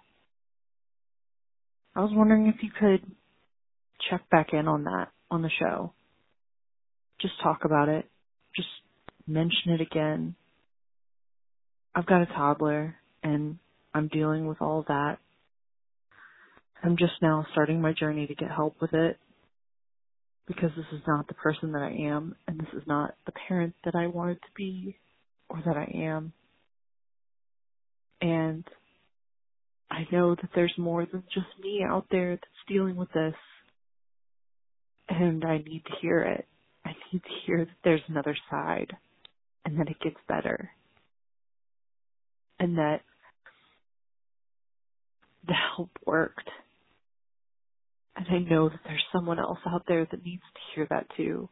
I 1.96 2.02
was 2.02 2.12
wondering 2.14 2.48
if 2.48 2.56
you 2.62 2.70
could 2.78 3.02
check 4.10 4.30
back 4.30 4.50
in 4.54 4.68
on 4.68 4.84
that 4.84 5.10
on 5.32 5.42
the 5.42 5.50
show. 5.60 5.94
Just 7.22 7.34
talk 7.42 7.62
about 7.66 7.90
it. 7.90 8.06
Just 8.56 8.68
mention 9.28 9.72
it 9.72 9.82
again. 9.82 10.36
I've 11.96 12.06
got 12.06 12.22
a 12.22 12.26
toddler 12.26 12.96
and 13.24 13.58
I'm 13.94 14.08
dealing 14.10 14.48
with 14.48 14.62
all 14.62 14.84
that. 14.88 15.18
I'm 16.84 16.98
just 16.98 17.14
now 17.22 17.46
starting 17.54 17.80
my 17.80 17.94
journey 17.94 18.28
to 18.28 18.36
get 18.36 18.52
help 18.52 18.76
with 18.82 18.94
it 18.94 19.18
because 20.48 20.72
this 20.76 20.86
is 20.92 21.02
not 21.08 21.28
the 21.28 21.34
person 21.36 21.72
that 21.72 21.82
I 21.82 21.92
am 22.08 22.36
and 22.48 22.60
this 22.60 22.74
is 22.74 22.84
not 22.88 23.16
the 23.26 23.32
parent 23.48 23.76
that 23.86 23.96
I 23.96 24.08
wanted 24.08 24.36
to 24.36 24.50
be 24.56 24.98
or 25.50 25.62
that 25.66 25.78
I 25.78 25.92
am. 25.96 26.34
And 28.22 28.64
I 29.90 30.08
know 30.12 30.36
that 30.36 30.50
there's 30.56 30.74
more 30.78 31.06
than 31.06 31.24
just 31.34 31.48
me 31.62 31.84
out 31.88 32.06
there 32.10 32.32
that's 32.32 32.68
dealing 32.68 32.96
with 32.96 33.12
this. 33.14 33.36
And 35.10 35.44
I 35.46 35.58
need 35.58 35.84
to 35.86 35.96
hear 36.02 36.22
it. 36.22 36.48
I 36.86 36.92
need 37.12 37.22
to 37.22 37.30
hear 37.46 37.60
that 37.66 37.76
there's 37.84 38.02
another 38.08 38.36
side 38.50 38.92
and 39.66 39.80
that 39.80 39.90
it 39.90 40.00
gets 40.02 40.18
better. 40.28 40.72
And 42.60 42.78
that 42.78 43.02
the 45.48 45.54
help 45.76 45.92
worked. 46.06 46.50
And 48.16 48.28
I 48.30 48.40
know 48.50 48.70
that 48.70 48.80
there's 48.84 49.04
someone 49.12 49.40
else 49.40 49.60
out 49.66 49.84
there 49.88 50.06
that 50.10 50.26
needs 50.26 50.44
to 50.44 50.76
hear 50.76 50.88
that 50.90 51.08
too. 51.18 51.50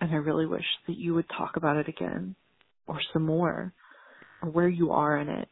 And 0.00 0.10
I 0.10 0.16
really 0.16 0.46
wish 0.46 0.64
that 0.86 0.96
you 0.96 1.14
would 1.14 1.28
talk 1.28 1.56
about 1.56 1.76
it 1.76 1.88
again 1.88 2.34
or 2.86 2.98
some 3.12 3.24
more 3.24 3.72
or 4.42 4.50
where 4.50 4.68
you 4.68 4.90
are 4.92 5.16
in 5.18 5.28
it. 5.28 5.48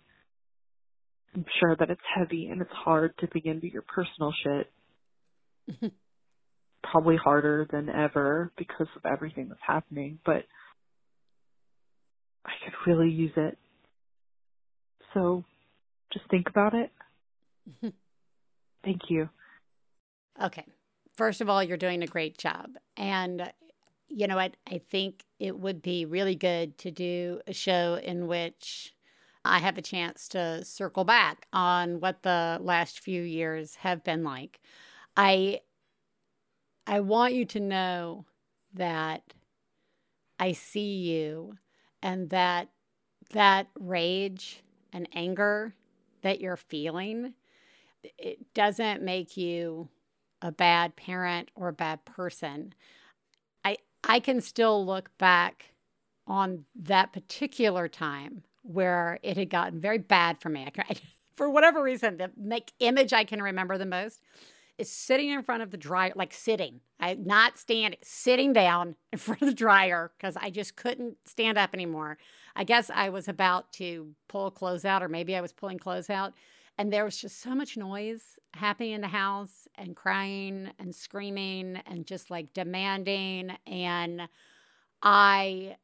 I'm 1.34 1.46
sure 1.60 1.76
that 1.78 1.88
it's 1.88 2.00
heavy 2.14 2.48
and 2.50 2.60
it's 2.60 2.70
hard 2.72 3.14
to 3.18 3.28
begin 3.32 3.60
to 3.60 3.72
your 3.72 3.82
personal 3.82 4.32
shit. 4.42 5.92
Probably 6.82 7.16
harder 7.16 7.66
than 7.70 7.88
ever 7.88 8.52
because 8.58 8.88
of 8.96 9.10
everything 9.10 9.48
that's 9.48 9.60
happening, 9.64 10.18
but 10.26 10.44
I 12.44 12.50
could 12.64 12.90
really 12.90 13.10
use 13.10 13.32
it. 13.36 13.56
So 15.14 15.44
just 16.12 16.28
think 16.28 16.48
about 16.50 16.74
it. 16.74 16.90
Thank 18.82 19.10
you. 19.10 19.28
Okay. 20.42 20.64
First 21.16 21.40
of 21.40 21.48
all, 21.48 21.62
you're 21.62 21.76
doing 21.76 22.02
a 22.02 22.06
great 22.06 22.38
job. 22.38 22.76
And 22.96 23.52
you 24.08 24.26
know 24.26 24.36
what? 24.36 24.56
I 24.70 24.78
think 24.78 25.24
it 25.38 25.58
would 25.58 25.82
be 25.82 26.04
really 26.04 26.34
good 26.34 26.78
to 26.78 26.90
do 26.90 27.40
a 27.46 27.52
show 27.52 27.98
in 28.02 28.26
which 28.26 28.94
I 29.44 29.58
have 29.58 29.78
a 29.78 29.82
chance 29.82 30.28
to 30.28 30.64
circle 30.64 31.04
back 31.04 31.46
on 31.52 32.00
what 32.00 32.22
the 32.22 32.58
last 32.60 33.00
few 33.00 33.22
years 33.22 33.76
have 33.76 34.04
been 34.04 34.22
like. 34.22 34.60
I 35.16 35.60
I 36.86 37.00
want 37.00 37.34
you 37.34 37.44
to 37.46 37.60
know 37.60 38.26
that 38.74 39.34
I 40.38 40.52
see 40.52 40.96
you 40.96 41.58
and 42.02 42.30
that 42.30 42.68
that 43.30 43.68
rage 43.78 44.62
and 44.92 45.08
anger 45.14 45.74
that 46.22 46.40
you're 46.40 46.56
feeling 46.56 47.34
it 48.18 48.54
doesn't 48.54 49.02
make 49.02 49.36
you 49.36 49.88
a 50.40 50.52
bad 50.52 50.96
parent 50.96 51.50
or 51.54 51.68
a 51.68 51.72
bad 51.72 52.04
person. 52.04 52.74
I 53.64 53.78
I 54.04 54.20
can 54.20 54.40
still 54.40 54.84
look 54.84 55.16
back 55.18 55.72
on 56.26 56.64
that 56.74 57.12
particular 57.12 57.88
time 57.88 58.42
where 58.62 59.18
it 59.22 59.36
had 59.36 59.50
gotten 59.50 59.80
very 59.80 59.98
bad 59.98 60.40
for 60.40 60.48
me. 60.48 60.68
I, 60.78 60.96
for 61.34 61.48
whatever 61.48 61.82
reason, 61.82 62.16
the 62.16 62.30
make 62.36 62.72
image 62.78 63.12
I 63.12 63.24
can 63.24 63.42
remember 63.42 63.78
the 63.78 63.86
most 63.86 64.20
is 64.78 64.90
sitting 64.90 65.28
in 65.28 65.42
front 65.42 65.62
of 65.62 65.70
the 65.70 65.76
dryer, 65.76 66.12
like 66.16 66.32
sitting, 66.32 66.80
I 66.98 67.14
not 67.14 67.58
standing, 67.58 67.98
sitting 68.02 68.52
down 68.52 68.96
in 69.12 69.18
front 69.18 69.42
of 69.42 69.48
the 69.48 69.54
dryer 69.54 70.12
because 70.16 70.36
I 70.36 70.50
just 70.50 70.76
couldn't 70.76 71.16
stand 71.26 71.58
up 71.58 71.70
anymore. 71.74 72.18
I 72.54 72.64
guess 72.64 72.90
I 72.90 73.08
was 73.08 73.28
about 73.28 73.72
to 73.74 74.14
pull 74.28 74.50
clothes 74.50 74.84
out, 74.84 75.02
or 75.02 75.08
maybe 75.08 75.36
I 75.36 75.40
was 75.40 75.52
pulling 75.52 75.78
clothes 75.78 76.10
out, 76.10 76.34
and 76.82 76.92
there 76.92 77.04
was 77.04 77.16
just 77.16 77.40
so 77.40 77.54
much 77.54 77.76
noise 77.76 78.40
happening 78.54 78.90
in 78.90 79.02
the 79.02 79.06
house, 79.06 79.68
and 79.76 79.94
crying 79.94 80.68
and 80.80 80.92
screaming, 80.92 81.80
and 81.86 82.04
just 82.04 82.28
like 82.28 82.52
demanding, 82.54 83.52
and 83.68 84.22
I 85.00 85.76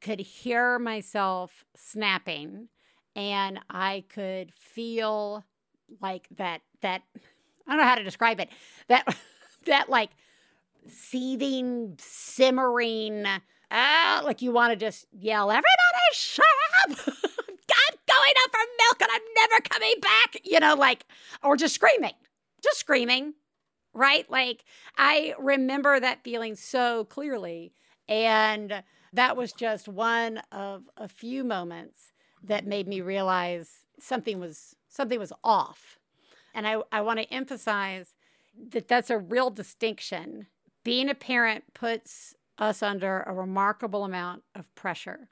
could 0.00 0.20
hear 0.20 0.78
myself 0.78 1.64
snapping 1.74 2.68
and 3.16 3.58
I 3.68 4.04
could 4.08 4.52
feel 4.54 5.44
like 6.00 6.28
that 6.36 6.60
that 6.82 7.02
I 7.66 7.72
don't 7.72 7.78
know 7.78 7.84
how 7.84 7.96
to 7.96 8.04
describe 8.04 8.38
it. 8.38 8.48
That 8.86 9.12
that 9.66 9.90
like 9.90 10.10
seething, 10.86 11.96
simmering, 11.98 13.26
ah, 13.72 14.22
like 14.24 14.40
you 14.40 14.52
want 14.52 14.72
to 14.72 14.76
just 14.76 15.08
yell, 15.10 15.50
everybody 15.50 15.66
shut 16.12 16.46
up. 16.90 17.14
Going 18.28 18.44
up 18.44 18.50
for 18.50 18.58
milk 18.78 19.02
and 19.02 19.10
I'm 19.12 19.48
never 19.50 19.62
coming 19.62 19.94
back. 20.00 20.36
You 20.44 20.60
know, 20.60 20.74
like 20.74 21.04
or 21.42 21.56
just 21.56 21.74
screaming. 21.74 22.12
Just 22.62 22.78
screaming. 22.78 23.34
Right? 23.94 24.30
Like 24.30 24.64
I 24.96 25.34
remember 25.38 25.98
that 25.98 26.24
feeling 26.24 26.54
so 26.54 27.04
clearly. 27.04 27.72
And 28.08 28.82
that 29.12 29.36
was 29.36 29.52
just 29.52 29.88
one 29.88 30.42
of 30.52 30.84
a 30.96 31.08
few 31.08 31.44
moments 31.44 32.12
that 32.42 32.66
made 32.66 32.86
me 32.86 33.00
realize 33.00 33.84
something 33.98 34.38
was 34.38 34.74
something 34.88 35.18
was 35.18 35.32
off. 35.42 35.98
And 36.54 36.66
I, 36.66 36.82
I 36.90 37.00
want 37.02 37.20
to 37.20 37.32
emphasize 37.32 38.14
that 38.72 38.88
that's 38.88 39.10
a 39.10 39.18
real 39.18 39.50
distinction. 39.50 40.46
Being 40.84 41.08
a 41.08 41.14
parent 41.14 41.64
puts 41.74 42.34
us 42.58 42.82
under 42.82 43.20
a 43.20 43.32
remarkable 43.32 44.04
amount 44.04 44.42
of 44.54 44.74
pressure. 44.74 45.28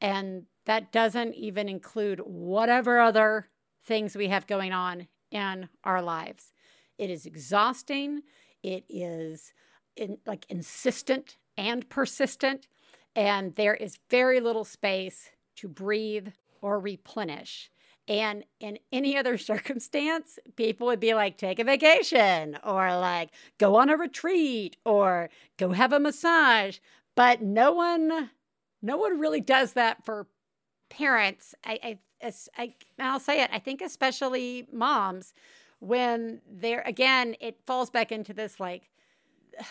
And 0.00 0.46
that 0.66 0.92
doesn't 0.92 1.34
even 1.34 1.68
include 1.68 2.20
whatever 2.20 3.00
other 3.00 3.48
things 3.84 4.16
we 4.16 4.28
have 4.28 4.46
going 4.46 4.72
on 4.72 5.08
in 5.30 5.68
our 5.84 6.02
lives. 6.02 6.52
It 6.98 7.10
is 7.10 7.26
exhausting. 7.26 8.22
It 8.62 8.84
is 8.88 9.52
in, 9.96 10.18
like 10.26 10.44
insistent 10.48 11.36
and 11.56 11.88
persistent 11.88 12.66
and 13.16 13.54
there 13.54 13.74
is 13.74 13.98
very 14.08 14.40
little 14.40 14.64
space 14.64 15.30
to 15.56 15.68
breathe 15.68 16.28
or 16.60 16.78
replenish. 16.78 17.70
And 18.08 18.44
in 18.60 18.78
any 18.92 19.16
other 19.16 19.38
circumstance, 19.38 20.38
people 20.56 20.86
would 20.88 21.00
be 21.00 21.14
like, 21.14 21.36
take 21.36 21.58
a 21.58 21.64
vacation 21.64 22.58
or 22.64 22.96
like 22.96 23.30
go 23.58 23.76
on 23.76 23.90
a 23.90 23.96
retreat 23.96 24.76
or 24.84 25.30
go 25.58 25.72
have 25.72 25.92
a 25.92 26.00
massage. 26.00 26.78
But 27.16 27.42
no 27.42 27.72
one, 27.72 28.30
no 28.80 28.96
one 28.96 29.18
really 29.18 29.40
does 29.40 29.72
that 29.74 30.04
for 30.04 30.26
parents. 30.90 31.54
I, 31.64 31.98
I, 32.22 32.32
I 32.58 32.74
I'll 32.98 33.20
say 33.20 33.42
it. 33.42 33.50
I 33.52 33.58
think 33.58 33.80
especially 33.80 34.66
moms, 34.72 35.32
when 35.78 36.42
they're 36.50 36.82
again, 36.82 37.36
it 37.40 37.58
falls 37.66 37.90
back 37.90 38.12
into 38.12 38.34
this 38.34 38.60
like 38.60 38.90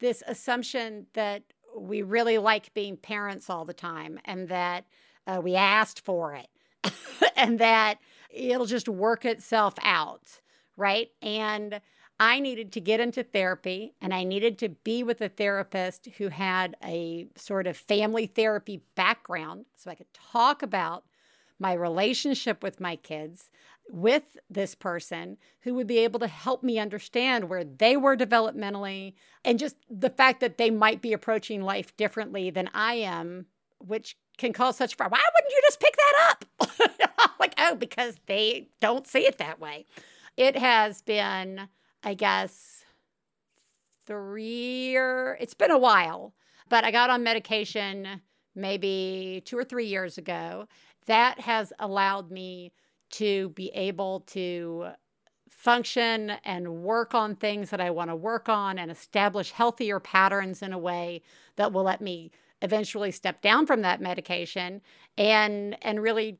this 0.00 0.22
assumption 0.26 1.06
that 1.14 1.42
we 1.76 2.02
really 2.02 2.38
like 2.38 2.72
being 2.74 2.96
parents 2.96 3.48
all 3.48 3.64
the 3.64 3.72
time 3.72 4.18
and 4.24 4.48
that 4.48 4.84
uh, 5.26 5.40
we 5.42 5.54
asked 5.54 6.04
for 6.04 6.34
it 6.34 6.92
and 7.36 7.58
that 7.58 7.98
it'll 8.30 8.66
just 8.66 8.88
work 8.88 9.24
itself 9.24 9.74
out, 9.82 10.40
right? 10.76 11.08
And 11.22 11.80
I 12.20 12.38
needed 12.38 12.70
to 12.72 12.80
get 12.82 13.00
into 13.00 13.22
therapy 13.22 13.94
and 13.98 14.12
I 14.12 14.24
needed 14.24 14.58
to 14.58 14.68
be 14.68 15.02
with 15.02 15.22
a 15.22 15.30
therapist 15.30 16.06
who 16.18 16.28
had 16.28 16.76
a 16.84 17.26
sort 17.34 17.66
of 17.66 17.78
family 17.78 18.26
therapy 18.26 18.82
background 18.94 19.64
so 19.74 19.90
I 19.90 19.94
could 19.94 20.12
talk 20.12 20.62
about 20.62 21.04
my 21.58 21.72
relationship 21.72 22.62
with 22.62 22.78
my 22.78 22.96
kids, 22.96 23.50
with 23.88 24.36
this 24.50 24.74
person 24.74 25.38
who 25.60 25.74
would 25.74 25.86
be 25.86 25.98
able 25.98 26.20
to 26.20 26.26
help 26.26 26.62
me 26.62 26.78
understand 26.78 27.48
where 27.48 27.64
they 27.64 27.96
were 27.96 28.16
developmentally 28.18 29.14
and 29.42 29.58
just 29.58 29.76
the 29.88 30.10
fact 30.10 30.40
that 30.40 30.58
they 30.58 30.70
might 30.70 31.00
be 31.00 31.14
approaching 31.14 31.62
life 31.62 31.96
differently 31.96 32.50
than 32.50 32.68
I 32.74 32.94
am, 32.94 33.46
which 33.78 34.18
can 34.36 34.52
cause 34.52 34.76
such. 34.76 34.98
Why 34.98 35.06
wouldn't 35.06 35.52
you 35.52 35.60
just 35.64 35.80
pick 35.80 35.96
that 35.96 36.36
up? 37.00 37.30
like, 37.40 37.54
oh, 37.56 37.76
because 37.76 38.20
they 38.26 38.68
don't 38.78 39.06
see 39.06 39.26
it 39.26 39.38
that 39.38 39.58
way. 39.58 39.86
It 40.36 40.56
has 40.56 41.00
been, 41.02 41.68
I 42.02 42.14
guess, 42.14 42.84
three 44.06 44.96
or 44.96 45.36
it's 45.40 45.54
been 45.54 45.70
a 45.70 45.78
while, 45.78 46.34
but 46.68 46.84
I 46.84 46.90
got 46.90 47.10
on 47.10 47.22
medication 47.22 48.22
maybe 48.54 49.42
two 49.44 49.56
or 49.56 49.64
three 49.64 49.86
years 49.86 50.18
ago. 50.18 50.66
That 51.06 51.40
has 51.40 51.72
allowed 51.78 52.30
me 52.30 52.72
to 53.10 53.50
be 53.50 53.68
able 53.74 54.20
to 54.20 54.88
function 55.48 56.30
and 56.44 56.82
work 56.82 57.14
on 57.14 57.36
things 57.36 57.70
that 57.70 57.80
I 57.80 57.90
want 57.90 58.10
to 58.10 58.16
work 58.16 58.48
on 58.48 58.78
and 58.78 58.90
establish 58.90 59.50
healthier 59.50 60.00
patterns 60.00 60.62
in 60.62 60.72
a 60.72 60.78
way 60.78 61.22
that 61.56 61.72
will 61.72 61.82
let 61.82 62.00
me 62.00 62.30
eventually 62.62 63.10
step 63.10 63.40
down 63.42 63.66
from 63.66 63.82
that 63.82 64.00
medication 64.00 64.80
and 65.16 65.76
and 65.82 66.02
really 66.02 66.38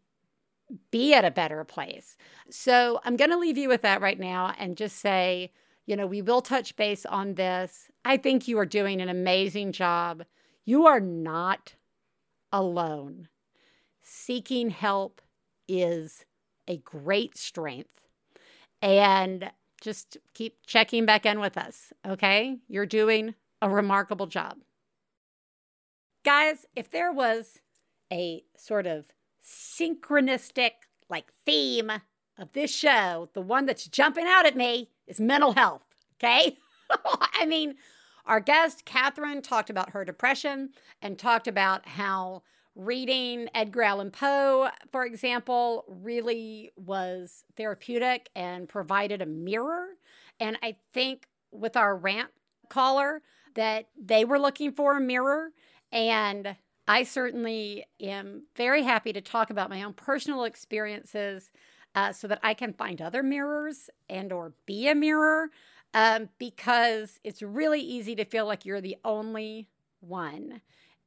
be 0.91 1.15
at 1.15 1.25
a 1.25 1.31
better 1.31 1.65
place. 1.65 2.17
So 2.51 3.01
I'm 3.05 3.17
going 3.17 3.31
to 3.31 3.39
leave 3.39 3.59
you 3.59 3.69
with 3.69 3.83
that 3.83 4.01
right 4.01 4.19
now 4.19 4.55
and 4.59 4.77
just 4.77 4.97
say, 4.97 5.53
you 5.87 5.97
know, 5.97 6.07
we 6.07 6.23
will 6.23 6.43
touch 6.43 6.77
base 6.77 7.05
on 7.07 7.35
this. 7.35 7.91
I 8.05 8.17
think 8.17 8.47
you 8.47 8.59
are 8.59 8.67
doing 8.67 9.01
an 9.01 9.09
amazing 9.09 9.73
job. 9.73 10.25
You 10.65 10.87
are 10.87 11.01
not 11.01 11.75
alone. 12.53 13.29
Seeking 14.01 14.71
help 14.71 15.21
is 15.69 16.25
a 16.69 16.79
great 16.79 17.37
strength. 17.37 18.01
And 18.83 19.51
just 19.81 20.17
keep 20.35 20.59
checking 20.67 21.07
back 21.07 21.27
in 21.27 21.41
with 21.41 21.57
us, 21.57 21.93
okay? 22.07 22.59
You're 22.69 22.87
doing 22.87 23.35
a 23.61 23.69
remarkable 23.69 24.27
job. 24.27 24.59
Guys, 26.25 26.67
if 26.77 26.91
there 26.91 27.13
was 27.13 27.61
a 28.13 28.45
sort 28.57 28.87
of 28.87 29.07
synchronistic 29.43 30.73
like 31.09 31.33
theme 31.45 31.91
of 32.39 32.53
this 32.53 32.75
show, 32.75 33.29
the 33.35 33.41
one 33.41 33.67
that's 33.67 33.87
jumping 33.87 34.27
out 34.27 34.47
at 34.47 34.57
me 34.57 34.91
is 35.07 35.21
mental 35.21 35.53
health, 35.53 35.83
okay? 36.17 36.57
I 37.35 37.47
mean, 37.47 37.75
our 38.27 38.41
guest, 38.41 38.85
Catherine, 38.85 39.43
talked 39.43 39.71
about 39.71 39.91
her 39.91 40.05
depression 40.05 40.71
and 41.03 41.19
talked 41.19 41.49
about 41.49 41.87
how 41.87 42.43
reading 42.75 43.49
Edgar 43.55 43.83
Allan 43.83 44.11
Poe, 44.11 44.71
for 44.93 45.05
example, 45.05 45.85
really 45.89 46.71
was 46.77 47.45
therapeutic 47.57 48.31
and 48.35 48.69
provided 48.69 49.21
a 49.21 49.27
mirror. 49.27 49.89
And 50.39 50.57
I 50.63 50.77
think 50.93 51.27
with 51.51 51.77
our 51.77 51.97
rant 51.97 52.31
caller, 52.69 53.23
that 53.55 53.89
they 54.01 54.25
were 54.25 54.39
looking 54.39 54.73
for 54.73 54.97
a 54.97 55.01
mirror. 55.01 55.51
And 55.93 56.57
I 56.91 57.05
certainly 57.05 57.85
am 58.01 58.47
very 58.57 58.83
happy 58.83 59.13
to 59.13 59.21
talk 59.21 59.51
about 59.51 59.71
my 59.71 59.85
own 59.85 59.93
personal 59.93 60.43
experiences 60.43 61.53
uh, 61.95 62.13
so 62.13 62.27
that 62.27 62.41
I 62.43 62.53
can 62.53 62.73
find 62.73 63.01
other 63.01 63.23
mirrors 63.23 63.91
and 64.09 64.33
or 64.33 64.55
be 64.67 64.89
a 64.89 64.95
mirror 64.97 65.51
um, 65.95 66.31
because 66.37 67.21
it's 67.23 67.43
really 67.43 67.81
easy 67.81 68.17
to 68.17 68.25
feel 68.25 68.45
like 68.45 68.67
you're 68.67 68.81
the 68.81 68.97
only 69.05 69.69
one. 70.01 70.63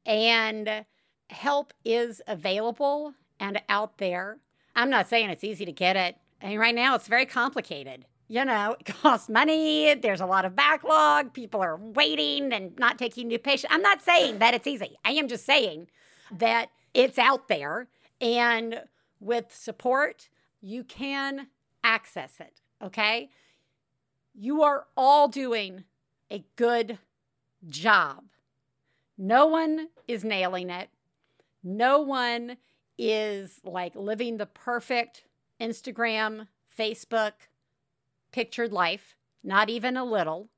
And 0.06 0.86
help 1.28 1.74
is 1.84 2.22
available 2.26 3.12
and 3.38 3.60
out 3.68 3.98
there. 3.98 4.38
I'm 4.74 4.88
not 4.88 5.06
saying 5.06 5.28
it's 5.28 5.44
easy 5.44 5.66
to 5.66 5.72
get 5.72 5.96
it. 5.96 6.16
I 6.42 6.46
mean, 6.46 6.58
right 6.58 6.74
now 6.74 6.94
it's 6.94 7.08
very 7.08 7.26
complicated. 7.26 8.06
You 8.28 8.44
know, 8.44 8.76
it 8.78 8.86
costs 9.02 9.28
money. 9.28 9.94
There's 9.94 10.20
a 10.20 10.26
lot 10.26 10.44
of 10.44 10.56
backlog. 10.56 11.32
People 11.32 11.60
are 11.60 11.76
waiting 11.76 12.52
and 12.52 12.78
not 12.78 12.98
taking 12.98 13.28
new 13.28 13.38
patients. 13.38 13.72
I'm 13.72 13.82
not 13.82 14.02
saying 14.02 14.38
that 14.38 14.54
it's 14.54 14.66
easy. 14.66 14.96
I 15.04 15.12
am 15.12 15.28
just 15.28 15.44
saying 15.44 15.88
that 16.38 16.70
it's 16.92 17.18
out 17.18 17.48
there. 17.48 17.88
And 18.20 18.82
with 19.20 19.54
support, 19.54 20.28
you 20.60 20.84
can 20.84 21.48
access 21.82 22.40
it. 22.40 22.60
Okay. 22.82 23.30
You 24.34 24.62
are 24.62 24.86
all 24.96 25.28
doing 25.28 25.84
a 26.30 26.44
good 26.56 26.98
job. 27.68 28.24
No 29.16 29.46
one 29.46 29.88
is 30.08 30.24
nailing 30.24 30.70
it. 30.70 30.88
No 31.62 32.00
one 32.00 32.56
is 32.98 33.60
like 33.64 33.94
living 33.94 34.36
the 34.36 34.46
perfect 34.46 35.24
Instagram, 35.60 36.48
Facebook 36.76 37.32
pictured 38.34 38.72
life, 38.72 39.14
not 39.42 39.70
even 39.70 39.96
a 39.96 40.04
little. 40.04 40.48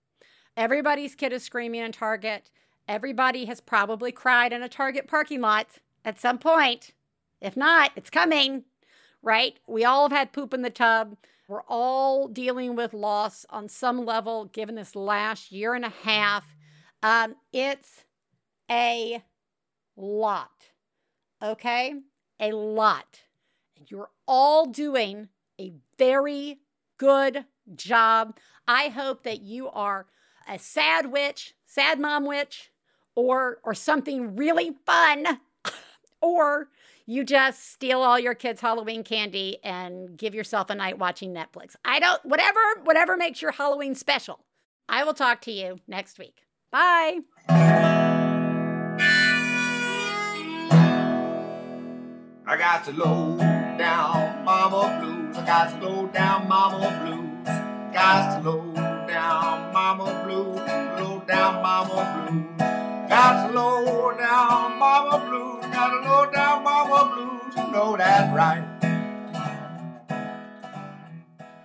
Everybody's 0.57 1.15
kid 1.15 1.33
is 1.33 1.43
screaming 1.43 1.83
in 1.83 1.93
Target. 1.93 2.51
Everybody 2.89 3.45
has 3.45 3.61
probably 3.61 4.11
cried 4.11 4.53
in 4.53 4.63
a 4.63 4.69
Target 4.69 5.07
parking 5.07 5.41
lot 5.41 5.67
at 6.05 6.21
some 6.21 6.39
point. 6.39 6.93
If 7.41 7.57
not, 7.57 7.91
it's 7.95 8.11
coming, 8.11 8.65
right? 9.23 9.59
We 9.69 9.85
all 9.85 10.09
have 10.09 10.17
had 10.17 10.33
poop 10.33 10.55
in 10.55 10.63
the 10.63 10.71
tub. 10.71 11.17
We're 11.47 11.63
all 11.69 12.27
dealing 12.27 12.75
with 12.75 12.95
loss 12.95 13.45
on 13.51 13.69
some 13.69 14.05
level 14.05 14.47
given 14.47 14.75
this 14.75 14.97
last 14.97 15.53
year 15.53 15.75
and 15.75 15.85
a 15.85 15.93
half. 16.05 16.57
Um, 17.03 17.37
it's 17.53 18.05
a 18.71 19.23
lot 19.97 20.51
okay? 21.43 21.95
A 22.41 22.53
lot. 22.53 23.23
And 23.77 23.91
you're 23.91 24.11
all 24.27 24.67
doing 24.67 25.29
a 25.61 25.73
very 25.99 26.61
good 26.99 27.45
job. 27.75 28.37
I 28.69 28.89
hope 28.89 29.23
that 29.25 29.41
you 29.41 29.69
are 29.69 30.07
a 30.49 30.59
sad 30.59 31.11
witch, 31.13 31.55
sad 31.65 31.99
mom 31.99 32.27
witch, 32.27 32.71
or 33.15 33.59
or 33.65 33.75
something 33.75 34.37
really 34.37 34.73
fun, 34.85 35.41
or 36.21 36.69
you 37.07 37.25
just 37.25 37.73
steal 37.73 38.03
all 38.03 38.19
your 38.19 38.35
kids' 38.35 38.61
Halloween 38.61 39.05
candy 39.05 39.59
and 39.63 40.17
give 40.17 40.35
yourself 40.35 40.71
a 40.71 40.75
night 40.75 40.99
watching 40.99 41.33
Netflix. 41.33 41.77
I 41.85 42.01
don't 42.01 42.25
whatever 42.25 42.61
whatever 42.85 43.17
makes 43.17 43.41
your 43.41 43.53
Halloween 43.53 43.95
special. 43.95 44.41
I 44.89 45.05
will 45.05 45.15
talk 45.15 45.41
to 45.43 45.53
you 45.53 45.79
next 45.89 46.19
week. 46.19 46.43
Bye. 46.71 47.21
I 52.49 52.57
got 52.57 52.85
to 52.85 52.93
low 52.93 53.37
down 53.39 54.45
mama 54.45 55.01
blues. 55.01 55.37
I 55.37 55.47
got 55.47 55.81
to 55.81 55.89
low 55.89 56.07
down 56.07 56.49
mama 56.49 57.05
blues. 57.05 57.26
Got 57.97 58.43
to 58.43 58.51
low 58.51 58.75
down 59.09 59.73
mama 59.73 60.23
blues. 60.23 60.59
Low 61.01 61.23
down 61.27 61.63
mama 61.63 62.29
blues. 62.29 62.45
Got 63.09 63.47
to 63.47 63.55
low 63.55 64.13
down 64.19 64.79
mama 64.79 65.25
blues. 65.27 65.65
Got 65.73 66.05
low 66.05 66.31
down 66.31 66.63
mama 66.63 67.11
blues. 67.15 67.57
You 67.57 67.73
know 67.73 67.97
that 67.97 68.35
right. 68.35 68.76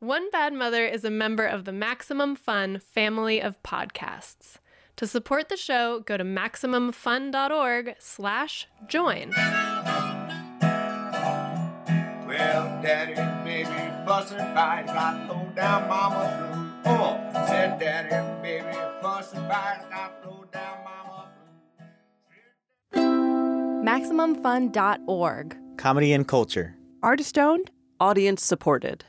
One 0.00 0.28
Bad 0.30 0.52
Mother 0.54 0.86
is 0.86 1.04
a 1.04 1.10
member 1.10 1.44
of 1.44 1.66
the 1.66 1.74
Maximum 1.74 2.34
Fun 2.34 2.78
family 2.78 3.38
of 3.38 3.62
podcasts. 3.62 4.56
To 4.96 5.06
support 5.06 5.50
the 5.50 5.58
show, 5.58 6.00
go 6.00 6.16
to 6.16 6.24
MaximumFun.org 6.24 7.96
slash 7.98 8.66
join. 8.88 9.32
Well, 9.32 9.44
daddy 12.82 13.12
and 13.12 13.44
baby 13.44 13.68
fussing 14.06 14.38
fight, 14.38 14.86
got 14.86 15.28
low 15.28 15.46
down 15.54 15.86
mama 15.86 16.80
blue. 16.82 16.94
Oh, 16.94 17.20
said 17.46 17.78
daddy 17.78 18.14
and 18.14 18.42
baby 18.42 18.72
fussing 19.02 19.46
fight, 19.48 19.82
got 19.90 20.24
low 20.24 20.46
down 20.50 20.78
mama 20.82 21.28
MaximumFun.org. 23.84 25.58
Comedy 25.76 26.14
and 26.14 26.26
culture. 26.26 26.74
Artist 27.02 27.36
owned, 27.36 27.70
audience 28.00 28.42
supported. 28.42 29.04